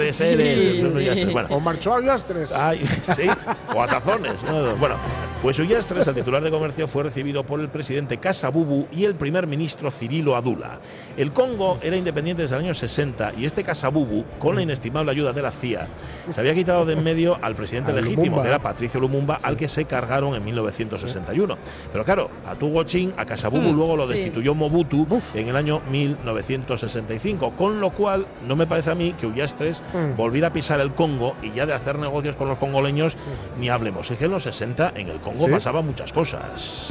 que 0.00 0.12
sí, 0.12 0.24
eres. 0.24 0.74
sí, 0.74 0.80
un 0.82 0.88
sí. 0.88 0.98
Ullastres. 0.98 1.32
Bueno, 1.32 1.48
O 1.50 1.60
marchó 1.60 1.94
a 1.94 1.98
Ullastres. 1.98 2.52
Ay, 2.52 2.84
sí, 3.16 3.28
o 3.72 3.80
a 3.82 3.86
tazones. 3.86 4.42
¿no? 4.42 4.74
Bueno, 4.76 4.96
Pues 5.40 5.58
Ullastres, 5.60 6.06
el 6.08 6.14
titular 6.16 6.42
de 6.42 6.50
comercio, 6.50 6.88
fue 6.88 7.04
recibido 7.04 7.44
por 7.44 7.60
el 7.60 7.68
presidente 7.68 8.16
Casabubu 8.18 8.86
y 8.90 9.04
el 9.04 9.14
primer 9.14 9.46
ministro 9.46 9.90
Cirilo 9.92 10.34
Adula. 10.34 10.80
El 11.16 11.30
Congo 11.32 11.78
era 11.80 11.96
independiente 11.96 12.42
desde 12.42 12.56
el 12.56 12.62
año 12.62 12.74
60 12.74 13.34
y 13.38 13.44
este 13.44 13.62
Casabubu, 13.62 14.24
con 14.40 14.56
la 14.56 14.62
inestimable 14.62 15.12
ayuda 15.12 15.32
de 15.32 15.42
la 15.42 15.52
CIA, 15.52 15.86
se 16.32 16.40
había 16.40 16.54
quitado 16.54 16.84
de 16.86 16.94
en 16.94 17.02
medio 17.04 17.36
al 17.42 17.54
presidente 17.54 17.90
Al 17.90 17.96
legítimo, 17.96 18.22
Lumumba. 18.24 18.42
que 18.42 18.48
era 18.48 18.58
Patricio 18.58 18.98
Lumumba, 19.00 19.38
al 19.42 19.56
que 19.56 19.68
se 19.68 19.84
cargaron 19.84 20.34
en 20.34 20.44
1961. 20.44 21.56
Pero 21.92 22.04
claro, 22.04 22.30
a 22.46 22.54
Tugo 22.54 22.82
Chin, 22.84 23.12
a 23.16 23.24
Casabubu 23.24 23.70
Mm, 23.70 23.76
luego 23.76 23.96
lo 23.96 24.06
destituyó 24.06 24.54
Mobutu 24.54 25.06
en 25.34 25.48
el 25.48 25.56
año 25.56 25.80
1965, 25.90 27.43
con 27.50 27.80
lo 27.80 27.90
cual 27.90 28.26
no 28.46 28.56
me 28.56 28.66
parece 28.66 28.90
a 28.90 28.94
mí 28.94 29.12
que 29.18 29.26
Ullastres 29.26 29.80
Mm. 29.92 30.16
volviera 30.16 30.48
a 30.48 30.52
pisar 30.52 30.80
el 30.80 30.92
Congo 30.92 31.34
y 31.42 31.50
ya 31.52 31.66
de 31.66 31.74
hacer 31.74 31.98
negocios 31.98 32.36
con 32.36 32.48
los 32.48 32.58
congoleños 32.58 33.16
ni 33.58 33.68
hablemos. 33.68 34.10
Es 34.10 34.18
que 34.18 34.24
en 34.26 34.30
los 34.32 34.42
60 34.44 34.92
en 34.96 35.08
el 35.08 35.18
Congo 35.20 35.44
Sí. 35.46 35.50
pasaban 35.50 35.86
muchas 35.86 36.12
cosas. 36.12 36.88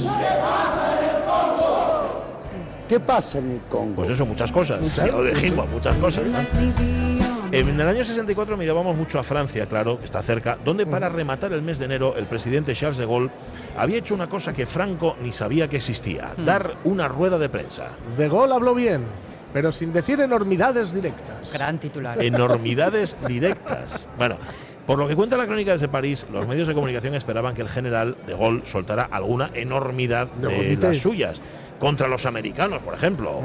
¿Qué 2.87 2.99
pasa 2.99 3.39
en 3.39 3.51
el 3.51 3.59
Congo? 3.61 3.95
Pues 3.95 4.09
eso, 4.09 4.25
muchas 4.25 4.51
cosas. 4.51 4.95
Ya 4.95 5.07
lo 5.07 5.23
dijimos, 5.23 5.67
muchas 5.69 5.95
cosas. 5.97 6.25
¿no? 6.25 6.37
En 7.51 7.79
el 7.79 7.87
año 7.87 8.03
64 8.03 8.57
mirábamos 8.57 8.95
mucho 8.95 9.19
a 9.19 9.23
Francia, 9.23 9.67
claro, 9.67 9.99
que 9.99 10.05
está 10.05 10.21
cerca, 10.23 10.57
donde 10.65 10.85
para 10.87 11.07
rematar 11.07 11.53
el 11.53 11.61
mes 11.61 11.77
de 11.79 11.85
enero 11.85 12.15
el 12.17 12.25
presidente 12.25 12.73
Charles 12.73 12.97
de 12.97 13.05
Gaulle 13.05 13.29
había 13.77 13.97
hecho 13.99 14.15
una 14.15 14.27
cosa 14.27 14.53
que 14.53 14.65
Franco 14.65 15.15
ni 15.21 15.31
sabía 15.31 15.67
que 15.67 15.77
existía, 15.77 16.31
dar 16.37 16.71
una 16.83 17.07
rueda 17.07 17.37
de 17.37 17.49
prensa. 17.49 17.89
De 18.17 18.27
Gaulle 18.27 18.53
habló 18.53 18.73
bien, 18.73 19.03
pero 19.53 19.71
sin 19.71 19.93
decir 19.93 20.19
enormidades 20.19 20.93
directas. 20.93 21.53
Gran 21.53 21.77
titular. 21.77 22.21
enormidades 22.21 23.15
directas. 23.27 24.05
Bueno, 24.17 24.37
por 24.85 24.99
lo 24.99 25.07
que 25.07 25.15
cuenta 25.15 25.37
la 25.37 25.45
crónica 25.45 25.71
desde 25.71 25.87
París, 25.87 26.25
los 26.33 26.45
medios 26.47 26.67
de 26.67 26.73
comunicación 26.73 27.15
esperaban 27.15 27.55
que 27.55 27.61
el 27.61 27.69
general 27.69 28.17
de 28.27 28.35
Gaulle 28.35 28.65
soltara 28.65 29.03
alguna 29.03 29.49
enormidad 29.53 30.27
de 30.27 30.47
Enormité. 30.49 30.87
las 30.89 30.97
suyas 30.97 31.41
contra 31.83 32.07
los 32.07 32.25
americanos, 32.25 32.81
por 32.81 32.93
ejemplo. 32.93 33.41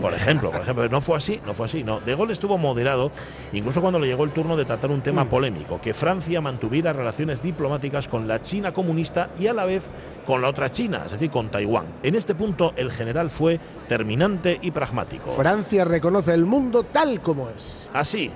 Por 0.00 0.14
ejemplo, 0.14 0.52
por 0.52 0.60
ejemplo, 0.60 0.88
no 0.88 1.00
fue 1.00 1.16
así, 1.16 1.40
no 1.44 1.52
fue 1.52 1.66
así, 1.66 1.82
no. 1.82 1.98
De 1.98 2.14
Gaulle 2.14 2.32
estuvo 2.32 2.56
moderado, 2.56 3.10
incluso 3.52 3.80
cuando 3.80 3.98
le 3.98 4.06
llegó 4.06 4.22
el 4.22 4.30
turno 4.30 4.56
de 4.56 4.64
tratar 4.64 4.92
un 4.92 5.00
tema 5.00 5.28
polémico, 5.28 5.80
que 5.80 5.92
Francia 5.92 6.40
mantuviera 6.40 6.92
relaciones 6.92 7.42
diplomáticas 7.42 8.06
con 8.06 8.28
la 8.28 8.40
China 8.42 8.72
comunista 8.72 9.30
y 9.40 9.48
a 9.48 9.54
la 9.54 9.64
vez 9.64 9.82
con 10.24 10.40
la 10.40 10.48
otra 10.48 10.70
China, 10.70 11.02
es 11.06 11.10
decir, 11.10 11.32
con 11.32 11.48
Taiwán. 11.48 11.86
En 12.04 12.14
este 12.14 12.32
punto 12.32 12.72
el 12.76 12.92
general 12.92 13.28
fue 13.28 13.58
terminante 13.88 14.60
y 14.62 14.70
pragmático. 14.70 15.32
Francia 15.32 15.84
reconoce 15.84 16.32
el 16.32 16.44
mundo 16.44 16.84
tal 16.84 17.20
como 17.20 17.50
es. 17.50 17.90
Así, 17.92 18.30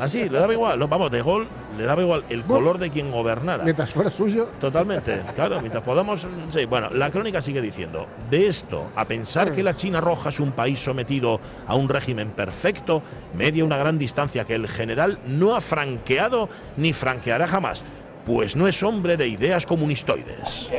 así, 0.00 0.28
le 0.28 0.38
daba 0.38 0.52
igual, 0.52 0.78
no, 0.78 0.88
vamos, 0.88 1.10
de 1.10 1.20
gol 1.22 1.46
le 1.76 1.84
daba 1.84 2.02
igual 2.02 2.24
el 2.28 2.42
color 2.42 2.78
de 2.78 2.90
quien 2.90 3.10
gobernara. 3.10 3.64
Mientras 3.64 3.90
fuera 3.90 4.10
suyo. 4.10 4.48
Totalmente, 4.60 5.20
claro, 5.34 5.60
mientras 5.60 5.84
podamos. 5.84 6.26
Sí, 6.52 6.64
bueno, 6.64 6.90
la 6.90 7.10
crónica 7.10 7.40
sigue 7.40 7.60
diciendo: 7.60 8.06
de 8.30 8.46
esto 8.46 8.90
a 8.96 9.04
pensar 9.04 9.52
que 9.52 9.62
la 9.62 9.76
China 9.76 10.00
Roja 10.00 10.30
es 10.30 10.40
un 10.40 10.52
país 10.52 10.80
sometido 10.80 11.40
a 11.66 11.74
un 11.74 11.88
régimen 11.88 12.30
perfecto, 12.30 13.02
media 13.34 13.64
una 13.64 13.76
gran 13.76 13.98
distancia 13.98 14.44
que 14.44 14.54
el 14.54 14.68
general 14.68 15.18
no 15.26 15.54
ha 15.54 15.60
franqueado 15.60 16.48
ni 16.76 16.92
franqueará 16.92 17.46
jamás, 17.46 17.84
pues 18.26 18.56
no 18.56 18.66
es 18.66 18.82
hombre 18.82 19.16
de 19.16 19.28
ideas 19.28 19.66
comunistoides. 19.66 20.70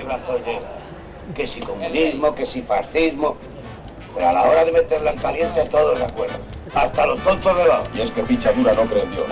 Que 1.36 1.46
si 1.46 1.60
comunismo, 1.60 2.34
que 2.34 2.46
si 2.46 2.62
fascismo. 2.64 3.38
Pero 4.16 4.30
a 4.30 4.34
la 4.34 4.41
hora 4.43 4.66
de 4.66 4.72
meterla 4.72 5.12
en 5.12 5.18
caliente 5.20 5.64
todos 5.72 5.97
de 5.99 6.05
acuerdo. 6.05 6.36
Hasta 6.74 7.05
los 7.05 7.20
tontos 7.22 7.57
de 7.57 7.66
lado. 7.68 7.84
Y 7.93 8.01
es 8.01 8.12
que 8.12 8.24
pichadura 8.24 8.74
no 8.74 8.84
creen 8.86 9.12
Dios. 9.12 9.26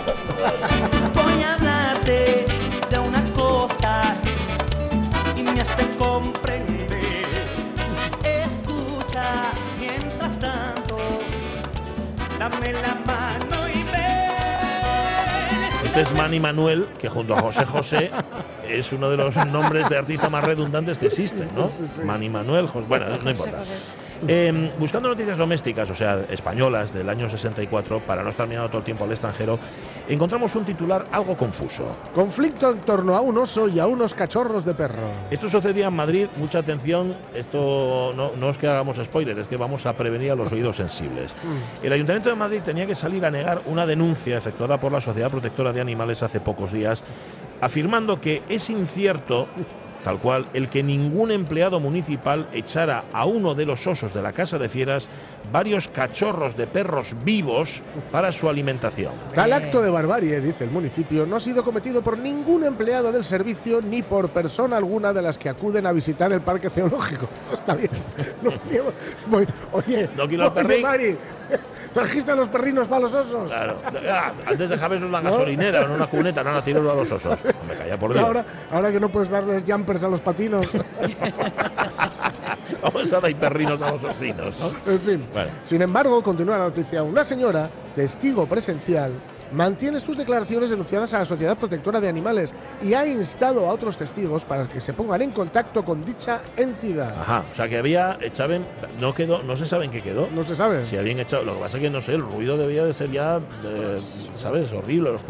Voy 1.13 1.43
a 1.43 1.53
hablarte 1.55 2.45
de 2.89 2.99
una 2.99 3.23
cosa 3.35 4.01
y 5.35 5.43
me 5.43 5.61
has 5.61 5.77
de 5.77 5.97
comprender. 5.97 6.87
Escucha 8.23 9.31
mientras 9.79 10.39
tanto, 10.39 10.97
dame 12.39 12.73
la 12.73 12.95
mano 13.05 13.67
y 13.69 13.83
ven. 13.83 13.97
Este 15.85 16.01
es 16.01 16.11
Manny 16.13 16.39
Manuel, 16.39 16.87
que 16.99 17.09
junto 17.09 17.35
a 17.35 17.41
José 17.41 17.65
José 17.65 18.11
es 18.67 18.91
uno 18.91 19.09
de 19.09 19.17
los 19.17 19.35
nombres 19.47 19.89
de 19.89 19.97
artista 19.97 20.29
más 20.29 20.43
redundantes 20.43 20.97
que 20.97 21.07
existen, 21.07 21.49
¿no? 21.55 21.65
Sí, 21.67 21.85
sí, 21.85 21.91
sí. 21.97 22.01
Manny 22.03 22.29
Manuel, 22.29 22.67
Jos- 22.67 22.87
bueno, 22.87 23.05
no 23.23 23.29
importa. 23.31 23.59
Eh, 24.27 24.71
buscando 24.79 25.09
noticias 25.09 25.37
domésticas, 25.37 25.89
o 25.91 25.95
sea, 25.95 26.19
españolas 26.29 26.93
del 26.93 27.09
año 27.09 27.29
64, 27.29 27.99
para 28.01 28.23
no 28.23 28.29
estar 28.29 28.47
mirando 28.47 28.69
todo 28.69 28.79
el 28.79 28.83
tiempo 28.83 29.03
al 29.03 29.11
extranjero, 29.11 29.59
encontramos 30.07 30.55
un 30.55 30.65
titular 30.65 31.03
algo 31.11 31.35
confuso. 31.35 31.85
Conflicto 32.15 32.71
en 32.71 32.79
torno 32.79 33.15
a 33.15 33.21
un 33.21 33.37
oso 33.37 33.67
y 33.67 33.79
a 33.79 33.85
unos 33.85 34.13
cachorros 34.13 34.65
de 34.65 34.73
perro. 34.73 35.09
Esto 35.29 35.49
sucedía 35.49 35.87
en 35.87 35.95
Madrid, 35.95 36.27
mucha 36.37 36.59
atención, 36.59 37.15
esto 37.35 38.11
no, 38.15 38.31
no 38.35 38.49
es 38.49 38.57
que 38.57 38.67
hagamos 38.67 38.97
spoilers, 38.97 39.39
es 39.39 39.47
que 39.47 39.57
vamos 39.57 39.85
a 39.85 39.93
prevenir 39.93 40.31
a 40.31 40.35
los 40.35 40.51
oídos 40.51 40.77
sensibles. 40.77 41.35
El 41.83 41.93
Ayuntamiento 41.93 42.29
de 42.29 42.35
Madrid 42.35 42.61
tenía 42.65 42.85
que 42.85 42.95
salir 42.95 43.25
a 43.25 43.31
negar 43.31 43.61
una 43.65 43.85
denuncia 43.85 44.37
efectuada 44.37 44.79
por 44.79 44.91
la 44.91 45.01
Sociedad 45.01 45.29
Protectora 45.29 45.73
de 45.73 45.81
Animales 45.81 46.23
hace 46.23 46.39
pocos 46.39 46.71
días, 46.71 47.03
afirmando 47.61 48.19
que 48.21 48.43
es 48.49 48.69
incierto, 48.69 49.47
tal 50.07 50.19
cual, 50.19 50.45
el 50.53 50.69
que 50.69 50.83
ningún 50.83 51.31
empleado 51.31 51.81
municipal 51.81 52.47
echara 52.53 53.03
a 53.11 53.25
uno 53.25 53.55
de 53.55 53.65
los 53.65 53.85
osos 53.87 54.13
de 54.13 54.21
la 54.21 54.31
Casa 54.31 54.57
de 54.57 54.69
Fieras 54.69 55.09
varios 55.51 55.89
cachorros 55.89 56.55
de 56.55 56.65
perros 56.65 57.13
vivos 57.25 57.81
para 58.09 58.31
su 58.31 58.47
alimentación. 58.47 59.11
Tal 59.35 59.51
acto 59.51 59.81
de 59.81 59.89
barbarie, 59.89 60.39
dice 60.39 60.63
el 60.63 60.71
municipio, 60.71 61.25
no 61.25 61.35
ha 61.35 61.39
sido 61.41 61.61
cometido 61.61 62.01
por 62.01 62.17
ningún 62.17 62.63
empleado 62.63 63.11
del 63.11 63.25
servicio 63.25 63.81
ni 63.81 64.01
por 64.01 64.29
persona 64.29 64.77
alguna 64.77 65.11
de 65.11 65.21
las 65.21 65.37
que 65.37 65.49
acuden 65.49 65.85
a 65.85 65.91
visitar 65.91 66.31
el 66.31 66.39
parque 66.39 66.69
zoológico. 66.73 67.27
Está 67.51 67.75
bien. 67.75 67.91
No, 68.41 68.51
oye, 69.73 70.09
No 70.15 70.25
quiero 70.25 70.53
¿trajiste 71.97 72.35
los 72.35 72.47
perrinos 72.47 72.87
para 72.87 73.01
los 73.01 73.15
osos? 73.15 73.49
Claro. 73.49 73.81
Ah, 74.07 74.31
antes 74.45 74.69
dejabas 74.69 74.99
en 74.99 75.05
una 75.05 75.19
gasolinera 75.21 75.81
en 75.81 75.89
una 75.91 76.05
cuneta, 76.05 76.43
no, 76.43 76.51
no, 76.51 76.59
a 76.59 76.95
los 76.95 77.11
osos. 77.11 77.39
Me 77.67 77.73
calla 77.75 77.97
por 77.97 78.13
Dios. 78.13 78.23
Ahora, 78.23 78.45
ahora 78.69 78.91
que 78.91 78.99
no 78.99 79.09
puedes 79.09 79.29
darles 79.29 79.63
jumpers 79.67 80.03
a 80.03 80.07
los 80.07 80.21
patinos. 80.21 80.67
Vamos 82.83 83.11
a 83.11 83.19
dar 83.19 83.35
perrinos 83.35 83.81
a 83.81 83.91
los 83.91 84.03
osinos, 84.03 84.59
¿no? 84.59 84.71
En 84.93 84.99
fin. 84.99 85.25
Bueno. 85.33 85.49
Sin 85.63 85.81
embargo, 85.81 86.21
continúa 86.21 86.59
la 86.59 86.65
noticia. 86.65 87.01
Una 87.01 87.23
señora, 87.23 87.67
testigo 87.95 88.45
presencial, 88.45 89.13
mantiene 89.51 89.99
sus 89.99 90.17
declaraciones 90.17 90.69
denunciadas 90.69 91.13
a 91.13 91.19
la 91.19 91.25
Sociedad 91.25 91.57
Protectora 91.57 91.99
de 91.99 92.09
Animales 92.09 92.53
y 92.81 92.93
ha 92.93 93.05
instado 93.05 93.65
a 93.67 93.73
otros 93.73 93.97
testigos 93.97 94.45
para 94.45 94.67
que 94.67 94.81
se 94.81 94.93
pongan 94.93 95.21
en 95.21 95.31
contacto 95.31 95.83
con 95.83 96.03
dicha 96.05 96.41
entidad. 96.55 97.13
Ajá, 97.19 97.43
o 97.51 97.55
sea 97.55 97.67
que 97.67 97.77
había 97.77 98.17
echaban, 98.21 98.65
no 98.99 99.13
quedó, 99.13 99.43
no 99.43 99.55
se 99.55 99.65
sabe 99.65 99.85
en 99.85 99.91
qué 99.91 100.01
quedó. 100.01 100.27
No 100.33 100.43
se 100.43 100.55
sabe. 100.55 100.85
Si 100.85 100.97
habían 100.97 101.19
echado, 101.19 101.43
lo 101.43 101.55
que 101.55 101.59
pasa 101.61 101.77
es 101.77 101.83
que 101.83 101.89
no 101.89 102.01
sé, 102.01 102.13
el 102.13 102.21
ruido 102.21 102.57
debía 102.57 102.85
de 102.85 102.93
ser 102.93 103.11
ya, 103.11 103.39
eh, 103.65 103.97
¿sabes? 104.35 104.71
Horrible. 104.73 105.11
Los, 105.11 105.21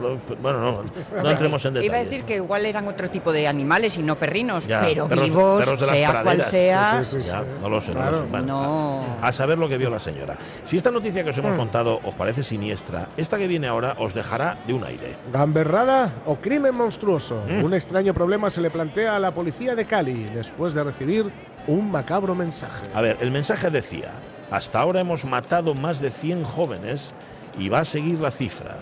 bueno, 0.41 0.59
no, 0.59 0.84
no 1.24 1.30
entremos 1.32 1.63
en 1.65 1.74
detalles. 1.74 1.89
Iba 1.89 1.97
a 1.97 2.03
decir 2.03 2.24
que 2.24 2.36
igual 2.36 2.65
eran 2.65 2.88
otro 2.88 3.09
tipo 3.09 3.32
de 3.32 3.47
animales 3.47 3.97
y 3.97 4.03
no 4.03 4.15
perrinos, 4.15 4.68
Ya, 4.68 4.82
pero 4.82 5.07
perros- 5.07 5.26
vivos, 5.26 5.63
perros 5.65 5.80
sea 5.89 6.24
cual 6.24 6.43
sea. 6.43 7.03
Sí, 7.03 7.18
sí, 7.18 7.22
sí, 7.24 7.30
Ya, 7.30 7.43
no 7.61 7.70
lo 7.70 7.82
sé, 7.82 7.91
no 7.93 7.95
lo 7.95 8.01
Claro. 8.01 8.18
sé. 8.18 8.24
Bueno, 8.30 8.47
No. 8.47 9.18
A 9.22 9.32
saber 9.32 9.57
lo 9.59 9.68
que 9.70 9.78
vio 9.78 9.89
la 9.89 9.99
señora. 9.99 10.38
Si 10.63 10.78
esta 10.78 10.91
noticia 10.91 11.24
que 11.24 11.30
os 11.32 11.38
Mm. 11.38 11.39
hemos 11.45 11.57
contado 11.57 11.99
os 12.03 12.15
parece 12.15 12.43
siniestra, 12.43 13.07
esta 13.18 13.38
que 13.38 13.47
viene 13.47 13.68
ahora 13.68 13.95
os 13.99 14.07
dejará 14.14 14.58
de 14.66 14.74
un 14.74 14.84
aire. 14.84 15.16
Gamberrada 15.32 16.14
o 16.26 16.36
crimen 16.38 16.76
monstruoso. 16.76 17.43
Mm. 17.47 17.64
Un 17.64 17.74
extraño 17.74 18.14
problema 18.14 18.49
se 18.49 18.62
le 18.62 18.70
plantea 18.70 19.16
a 19.16 19.20
la 19.20 19.34
policía 19.34 19.76
de 19.76 19.86
Cali 19.86 20.26
después 20.34 20.74
de 20.74 20.84
recibir 20.84 21.32
un 21.68 21.91
macabro 21.91 22.36
mensaje. 22.36 22.86
A 22.93 23.01
ver, 23.01 23.18
el 23.22 23.32
mensaje 23.32 23.70
decía, 23.70 24.12
hasta 24.51 24.80
ahora 24.80 25.01
hemos 25.01 25.26
matado 25.26 25.74
más 25.74 25.99
de 25.99 26.12
100 26.12 26.43
jóvenes 26.43 27.14
y 27.60 27.70
va 27.70 27.80
a 27.80 27.86
seguir 27.86 28.20
la 28.20 28.32
cifra. 28.32 28.78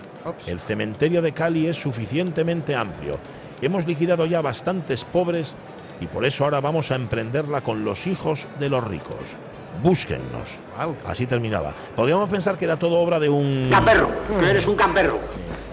El 0.47 0.59
cementerio 0.59 1.21
de 1.21 1.31
Cali 1.31 1.67
es 1.67 1.77
suficientemente 1.77 2.75
amplio. 2.75 3.19
Hemos 3.61 3.87
liquidado 3.87 4.25
ya 4.25 4.41
bastantes 4.41 5.05
pobres 5.05 5.55
y 6.01 6.07
por 6.07 6.25
eso 6.25 6.43
ahora 6.43 6.59
vamos 6.59 6.91
a 6.91 6.95
emprenderla 6.95 7.61
con 7.61 7.85
los 7.85 8.05
hijos 8.07 8.45
de 8.59 8.69
los 8.69 8.83
ricos. 8.83 9.15
Búsquennos. 9.81 10.59
Así 11.05 11.25
terminaba. 11.25 11.73
Podríamos 11.95 12.29
pensar 12.29 12.57
que 12.57 12.65
era 12.65 12.77
todo 12.77 12.95
obra 12.95 13.19
de 13.19 13.29
un... 13.29 13.69
¡Gamberro! 13.69 14.09
Que 14.39 14.49
eres 14.49 14.65
un 14.65 14.75
gamberro. 14.75 15.19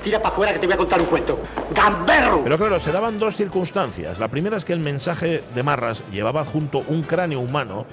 Tira 0.02 0.18
para 0.20 0.34
afuera 0.34 0.52
que 0.52 0.58
te 0.58 0.66
voy 0.66 0.74
a 0.74 0.76
contar 0.76 1.00
un 1.00 1.06
cuento. 1.06 1.38
¡Gamberro! 1.74 2.42
Pero 2.42 2.58
claro, 2.58 2.80
se 2.80 2.90
daban 2.90 3.18
dos 3.18 3.36
circunstancias. 3.36 4.18
La 4.18 4.28
primera 4.28 4.56
es 4.56 4.64
que 4.64 4.72
el 4.72 4.80
mensaje 4.80 5.44
de 5.54 5.62
Marras 5.62 6.02
llevaba 6.10 6.44
junto 6.44 6.82
un 6.88 7.02
cráneo 7.02 7.40
humano 7.40 7.86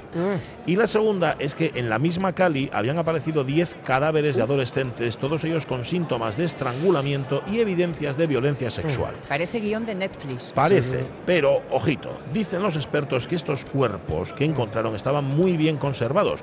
y 0.66 0.76
la 0.76 0.88
segunda 0.88 1.36
es 1.40 1.54
que 1.54 1.72
en 1.76 1.90
la 1.90 2.00
misma 2.00 2.34
Cali 2.34 2.70
habían 2.74 2.98
aparecido 2.98 3.44
10 3.44 3.78
cadáveres 3.86 4.36
de 4.36 4.42
adolescentes, 4.42 5.18
todos 5.18 5.44
ellos 5.44 5.66
con 5.66 5.86
síntomas 5.86 6.36
de 6.36 6.46
estrangulamiento 6.46 7.44
y 7.52 7.60
evidencias 7.60 8.18
de 8.18 8.28
violencia 8.28 8.72
sexual. 8.72 9.14
Parece 9.28 9.60
guion 9.60 9.86
de 9.86 9.96
Netflix. 9.96 10.52
Parece, 10.54 11.06
pero 11.26 11.62
ojito, 11.72 12.10
dicen 12.34 12.64
los 12.64 12.76
expertos 12.76 13.28
que 13.28 13.36
estos 13.36 13.66
cuerpos 13.66 14.34
que 14.34 14.46
encontraron 14.46 14.96
estaban 14.96 15.26
muy 15.26 15.58
bien 15.58 15.78
conservados, 15.78 16.42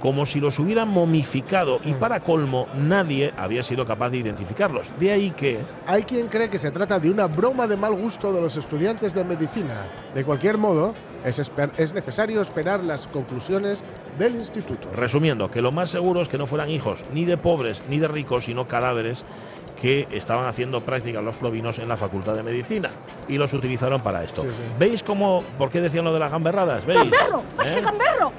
como 0.00 0.26
si 0.26 0.40
los 0.40 0.58
hubieran 0.58 0.88
momificado 0.88 1.80
y 1.84 1.94
para 1.94 2.20
colmo 2.20 2.68
nadie 2.76 3.32
había 3.36 3.62
sido 3.62 3.86
capaz 3.86 4.10
de 4.10 4.18
identificarlos. 4.18 4.92
De 4.98 5.07
de 5.08 5.14
ahí 5.14 5.30
que 5.30 5.58
Hay 5.86 6.02
quien 6.02 6.28
cree 6.28 6.50
que 6.50 6.58
se 6.58 6.70
trata 6.70 7.00
de 7.00 7.08
una 7.08 7.26
broma 7.26 7.66
de 7.66 7.78
mal 7.78 7.94
gusto 7.94 8.30
de 8.30 8.42
los 8.42 8.58
estudiantes 8.58 9.14
de 9.14 9.24
medicina. 9.24 9.86
De 10.14 10.22
cualquier 10.22 10.58
modo, 10.58 10.94
es, 11.24 11.40
es 11.78 11.94
necesario 11.94 12.42
esperar 12.42 12.84
las 12.84 13.06
conclusiones 13.06 13.84
del 14.18 14.34
instituto. 14.34 14.90
Resumiendo, 14.94 15.50
que 15.50 15.62
lo 15.62 15.72
más 15.72 15.88
seguro 15.88 16.20
es 16.20 16.28
que 16.28 16.36
no 16.36 16.46
fueran 16.46 16.68
hijos 16.68 17.04
ni 17.14 17.24
de 17.24 17.38
pobres 17.38 17.82
ni 17.88 17.98
de 17.98 18.08
ricos, 18.08 18.44
sino 18.44 18.66
cadáveres 18.66 19.24
que 19.80 20.08
estaban 20.10 20.46
haciendo 20.46 20.80
prácticas 20.82 21.22
los 21.22 21.36
provinos 21.36 21.78
en 21.78 21.88
la 21.88 21.96
Facultad 21.96 22.34
de 22.34 22.42
Medicina 22.42 22.90
y 23.28 23.38
los 23.38 23.52
utilizaron 23.52 24.00
para 24.00 24.24
esto. 24.24 24.42
Sí, 24.42 24.48
sí. 24.52 24.62
¿Veis 24.78 25.02
cómo, 25.02 25.42
por 25.56 25.70
qué 25.70 25.80
decían 25.80 26.04
lo 26.04 26.12
de 26.12 26.18
las 26.20 26.32
gamberradas? 26.32 26.84
¿Veis? 26.86 26.98
¡Gamberro! 27.00 27.42
¡Más 27.56 27.68
¿Eh? 27.68 27.74
que 27.74 27.80
gamberro! 27.80 28.32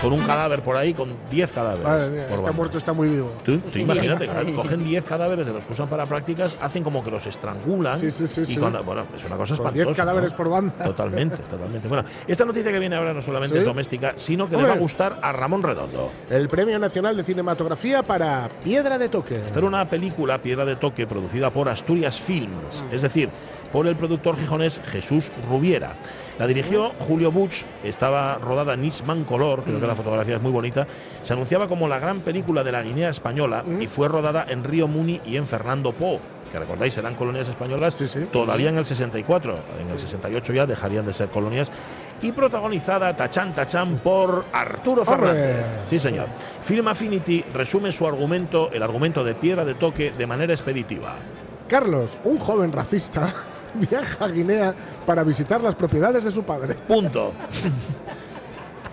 Con 0.00 0.12
un 0.12 0.20
cadáver 0.20 0.62
por 0.62 0.76
ahí, 0.76 0.94
con 0.94 1.12
10 1.28 1.50
cadáveres. 1.50 1.82
Madre 1.84 2.08
mía, 2.10 2.22
por 2.28 2.30
está 2.36 2.42
banda. 2.42 2.52
muerto, 2.52 2.78
está 2.78 2.92
muy 2.92 3.08
vivo. 3.08 3.32
Tú, 3.44 3.58
tú 3.58 3.68
Sí. 3.68 3.80
imagínate, 3.80 4.26
Sí. 4.26 4.30
claro, 4.30 4.54
cogen 4.54 4.84
10 4.84 5.04
cadáveres 5.04 5.44
de 5.44 5.52
los 5.52 5.66
que 5.66 5.72
usan 5.72 5.88
para 5.88 6.06
prácticas, 6.06 6.56
hacen 6.62 6.84
como 6.84 7.02
que 7.02 7.10
los 7.10 7.26
estrangulan. 7.26 7.98
Sí, 7.98 8.12
sí, 8.12 8.28
sí, 8.28 8.42
y 8.42 8.44
sí. 8.44 8.56
cuando- 8.58 8.80
bueno, 8.84 9.02
es 9.16 9.24
una 9.24 9.36
cosa 9.36 9.54
espantosa. 9.54 9.84
10 9.86 9.96
cadáveres 9.96 10.30
¿no? 10.30 10.36
por 10.36 10.50
banda. 10.50 10.84
Totalmente, 10.84 11.38
totalmente. 11.38 11.88
Bueno, 11.88 12.04
esta 12.28 12.44
noticia 12.44 12.70
que 12.70 12.78
viene 12.78 12.94
ahora 12.94 13.12
no 13.12 13.20
solamente 13.22 13.54
¿Sí? 13.56 13.58
es 13.58 13.64
doméstica, 13.66 14.12
sino 14.14 14.48
que 14.48 14.56
le 14.56 14.62
va 14.62 14.74
a 14.74 14.76
gustar 14.76 15.18
a 15.20 15.32
Ramón 15.32 15.62
Redondo. 15.62 16.12
El 16.30 16.48
Premio 16.48 16.78
Nacional 16.78 17.16
de 17.16 17.24
Cinematografía 17.24 18.04
para 18.04 18.48
Piedra 18.62 18.98
de 18.98 19.08
Toque. 19.08 19.34
Esta 19.46 19.58
era 19.58 19.66
una 19.66 19.84
película, 19.90 20.27
Piedra 20.36 20.66
de 20.66 20.76
Toque, 20.76 21.06
producida 21.06 21.48
por 21.48 21.70
Asturias 21.70 22.20
Films, 22.20 22.84
Mm. 22.90 22.94
es 22.94 23.00
decir, 23.00 23.30
por 23.72 23.86
el 23.86 23.96
productor 23.96 24.36
gijonés 24.38 24.78
Jesús 24.92 25.30
Rubiera. 25.48 25.94
La 26.38 26.46
dirigió 26.46 26.92
Julio 27.00 27.32
Buch, 27.32 27.64
estaba 27.82 28.36
rodada 28.36 28.74
en 28.74 28.82
Nisman 28.82 29.24
Color, 29.24 29.62
creo 29.64 29.78
que 29.80 29.86
Mm. 29.86 29.88
la 29.88 29.94
fotografía 29.94 30.36
es 30.36 30.42
muy 30.42 30.52
bonita. 30.52 30.86
Se 31.22 31.32
anunciaba 31.32 31.66
como 31.68 31.88
la 31.88 31.98
gran 31.98 32.20
película 32.20 32.62
de 32.62 32.72
la 32.72 32.82
Guinea 32.82 33.08
Española 33.08 33.64
y 33.80 33.86
fue 33.86 34.08
rodada 34.08 34.44
en 34.48 34.64
Río 34.64 34.86
Muni 34.88 35.20
y 35.24 35.36
en 35.36 35.46
Fernando 35.46 35.92
Po, 35.92 36.20
que 36.48 36.58
recordáis 36.58 36.96
eran 36.96 37.14
colonias 37.14 37.48
españolas 37.48 37.94
todavía 38.32 38.70
en 38.70 38.78
el 38.78 38.84
64. 38.84 39.54
En 39.80 39.90
el 39.90 39.98
68 39.98 40.52
ya 40.52 40.66
dejarían 40.66 41.06
de 41.06 41.14
ser 41.14 41.28
colonias. 41.28 41.70
Y 42.22 42.32
protagonizada 42.32 43.14
tachán 43.16 43.52
tachán 43.52 43.96
por 43.98 44.44
Arturo 44.52 45.02
¡Hombre! 45.02 45.28
Fernández. 45.28 45.66
Sí, 45.88 45.98
señor. 45.98 46.26
Film 46.62 46.88
Affinity 46.88 47.44
resume 47.54 47.92
su 47.92 48.06
argumento, 48.06 48.70
el 48.72 48.82
argumento 48.82 49.22
de 49.22 49.34
Piedra 49.34 49.64
de 49.64 49.74
Toque, 49.74 50.12
de 50.16 50.26
manera 50.26 50.52
expeditiva. 50.52 51.14
Carlos, 51.68 52.18
un 52.24 52.38
joven 52.38 52.72
racista, 52.72 53.32
viaja 53.74 54.24
a 54.24 54.28
Guinea 54.28 54.74
para 55.06 55.22
visitar 55.22 55.60
las 55.60 55.74
propiedades 55.74 56.24
de 56.24 56.30
su 56.30 56.42
padre. 56.42 56.74
Punto. 56.74 57.32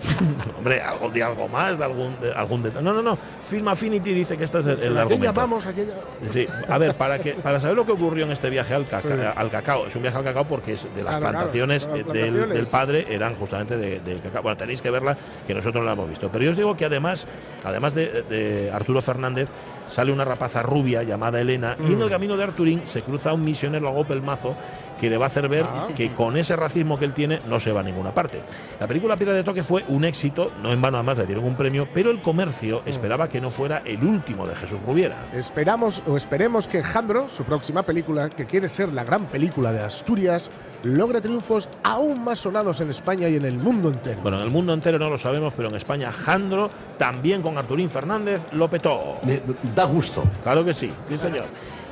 Hombre, 0.58 0.80
algo 0.80 1.08
de 1.10 1.22
algo 1.22 1.48
más, 1.48 1.78
de 1.78 1.84
algún, 1.84 2.20
de 2.20 2.32
algún 2.32 2.62
detalle. 2.62 2.84
No, 2.84 2.92
no, 2.92 3.02
no. 3.02 3.18
Film 3.42 3.68
Affinity 3.68 4.12
dice 4.14 4.36
que 4.36 4.44
este 4.44 4.60
es 4.60 4.66
el, 4.66 4.72
el 4.72 4.78
¿A 4.78 4.94
qué 4.94 4.98
argumento. 5.00 5.24
llamamos? 5.24 5.66
¿A 5.66 5.72
qué 5.72 5.82
llamamos? 5.86 6.04
Sí, 6.30 6.46
a 6.68 6.78
ver, 6.78 6.94
para 6.94 7.18
que 7.18 7.32
para 7.34 7.60
saber 7.60 7.76
lo 7.76 7.84
que 7.86 7.92
ocurrió 7.92 8.24
en 8.24 8.32
este 8.32 8.50
viaje 8.50 8.74
al, 8.74 8.86
caca- 8.86 9.02
Sí. 9.02 9.08
al 9.36 9.50
cacao, 9.50 9.86
es 9.86 9.94
un 9.96 10.02
viaje 10.02 10.18
al 10.18 10.24
cacao 10.24 10.44
porque 10.44 10.72
es 10.74 10.82
de 10.82 11.02
las 11.02 11.16
Claro, 11.16 11.18
claro, 11.20 11.32
plantaciones, 11.32 11.86
las 11.86 11.98
eh, 11.98 12.04
del-. 12.04 12.48
Del, 12.48 12.66
padre 12.66 13.06
eran 13.08 13.34
justamente 13.36 13.76
de, 13.76 14.00
de 14.00 14.16
cacao. 14.16 14.42
Bueno, 14.42 14.56
tenéis 14.56 14.82
que 14.82 14.90
verla, 14.90 15.16
que 15.46 15.54
nosotros 15.54 15.82
no 15.82 15.86
la 15.86 15.92
hemos 15.94 16.08
visto. 16.08 16.28
Pero 16.30 16.44
yo 16.44 16.50
os 16.52 16.56
digo 16.56 16.76
que 16.76 16.84
además, 16.84 17.26
además 17.64 17.94
de, 17.94 18.22
de 18.28 18.70
Arturo 18.72 19.00
Fernández, 19.02 19.48
sale 19.86 20.10
una 20.12 20.24
rapaza 20.24 20.62
rubia 20.62 21.02
llamada 21.04 21.40
Elena 21.40 21.76
y 21.78 21.92
en 21.92 21.98
Mm. 21.98 22.02
el 22.02 22.10
camino 22.10 22.36
de 22.36 22.42
Arturín 22.44 22.82
se 22.86 23.02
cruza 23.02 23.32
un 23.32 23.44
misionero 23.44 23.88
a 23.88 24.04
pelmazo 24.04 24.56
que 25.00 25.10
le 25.10 25.16
va 25.18 25.24
a 25.24 25.28
hacer 25.28 25.48
ver 25.48 25.64
Ah. 25.68 25.86
que 25.96 26.10
con 26.10 26.36
ese 26.36 26.56
racismo 26.56 26.98
que 26.98 27.04
él 27.04 27.12
tiene 27.12 27.40
no 27.48 27.60
se 27.60 27.72
va 27.72 27.80
a 27.80 27.82
ninguna 27.82 28.12
parte. 28.12 28.40
La 28.80 28.86
película 28.86 29.16
Piedra 29.16 29.34
de 29.34 29.44
Toque 29.44 29.62
fue 29.62 29.84
un 29.88 30.04
éxito, 30.04 30.50
no 30.62 30.72
en 30.72 30.80
vano 30.80 30.96
además 30.98 31.18
le 31.18 31.26
dieron 31.26 31.44
un 31.44 31.54
premio, 31.56 31.88
pero 31.92 32.10
el 32.10 32.20
comercio 32.22 32.82
Mm. 32.84 32.88
esperaba 32.88 33.28
que 33.28 33.40
no 33.40 33.50
fuera 33.50 33.82
el 33.84 34.02
último 34.04 34.46
de 34.46 34.54
Jesús 34.56 34.78
Rubiera. 34.86 35.16
Esperamos 35.34 36.02
o 36.06 36.16
esperemos 36.16 36.66
que 36.68 36.82
Jandro, 36.82 37.28
su 37.28 37.44
próxima 37.44 37.82
película, 37.82 38.28
que 38.30 38.46
quiere 38.46 38.68
ser 38.68 38.92
la 38.92 39.04
gran 39.04 39.26
película 39.26 39.72
de 39.72 39.80
Asturias, 39.82 40.50
logre 40.82 41.20
triunfos 41.20 41.68
aún 41.82 42.22
más 42.22 42.38
sonados 42.40 42.80
en 42.80 42.90
España 42.90 43.28
y 43.28 43.36
en 43.36 43.44
el 43.44 43.58
mundo 43.58 43.88
entero. 43.88 44.20
Bueno, 44.22 44.38
en 44.38 44.44
el 44.44 44.50
mundo 44.50 44.72
entero 44.72 44.98
no 44.98 45.10
lo 45.10 45.18
sabemos, 45.18 45.54
pero 45.56 45.68
en 45.68 45.74
España 45.76 46.12
Jandro, 46.12 46.70
también 46.98 47.42
con 47.42 47.58
Arturín 47.58 47.88
Fernández, 47.90 48.42
lo 48.52 48.68
petó. 48.68 49.16
da 49.74 49.84
gusto. 49.84 50.22
Claro 50.42 50.64
que 50.64 50.72
sí, 50.72 50.90
sí 51.08 51.18
señor. 51.18 51.44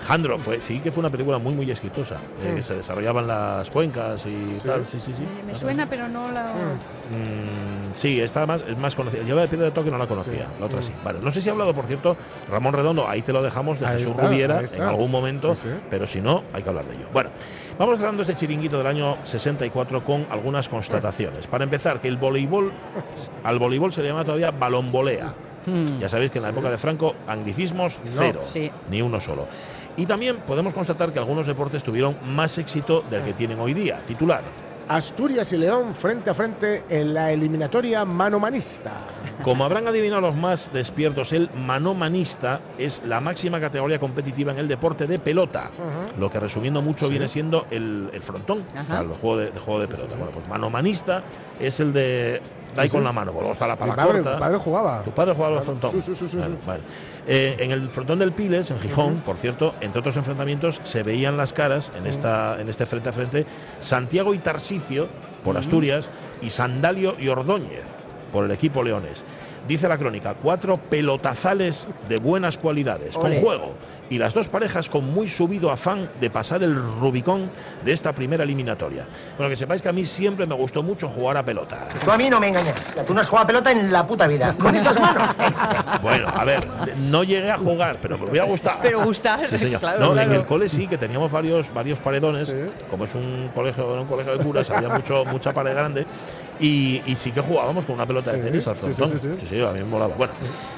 Jandro 0.07 0.39
fue, 0.39 0.61
sí 0.61 0.81
que 0.81 0.93
fue 0.93 1.01
una 1.01 1.11
película 1.11 1.39
muy 1.39 1.55
muy 1.55 1.71
exitosa, 1.71 2.17
eh, 2.43 2.53
que 2.57 2.63
se 2.63 2.75
desarrollaban 2.77 3.27
las 3.27 3.71
cuencas 3.71 4.25
y 4.27 4.55
Sí. 4.59 4.67
tal, 4.67 4.85
sí, 4.85 4.99
sí, 5.01 5.13
sí. 5.17 5.23
Me 5.23 5.53
Claro. 5.53 5.59
suena, 5.59 5.87
pero 5.89 6.09
no 6.09 6.31
la. 6.31 6.45
Mm, 7.11 7.95
sí, 7.97 8.21
está 8.21 8.47
más, 8.47 8.63
es 8.69 8.77
más 8.79 8.95
conocida. 8.95 9.23
Yo 9.25 9.35
la 9.35 9.43
de 9.43 9.49
Piedra 9.49 9.67
de 9.67 9.71
Toque 9.73 9.91
no 9.91 9.99
la 9.99 10.07
conocía, 10.07 10.47
Sí. 10.47 10.61
la 10.61 10.67
otra 10.67 10.83
sí. 10.83 10.93
Vale, 11.05 11.21
no 11.23 11.31
sé 11.31 11.41
si 11.43 11.49
ha 11.49 11.53
hablado, 11.53 11.75
por 11.75 11.87
cierto, 11.87 12.17
Ramón 12.51 12.75
Redondo, 12.75 13.09
ahí 13.09 13.23
te 13.23 13.33
lo 13.33 13.43
dejamos, 13.43 13.81
de 13.81 13.87
Ahí 13.87 13.95
Jesús 13.95 14.11
está, 14.13 14.27
Rubiera, 14.29 14.63
en 14.73 14.83
algún 14.83 15.11
momento, 15.11 15.55
Sí, 15.55 15.69
sí. 15.69 15.75
pero 15.91 16.07
si 16.07 16.21
no, 16.21 16.43
hay 16.53 16.63
que 16.63 16.69
hablar 16.69 16.85
de 16.87 16.95
ello. 16.97 17.07
Bueno, 17.13 17.31
vamos 17.79 17.99
cerrando 17.99 18.23
este 18.23 18.35
chiringuito 18.35 18.79
del 18.79 18.87
año 18.87 19.17
64 19.25 20.05
con 20.05 20.27
algunas 20.31 20.69
constataciones. 20.69 21.47
Para 21.47 21.65
empezar, 21.65 22.01
que 22.01 22.09
el 22.09 22.17
voleibol, 22.17 22.73
al 23.45 23.59
voleibol 23.59 23.93
se 23.93 24.03
le 24.03 24.09
llama 24.09 24.25
todavía 24.25 24.51
balonvolea. 24.51 25.33
Mm. 25.67 25.99
Ya 25.99 26.09
sabéis 26.11 26.31
que 26.31 26.39
en 26.39 26.45
la 26.45 26.51
época 26.51 26.69
de 26.71 26.77
Franco, 26.77 27.15
anglicismos 27.27 27.99
No. 28.05 28.11
cero, 28.19 28.41
Sí. 28.45 28.71
ni 28.91 29.01
uno 29.01 29.19
solo. 29.19 29.47
Y 29.97 30.07
también 30.07 30.37
podemos 30.39 30.75
constatar 30.75 31.13
que 31.13 31.19
algunos 31.19 31.47
deportes 31.47 31.83
tuvieron 31.85 32.17
más 32.27 32.59
éxito 32.59 33.05
del 33.11 33.23
que 33.23 33.33
tienen 33.33 33.61
hoy 33.61 33.75
día. 33.75 34.01
Titular. 34.07 34.43
Asturias 34.87 35.51
y 35.53 35.57
León 35.57 35.95
frente 35.95 36.29
a 36.29 36.35
frente 36.35 36.83
en 36.91 37.15
la 37.15 37.33
eliminatoria 37.33 38.05
manomanista. 38.05 38.93
Como 39.43 39.65
habrán 39.65 39.89
adivinado 39.89 40.21
los 40.21 40.37
más 40.37 40.71
despiertos, 40.75 41.33
el 41.33 41.49
manomanista 41.55 42.61
es 42.77 43.01
la 43.07 43.21
máxima 43.21 43.59
categoría 43.61 43.99
competitiva 43.99 44.53
en 44.53 44.59
el 44.59 44.69
deporte 44.69 45.07
de 45.07 45.19
pelota. 45.19 45.71
Lo 46.19 46.31
que 46.31 46.39
resumiendo 46.39 46.83
mucho 46.83 47.07
Sí. 47.07 47.11
viene 47.13 47.29
siendo 47.29 47.67
el, 47.71 48.11
el 48.13 48.23
frontón, 48.23 48.59
o 48.59 48.87
sea, 48.87 49.01
el 49.01 49.09
juego 49.09 49.39
de, 49.39 49.51
de 49.53 49.59
juego 49.59 49.81
de 49.81 49.89
pelota. 49.89 50.17
Bueno, 50.17 50.33
pues 50.33 50.49
manomanista 50.49 51.23
es 51.59 51.81
el 51.81 51.93
de 51.95 52.43
da 52.75 52.83
ahí 52.83 52.89
Sí, 52.89 52.93
con 52.93 53.01
sí. 53.01 53.05
la 53.07 53.13
mano, 53.13 53.33
luego 53.33 53.53
está 53.53 53.67
la 53.67 53.75
Mi 53.75 53.81
pala 53.81 53.97
padre, 53.97 54.13
corta. 54.23 54.35
mi 54.35 54.41
padre 54.41 54.59
jugaba. 54.59 55.03
Tu 55.03 55.11
padre 55.13 55.35
jugaba 55.35 55.59
al 55.59 55.63
frontón. 55.65 55.91
sí, 55.93 56.01
sí, 56.03 56.15
sí, 56.15 56.29
sí, 56.29 56.37
Vale, 56.37 56.55
sí. 56.55 56.59
vale. 56.67 56.83
Eh, 57.27 57.57
en 57.61 57.71
el 57.71 57.89
frontón 57.89 58.19
del 58.19 58.33
Piles, 58.33 58.71
en 58.71 58.81
Gijón, 58.81 59.17
por 59.25 59.37
cierto, 59.39 59.75
entre 59.81 60.01
otros 60.01 60.17
enfrentamientos, 60.17 60.81
se 60.85 61.03
veían 61.03 61.37
las 61.37 61.53
caras 61.53 61.91
en, 61.97 62.07
esta, 62.07 62.61
en 62.61 62.69
este 62.69 62.85
frente 62.87 63.09
a 63.09 63.13
frente 63.13 63.47
Santiago 63.81 64.35
y 64.35 64.39
Tarsicio 64.39 65.09
por 65.45 65.57
Asturias 65.57 66.09
y 66.43 66.51
Sandalio 66.51 67.17
y 67.19 67.29
Ordóñez 67.29 67.85
por 68.33 68.45
el 68.45 68.51
equipo 68.51 68.83
Leones. 68.83 69.25
Dice 69.69 69.89
la 69.89 69.97
crónica, 69.97 70.35
cuatro 70.35 70.77
pelotazales 70.77 71.87
de 72.09 72.19
buenas 72.19 72.59
cualidades, 72.59 73.15
con 73.15 73.35
juego. 73.37 73.73
Y 74.11 74.19
las 74.19 74.35
dos 74.35 74.49
parejas 74.49 74.91
con 74.91 75.13
muy 75.13 75.29
subido 75.29 75.71
afán 75.71 76.11
de 76.21 76.29
pasar 76.31 76.63
el 76.63 76.75
Rubicón 76.75 77.51
de 77.85 77.93
esta 77.93 78.13
primera 78.13 78.45
eliminatoria. 78.45 79.07
Bueno, 79.37 79.51
que 79.51 79.57
sepáis 79.57 79.81
que 79.81 79.89
a 79.89 79.93
mí 79.93 80.05
siempre 80.05 80.47
me 80.47 80.55
gustó 80.55 80.83
mucho 80.83 81.09
jugar 81.09 81.39
a 81.39 81.43
pelota. 81.43 81.89
Tú 82.05 82.11
a 82.11 82.17
mí 82.17 82.29
no 82.29 82.39
me 82.39 82.49
engañas. 82.49 82.95
Tú 83.07 83.15
no 83.15 83.21
has 83.21 83.29
jugado 83.29 83.45
a 83.45 83.47
pelota 83.47 83.73
en 83.73 83.91
la 83.91 84.07
puta 84.07 84.27
vida. 84.27 84.55
Con 84.59 84.75
estas 84.75 85.01
manos. 85.01 85.35
Bueno, 86.03 86.29
a 86.29 86.45
ver, 86.45 86.67
no 86.99 87.25
llegué 87.25 87.51
a 87.51 87.59
jugar, 87.59 87.99
pero 88.01 88.19
me 88.19 88.31
hubiera 88.31 88.47
gustado. 88.47 88.79
Pero 88.83 89.03
gustar, 89.05 89.49
Sí, 89.49 89.59
señor. 89.59 89.81
claro, 89.81 90.01
no, 90.01 90.13
claro. 90.13 90.31
en 90.33 90.37
el 90.41 90.47
cole 90.47 90.69
sí, 90.69 90.87
que 90.87 90.99
teníamos 90.99 91.31
varios, 91.31 91.73
varios 91.73 91.99
paredones. 91.99 92.47
Sí. 92.47 92.55
Como 92.91 93.05
es 93.05 93.15
un 93.15 93.51
colegio, 93.55 94.01
un 94.01 94.07
colegio 94.07 94.37
de 94.37 94.45
curas, 94.45 94.69
había 94.71 94.89
mucho, 94.89 95.25
mucha 95.25 95.53
pared 95.53 95.73
grande. 95.73 96.07
Y, 96.61 97.03
y 97.07 97.17
sí 97.17 97.33
que 97.33 97.41
jugábamos 97.41 97.85
con 97.85 97.97
una 97.97 98.07
pelota 98.07 98.31
Sí, 98.31 98.37
de 98.39 98.45
tenis 98.51 98.67
al 98.69 98.77
frontón. 98.77 99.19
sí, 99.19 99.29
sí. 99.49 99.61
a 99.61 99.73
mí 99.73 99.81
me 99.81 99.85
molaba. 99.85 100.15
Bueno, 100.15 100.33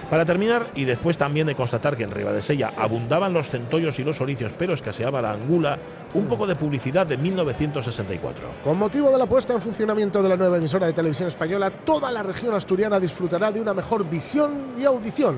para 0.09 0.25
terminar, 0.25 0.67
y 0.75 0.85
después 0.85 1.19
también 1.19 1.47
de 1.47 1.55
constatar 1.55 1.97
que 1.97 2.05
en 2.05 2.11
Ribadesella 2.11 2.73
abundaban 2.79 3.33
los 3.35 3.51
centollos 3.51 3.99
y 3.99 4.05
los 4.05 4.21
oricios, 4.21 4.53
pero 4.57 4.73
escaseaba 4.75 5.21
la 5.21 5.33
angula, 5.33 5.79
un 6.15 6.27
poco 6.27 6.47
de 6.47 6.55
publicidad 6.57 7.07
de 7.07 7.17
1964. 7.19 8.43
Con 8.65 8.79
motivo 8.79 9.11
de 9.11 9.19
la 9.19 9.27
puesta 9.27 9.53
en 9.53 9.61
funcionamiento 9.61 10.23
de 10.23 10.29
la 10.31 10.37
nueva 10.37 10.57
emisora 10.57 10.87
de 10.87 10.93
televisión 10.93 11.29
española, 11.29 11.71
toda 11.71 12.11
la 12.11 12.23
región 12.23 12.55
asturiana 12.55 12.99
disfrutará 12.99 13.53
de 13.53 13.61
una 13.61 13.75
mejor 13.75 14.09
visión 14.09 14.53
y 14.79 14.85
audición. 14.85 15.37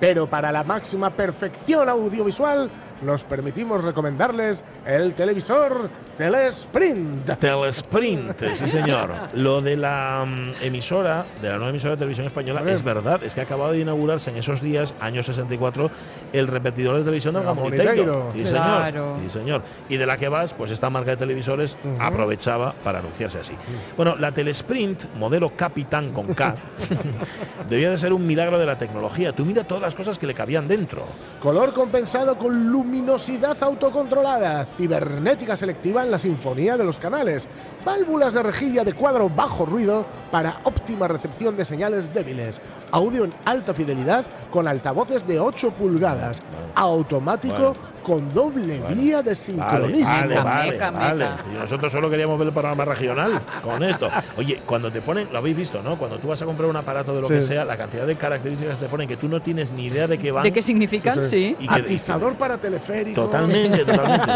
Pero 0.00 0.26
para 0.28 0.52
la 0.52 0.64
máxima 0.64 1.10
perfección 1.10 1.88
audiovisual, 1.88 2.68
nos 3.02 3.24
permitimos 3.24 3.82
recomendarles 3.84 4.62
el 4.86 5.14
televisor 5.14 5.88
Telesprint. 6.16 7.28
Telesprint, 7.38 8.32
sí 8.54 8.68
señor. 8.68 9.10
Lo 9.34 9.60
de 9.60 9.76
la 9.76 10.24
mm, 10.26 10.64
emisora, 10.64 11.24
de 11.42 11.48
la 11.48 11.56
nueva 11.56 11.70
emisora 11.70 11.92
de 11.92 11.96
televisión 11.98 12.26
española, 12.26 12.62
es 12.66 12.82
verdad, 12.82 13.22
es 13.24 13.34
que 13.34 13.40
acababa 13.40 13.72
de 13.72 13.80
inaugurarse 13.80 14.30
en 14.30 14.36
esos 14.36 14.60
días, 14.60 14.94
años 15.00 15.26
64, 15.26 15.90
el 16.32 16.46
repetidor 16.46 16.96
de 16.96 17.02
televisión 17.02 17.34
del 17.34 17.44
Gamoniteiro. 17.44 18.30
Sí, 18.32 18.42
Claro. 18.44 18.84
señor. 18.86 19.20
Sí, 19.20 19.30
señor. 19.38 19.62
Y 19.88 19.96
de 19.96 20.06
la 20.06 20.16
que 20.16 20.28
vas, 20.28 20.54
pues 20.54 20.70
esta 20.70 20.88
marca 20.90 21.10
de 21.10 21.16
televisores 21.16 21.76
aprovechaba 21.98 22.72
para 22.84 23.00
anunciarse 23.00 23.38
así. 23.38 23.54
Bueno, 23.96 24.16
la 24.16 24.32
Telesprint, 24.32 25.04
modelo 25.16 25.50
Capitán 25.56 26.12
con 26.12 26.26
K, 26.34 26.54
debía 27.68 27.90
de 27.90 27.98
ser 27.98 28.12
un 28.12 28.26
milagro 28.26 28.58
de 28.58 28.66
la 28.66 28.76
tecnología. 28.78 29.32
Tú 29.32 29.44
mira 29.44 29.64
todas 29.64 29.82
las 29.82 29.94
cosas 29.94 30.18
que 30.18 30.26
le 30.26 30.34
cabían 30.34 30.68
dentro. 30.68 31.04
Color 31.40 31.72
compensado 31.72 32.36
con 32.38 32.70
luminosidad 32.84 33.56
autocontrolada, 33.62 34.66
cibernética 34.76 35.56
selectiva 35.56 36.04
en 36.04 36.10
la 36.10 36.18
sinfonía 36.18 36.76
de 36.76 36.84
los 36.84 36.98
canales, 36.98 37.48
válvulas 37.82 38.34
de 38.34 38.42
rejilla 38.42 38.84
de 38.84 38.92
cuadro 38.92 39.30
bajo 39.30 39.64
ruido 39.64 40.04
para 40.30 40.60
óptima 40.64 41.08
recepción 41.08 41.56
de 41.56 41.64
señales 41.64 42.12
débiles, 42.12 42.60
audio 42.90 43.24
en 43.24 43.32
alta 43.46 43.72
fidelidad 43.72 44.26
con 44.50 44.68
altavoces 44.68 45.26
de 45.26 45.40
8 45.40 45.70
pulgadas, 45.70 46.42
automático 46.74 47.54
Bueno. 47.54 47.93
Con 48.04 48.32
doble 48.32 48.80
vía 48.94 49.22
de 49.22 49.34
sincronismo. 49.34 50.04
vale, 50.08 50.78
vale, 50.78 50.78
vale. 50.78 51.26
Y 51.52 51.54
nosotros 51.58 51.90
solo 51.90 52.08
queríamos 52.10 52.38
ver 52.38 52.48
el 52.48 52.52
programa 52.54 52.84
regional 52.84 53.40
con 53.62 53.82
esto. 53.82 54.08
Oye, 54.36 54.60
cuando 54.66 54.92
te 54.92 55.00
ponen, 55.00 55.28
lo 55.32 55.38
habéis 55.38 55.56
visto, 55.56 55.82
¿no? 55.82 55.96
Cuando 55.96 56.18
tú 56.18 56.28
vas 56.28 56.40
a 56.42 56.44
comprar 56.44 56.68
un 56.68 56.76
aparato 56.76 57.12
de 57.14 57.22
lo 57.22 57.26
Sí. 57.26 57.34
que 57.34 57.42
sea, 57.42 57.64
la 57.64 57.76
cantidad 57.76 58.06
de 58.06 58.14
características 58.16 58.78
que 58.78 58.84
te 58.84 58.90
ponen 58.90 59.08
que 59.08 59.16
tú 59.16 59.28
no 59.28 59.40
tienes 59.40 59.72
ni 59.72 59.86
idea 59.86 60.06
de 60.06 60.18
qué 60.18 60.30
van. 60.30 60.44
¿De 60.44 60.52
qué 60.52 60.62
significan? 60.62 61.24
Sí, 61.24 61.30
Sí. 61.30 61.56
y 61.58 61.66
que- 61.66 61.74
Atisador 61.74 62.34
para 62.36 62.58
teleférico. 62.58 63.22
Totalmente, 63.22 63.78
totalmente. 63.84 64.32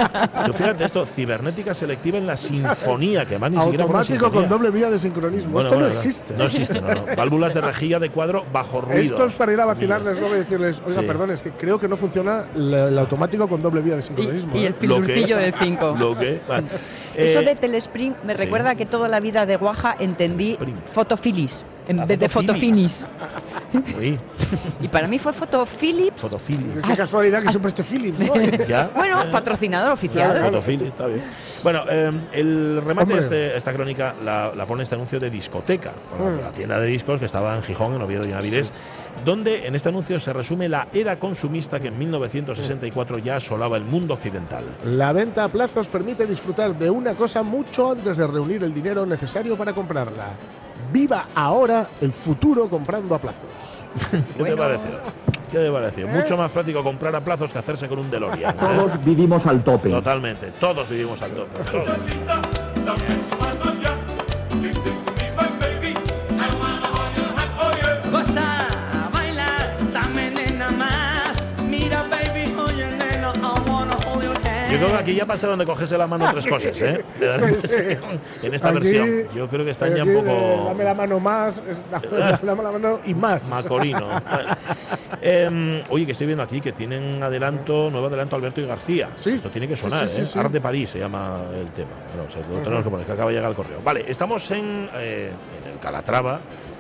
Tú 0.47 0.53
fíjate 0.55 0.85
esto, 0.85 1.05
cibernética 1.07 1.75
selectiva 1.75 2.19
en 2.19 2.27
la 2.27 2.37
sinfonía, 2.37 3.27
que 3.27 3.37
van 3.39 3.53
ni 3.53 3.59
Automático 3.59 4.33
con 4.33 4.49
doble 4.49 4.71
vía 4.71 4.91
de 4.91 4.99
sincronismo. 4.99 5.53
Bueno, 5.53 5.69
Esto 5.69 5.75
bueno, 5.79 5.89
no 5.89 5.93
existe. 5.95 6.35
No 6.37 6.45
existe, 6.45 6.81
no, 6.81 6.95
no. 6.95 7.05
Válvulas 7.17 7.53
de 7.55 7.61
rejilla 7.61 7.99
de 7.99 8.09
cuadro 8.11 8.45
bajo 8.53 8.81
ruido. 8.81 9.01
Esto 9.01 9.27
es 9.27 9.35
para 9.35 9.53
ir 9.53 9.61
a 9.61 9.67
vacilarles 9.67 10.19
luego 10.19 10.35
y 10.35 10.39
decirles, 10.39 10.81
oiga, 10.87 11.01
Sí. 11.03 11.07
perdón, 11.07 11.31
es 11.33 11.43
que 11.43 11.51
creo 11.51 11.79
que 11.79 11.87
no 11.89 11.97
funciona 11.97 12.45
el 12.57 12.99
automático 12.99 13.47
con 13.49 13.58
doble 13.63 13.81
vía 13.81 13.97
de 13.97 14.03
sincronismo. 14.03 14.57
Y 14.57 14.65
¿eh? 14.65 14.67
el 14.69 14.75
filurcillo 14.75 15.37
de 15.37 15.53
5. 15.53 15.97
Lo 15.99 16.19
que. 16.19 16.41
vale. 16.49 16.67
Eso 17.17 17.41
Eh, 17.41 17.45
de 17.47 17.57
Telespring 17.57 18.15
me 18.23 18.35
sí. 18.35 18.39
recuerda 18.45 18.77
que 18.77 18.87
toda 18.87 19.09
la 19.09 19.19
vida 19.19 19.45
de 19.45 19.57
Guaja 19.57 19.97
entendí 19.99 20.57
fotofilis 20.93 21.65
en 21.89 21.99
Ah, 22.01 22.05
vez 22.07 22.21
de 22.21 22.29
fotofilis. 22.29 23.07
fotofinis. 23.73 24.19
Y 24.81 24.89
para 24.89 25.09
mí 25.09 25.19
fue 25.19 25.33
fotophilips. 25.33 26.21
fotofilia. 26.21 26.75
Qué 26.87 26.95
casualidad 26.95 27.43
que 27.43 27.49
siempre 27.51 27.69
esté 27.71 27.83
Philips. 27.83 28.19
Bueno, 28.95 29.19
patrocinador 29.33 29.93
oficial. 29.93 30.37
Está 30.55 31.07
bien. 31.07 31.23
Bueno, 31.63 31.83
eh, 31.91 32.13
el 32.33 32.83
remate 32.85 33.15
de 33.15 33.21
este- 33.21 33.57
esta 33.57 33.73
crónica 33.73 34.15
la, 34.25 34.53
la 34.55 34.65
pone 34.67 34.85
este 34.85 34.95
anuncio 34.95 35.19
de 35.19 35.29
discoteca, 35.31 35.93
bueno, 36.17 36.37
Mm. 36.37 36.41
la 36.45 36.51
tienda 36.53 36.79
de 36.79 36.87
discos 36.87 37.19
que 37.19 37.27
estaba 37.27 37.57
en 37.57 37.63
Gijón, 37.63 37.95
en 37.95 38.03
Oviedo 38.03 38.23
y 38.27 38.31
en 38.31 38.37
Avilés, 38.37 38.71
donde 39.25 39.67
en 39.67 39.75
este 39.75 39.89
anuncio 39.89 40.21
se 40.21 40.33
resume 40.33 40.69
la 40.69 40.89
era 40.93 41.19
consumista 41.19 41.81
que 41.81 41.89
en 41.89 41.99
1964 41.99 43.19
ya 43.19 43.37
asolaba 43.37 43.77
el 43.77 43.85
mundo 43.85 44.15
occidental. 44.15 44.65
La 44.85 45.13
venta 45.13 45.45
a 45.45 45.49
plazos 45.49 45.89
permite 45.89 46.27
disfrutar 46.27 46.79
de 46.79 46.91
una 46.91 47.15
cosa 47.15 47.43
mucho 47.43 47.93
antes 47.93 48.17
de 48.17 48.27
reunir 48.27 48.63
el 48.65 48.75
dinero 48.75 49.07
necesario 49.07 49.57
para 49.57 49.73
comprarla. 49.73 50.29
Viva 50.93 51.27
ahora 51.35 51.89
el 52.01 52.13
futuro 52.13 52.69
comprando 52.69 53.15
a 53.15 53.19
plazos. 53.19 53.83
¿Qué 54.37 54.45
te 54.45 54.57
pareció? 54.57 54.91
¿Qué 55.51 55.59
te 55.59 55.71
pareció? 55.71 56.09
Mucho 56.09 56.37
más 56.37 56.51
práctico 56.51 56.83
comprar 56.83 57.15
a 57.17 57.21
plazos 57.21 57.53
que 57.53 57.59
hacerse 57.59 57.89
con 57.89 57.99
un 57.99 58.11
DeLorean. 58.11 58.55
¿eh? 58.55 58.59
Todos 58.59 59.05
vivimos 59.05 59.47
al 59.47 59.63
tope. 59.65 59.91
Totalmente, 59.91 60.53
todos 60.61 60.89
vivimos 60.89 61.21
al 61.23 61.31
tope. 61.33 61.59
todos. 61.71 61.89
Yo 74.71 74.77
creo 74.77 74.91
que 74.91 74.97
aquí 74.97 75.15
ya 75.15 75.25
pasaron 75.27 75.59
de 75.59 75.65
cogerse 75.65 75.97
la 75.97 76.07
mano 76.07 76.31
tres 76.31 76.47
cosas, 76.47 76.81
¿eh? 76.83 77.05
En 78.43 78.55
esta 78.55 78.69
Aquí- 78.69 78.79
versión. 78.81 79.29
Yo 79.35 79.49
creo 79.49 79.65
que 79.65 79.71
están 79.71 79.95
ya 79.95 80.05
un 80.05 80.15
poco. 80.15 80.65
Dame 80.69 80.85
la 80.85 80.95
mano 80.95 81.21
más, 81.21 81.63
dame 81.91 82.43
la 82.43 82.55
mano 82.55 83.01
y 83.05 83.15
más. 83.15 83.49
Macorino. 83.51 84.07
Bueno. 84.07 84.57
Em, 85.21 85.83
oye, 85.89 86.07
que 86.07 86.13
estoy 86.13 86.27
viendo 86.29 86.45
aquí 86.45 86.61
que 86.61 86.73
tienen 86.73 87.21
adelanto, 87.23 87.91
nuevo 87.91 88.07
adelanto 88.07 88.37
Alberto 88.37 88.61
y 88.61 88.67
García. 88.67 89.09
Sí. 89.17 89.31
Esto 89.31 89.49
tiene 89.51 89.67
que 89.67 89.75
sonar, 89.77 90.07
sí, 90.07 90.25
sí, 90.25 90.39
¿eh? 90.39 90.41
Art 90.41 90.53
de 90.53 90.61
París 90.61 90.91
se 90.91 90.99
llama 91.01 91.41
el 91.59 91.67
tema. 91.73 91.89
Bueno, 92.15 92.29
o 92.29 92.31
sea, 92.33 92.43
lo 92.49 92.59
tenemos 92.63 92.85
que 92.85 92.91
poner, 92.91 93.07
que 93.07 93.13
acaba 93.13 93.31
de 93.31 93.37
llegar 93.37 93.51
el 93.51 93.57
correo. 93.57 93.81
Vale, 93.83 94.05
estamos 94.07 94.49
en, 94.53 94.89
eh, 94.95 95.33
en 95.65 95.73
el 95.73 95.79
Calatrava, 95.81 96.39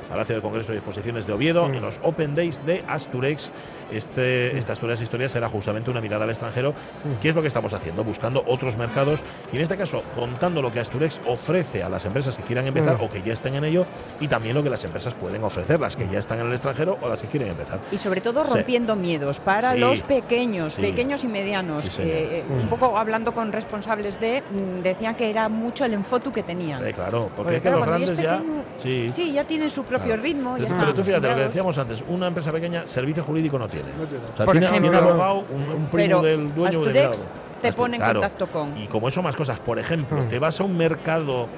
Palacio 0.08 0.36
de 0.36 0.40
Congresos 0.42 0.72
y 0.74 0.78
Exposiciones 0.78 1.26
de 1.26 1.32
Oviedo, 1.32 1.66
en 1.66 1.82
los 1.82 1.98
Open 2.02 2.34
Days 2.34 2.64
de 2.64 2.84
Asturex. 2.86 3.50
Este, 3.92 4.56
Esta 4.58 4.72
Asturias 4.74 5.00
Historia 5.00 5.28
será 5.28 5.48
justamente 5.48 5.90
una 5.90 6.00
mirada 6.00 6.24
al 6.24 6.30
extranjero. 6.30 6.74
¿Qué 7.22 7.30
es 7.30 7.34
lo 7.34 7.42
que 7.42 7.48
estamos 7.48 7.72
haciendo? 7.72 8.04
Buscando 8.04 8.42
otros 8.46 8.76
mercados 8.76 9.20
y 9.52 9.56
en 9.56 9.62
este 9.62 9.76
caso 9.76 10.02
contando 10.14 10.60
lo 10.62 10.72
que 10.72 10.80
Asturex 10.80 11.20
ofrece 11.26 11.82
a 11.82 11.88
las 11.88 12.04
empresas 12.04 12.36
que 12.36 12.42
quieran 12.42 12.66
empezar 12.66 12.96
Mm. 12.98 13.02
o 13.04 13.08
que 13.10 13.22
ya 13.22 13.32
estén 13.32 13.54
en 13.54 13.64
ello 13.64 13.86
y 14.20 14.28
también 14.28 14.54
lo 14.54 14.62
que 14.62 14.70
las 14.70 14.82
empresas 14.84 15.14
pueden 15.14 15.42
ofrecer, 15.44 15.80
las 15.80 15.96
que 15.96 16.08
ya 16.08 16.18
están 16.18 16.40
en 16.40 16.46
el 16.46 16.52
extranjero 16.52 16.98
o 17.00 17.08
las 17.08 17.20
que 17.22 17.28
quieren 17.28 17.48
empezar. 17.50 17.80
Y 17.92 17.98
sobre 17.98 18.20
todo 18.20 18.44
Sí. 18.44 18.52
rompiendo 18.54 18.96
miedos 18.96 19.40
para 19.40 19.72
Sí. 19.74 19.78
los 19.80 20.02
pequeños, 20.02 20.74
Sí. 20.74 20.82
pequeños 20.82 21.24
y 21.24 21.28
medianos. 21.28 21.98
Eh, 21.98 22.44
Mm. 22.48 22.52
Un 22.62 22.68
poco 22.68 22.96
hablando 22.98 23.32
con 23.32 23.52
responsables 23.52 24.18
de, 24.20 24.42
mm, 24.50 24.82
decían 24.82 25.14
que 25.14 25.30
era 25.30 25.48
mucho 25.48 25.84
el 25.84 25.94
enfotu 25.94 26.32
que 26.32 26.42
tenían. 26.42 26.86
Eh, 26.86 26.92
claro, 26.92 27.30
porque, 27.36 27.36
Porque, 27.36 27.56
es 27.56 27.62
que 27.62 27.68
claro, 27.68 27.78
los 27.78 27.86
grandes 27.86 28.16
ya. 28.18 28.36
pequeño, 28.38 28.58
Sí. 28.78 29.08
Sí, 29.08 29.32
ya 29.32 29.44
tienen 29.44 29.70
su 29.70 29.82
propio 29.84 30.08
Claro. 30.08 30.22
ritmo. 30.22 30.56
Ya 30.56 30.68
Pero, 30.68 30.94
tú 30.94 31.02
fíjate, 31.02 31.28
lo 31.28 31.34
que 31.34 31.42
decíamos 31.42 31.76
antes, 31.78 32.04
una 32.08 32.28
empresa 32.28 32.52
pequeña, 32.52 32.86
servicio 32.86 33.24
jurídico 33.24 33.58
no 33.58 33.66
tiene. 33.68 33.77
No 33.98 34.04
tiene. 34.06 34.24
O 34.32 34.36
sea, 34.36 34.44
Por 34.46 34.52
tiene, 34.54 34.66
ejemplo. 34.66 34.90
tiene 34.90 35.06
abogado, 35.06 35.44
un, 35.50 35.62
un 35.62 35.86
primo 35.86 36.20
Pero 36.20 36.22
del 36.22 36.54
dueño 36.54 36.80
del 36.80 36.96
Asturex 36.96 37.18
grado. 37.24 37.32
te 37.62 37.72
pone 37.72 37.96
en 37.96 38.02
claro. 38.02 38.20
contacto 38.20 38.46
con. 38.48 38.76
Y 38.78 38.86
como 38.86 39.08
eso 39.08 39.22
más 39.22 39.36
cosas, 39.36 39.60
por 39.60 39.78
ejemplo, 39.78 40.22
Mm. 40.22 40.28
te 40.28 40.38
vas 40.38 40.60
a 40.60 40.64
un 40.64 40.76
mercado 40.76 41.48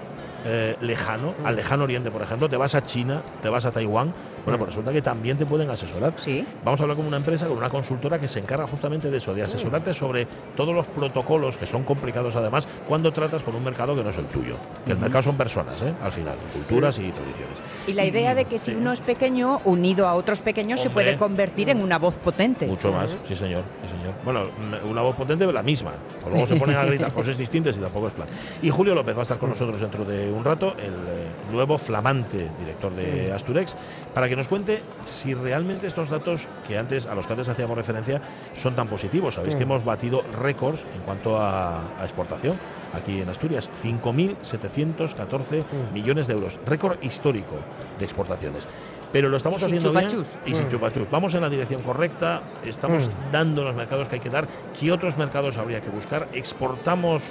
eh, 0.45 0.77
lejano, 0.81 1.35
al 1.45 1.57
lejano 1.57 1.85
oriente, 1.85 2.11
por 2.11 2.23
ejemplo, 2.23 2.49
te 2.49 2.57
vas 2.57 2.75
a 2.75 2.83
China, 2.83 3.21
te 3.43 3.49
vas 3.51 3.65
a 3.67 3.71
Taiwán, 3.71 4.13
bueno, 4.45 4.59
pues 4.59 4.71
resulta 4.71 4.93
que 4.93 5.03
también 5.03 5.37
te 5.37 5.47
pueden 5.47 5.71
asesorar. 5.71 6.13
Sí. 6.17 6.45
Vamos 6.65 6.81
a 6.81 6.85
hablar 6.85 6.97
con 6.97 7.07
una 7.07 7.17
empresa, 7.17 7.47
con 7.47 7.57
una 7.59 7.69
consultora 7.71 8.19
que 8.19 8.29
se 8.29 8.39
encarga 8.39 8.67
justamente 8.67 9.11
de 9.11 9.19
eso, 9.19 9.33
de 9.35 9.43
asesorarte 9.43 9.93
sobre 9.95 10.27
todos 10.57 10.75
los 10.75 10.87
protocolos 10.89 11.57
que 11.57 11.67
son 11.67 11.85
complicados 11.85 12.37
además 12.37 12.67
cuando 12.87 13.13
tratas 13.13 13.43
con 13.43 13.55
un 13.55 13.65
mercado 13.65 13.95
que 13.95 14.03
no 14.03 14.11
es 14.11 14.19
el 14.19 14.27
tuyo. 14.27 14.57
Que 14.87 14.93
el 14.93 14.99
mercado 14.99 15.23
son 15.23 15.37
personas, 15.37 15.81
¿eh? 15.83 15.93
al 16.03 16.13
final, 16.13 16.37
culturas 16.53 16.99
y 16.99 17.11
tradiciones. 17.11 17.59
Y 17.87 17.93
la 17.93 18.05
idea 18.05 18.35
de 18.35 18.45
que 18.47 18.59
si 18.59 18.73
sí. 18.73 18.77
uno 18.77 18.93
es 18.93 19.01
pequeño, 19.01 19.61
unido 19.65 20.07
a 20.07 20.15
otros 20.15 20.41
pequeños, 20.41 20.81
se 20.81 20.91
puede 20.91 21.17
convertir 21.17 21.71
en 21.71 21.83
una 21.83 21.99
voz 21.99 22.17
potente. 22.17 22.67
Mucho 22.67 22.93
más, 22.93 23.11
sí 23.27 23.35
señor, 23.37 23.63
sí 23.83 23.99
señor. 23.99 24.15
Bueno, 24.25 24.41
m- 24.61 24.91
una 24.91 25.03
voz 25.03 25.17
potente 25.17 25.47
la 25.51 25.63
misma. 25.63 25.93
O 26.25 26.31
luego 26.31 26.47
se 26.47 26.57
ponen 26.57 26.77
a 26.77 26.85
gritar 26.87 27.13
cosas 27.13 27.37
distintas 27.37 27.77
y 27.77 27.81
tampoco 27.81 28.09
es 28.09 28.13
plan. 28.15 28.29
Y 28.63 28.71
Julio 28.71 28.95
López 28.95 29.15
va 29.17 29.21
a 29.21 29.23
estar 29.23 29.39
con 29.39 29.51
nosotros 29.51 29.81
dentro 29.81 30.05
de 30.05 30.31
un 30.31 30.45
rato, 30.45 30.75
el 30.79 30.93
eh, 31.09 31.27
nuevo 31.53 31.79
flamante 31.79 32.49
director 32.59 32.93
de 32.95 33.33
Asturex, 33.33 33.75
para 34.15 34.29
que 34.29 34.30
nos 34.37 34.49
cuente 34.49 34.83
si 35.05 35.35
realmente 35.35 35.87
estos 35.87 36.09
datos 36.09 36.49
que 36.67 36.79
antes 36.79 37.07
a 37.07 37.15
los 37.15 37.27
que 37.27 37.33
antes 37.33 37.49
hacíamos 37.49 37.77
referencia 37.77 38.21
son 38.57 38.75
tan 38.75 38.89
positivos. 38.89 39.35
Sabéis 39.35 39.55
que 39.55 39.63
hemos 39.63 39.85
batido 39.85 40.23
récords 40.41 40.85
en 40.95 41.01
cuanto 41.03 41.39
a, 41.39 41.81
a 41.99 42.05
exportación 42.05 42.59
aquí 42.93 43.21
en 43.21 43.29
Asturias, 43.29 43.71
5.714 43.83 45.65
millones 45.93 46.27
de 46.27 46.35
euros, 46.35 46.59
récord 46.67 47.03
histórico 47.03 47.57
de 47.99 48.05
exportaciones. 48.05 48.67
Pero 49.13 49.29
lo 49.29 49.37
estamos 49.37 49.63
haciendo 49.63 49.91
bien 49.93 50.09
chupachus. 50.09 50.39
y 50.47 50.55
sin 50.55 50.67
Mm. 50.67 50.71
chupachus. 50.71 51.11
Vamos 51.11 51.35
en 51.35 51.41
la 51.41 51.49
dirección 51.49 51.83
correcta, 51.83 52.43
estamos 52.65 53.09
Mm. 53.09 53.33
dando 53.33 53.65
los 53.65 53.75
mercados 53.75 54.09
que 54.09 54.15
hay 54.17 54.21
que 54.21 54.31
dar. 54.31 54.47
¿Qué 54.79 54.93
otros 54.93 55.17
mercados 55.19 55.57
habría 55.59 55.81
que 55.81 55.91
buscar? 55.91 56.29
Exportamos 56.33 57.23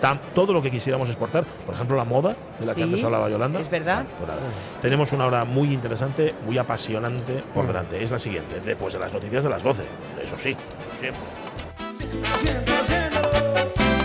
tam- 0.00 0.20
todo 0.34 0.52
lo 0.52 0.62
que 0.62 0.70
quisiéramos 0.70 1.08
exportar, 1.08 1.44
por 1.64 1.74
ejemplo, 1.74 1.96
la 1.96 2.04
moda, 2.04 2.36
de 2.60 2.66
la 2.66 2.74
que 2.74 2.82
antes 2.84 3.02
hablaba 3.02 3.28
Yolanda. 3.28 3.58
es 3.60 3.68
verdad. 3.68 4.04
Tenemos 4.80 5.12
una 5.12 5.26
hora 5.26 5.44
muy 5.44 5.72
interesante, 5.72 6.34
muy 6.44 6.58
apasionante 6.58 7.42
por 7.54 7.64
Mm. 7.64 7.68
delante. 7.68 8.02
Es 8.02 8.10
la 8.10 8.18
siguiente, 8.18 8.60
después 8.64 8.94
de 8.94 9.00
las 9.00 9.12
noticias 9.12 9.42
de 9.42 9.50
las 9.50 9.62
12. 9.62 9.82
Eso 10.24 10.36
sí, 10.38 10.56
siempre. 11.00 11.22
100% 12.38 13.95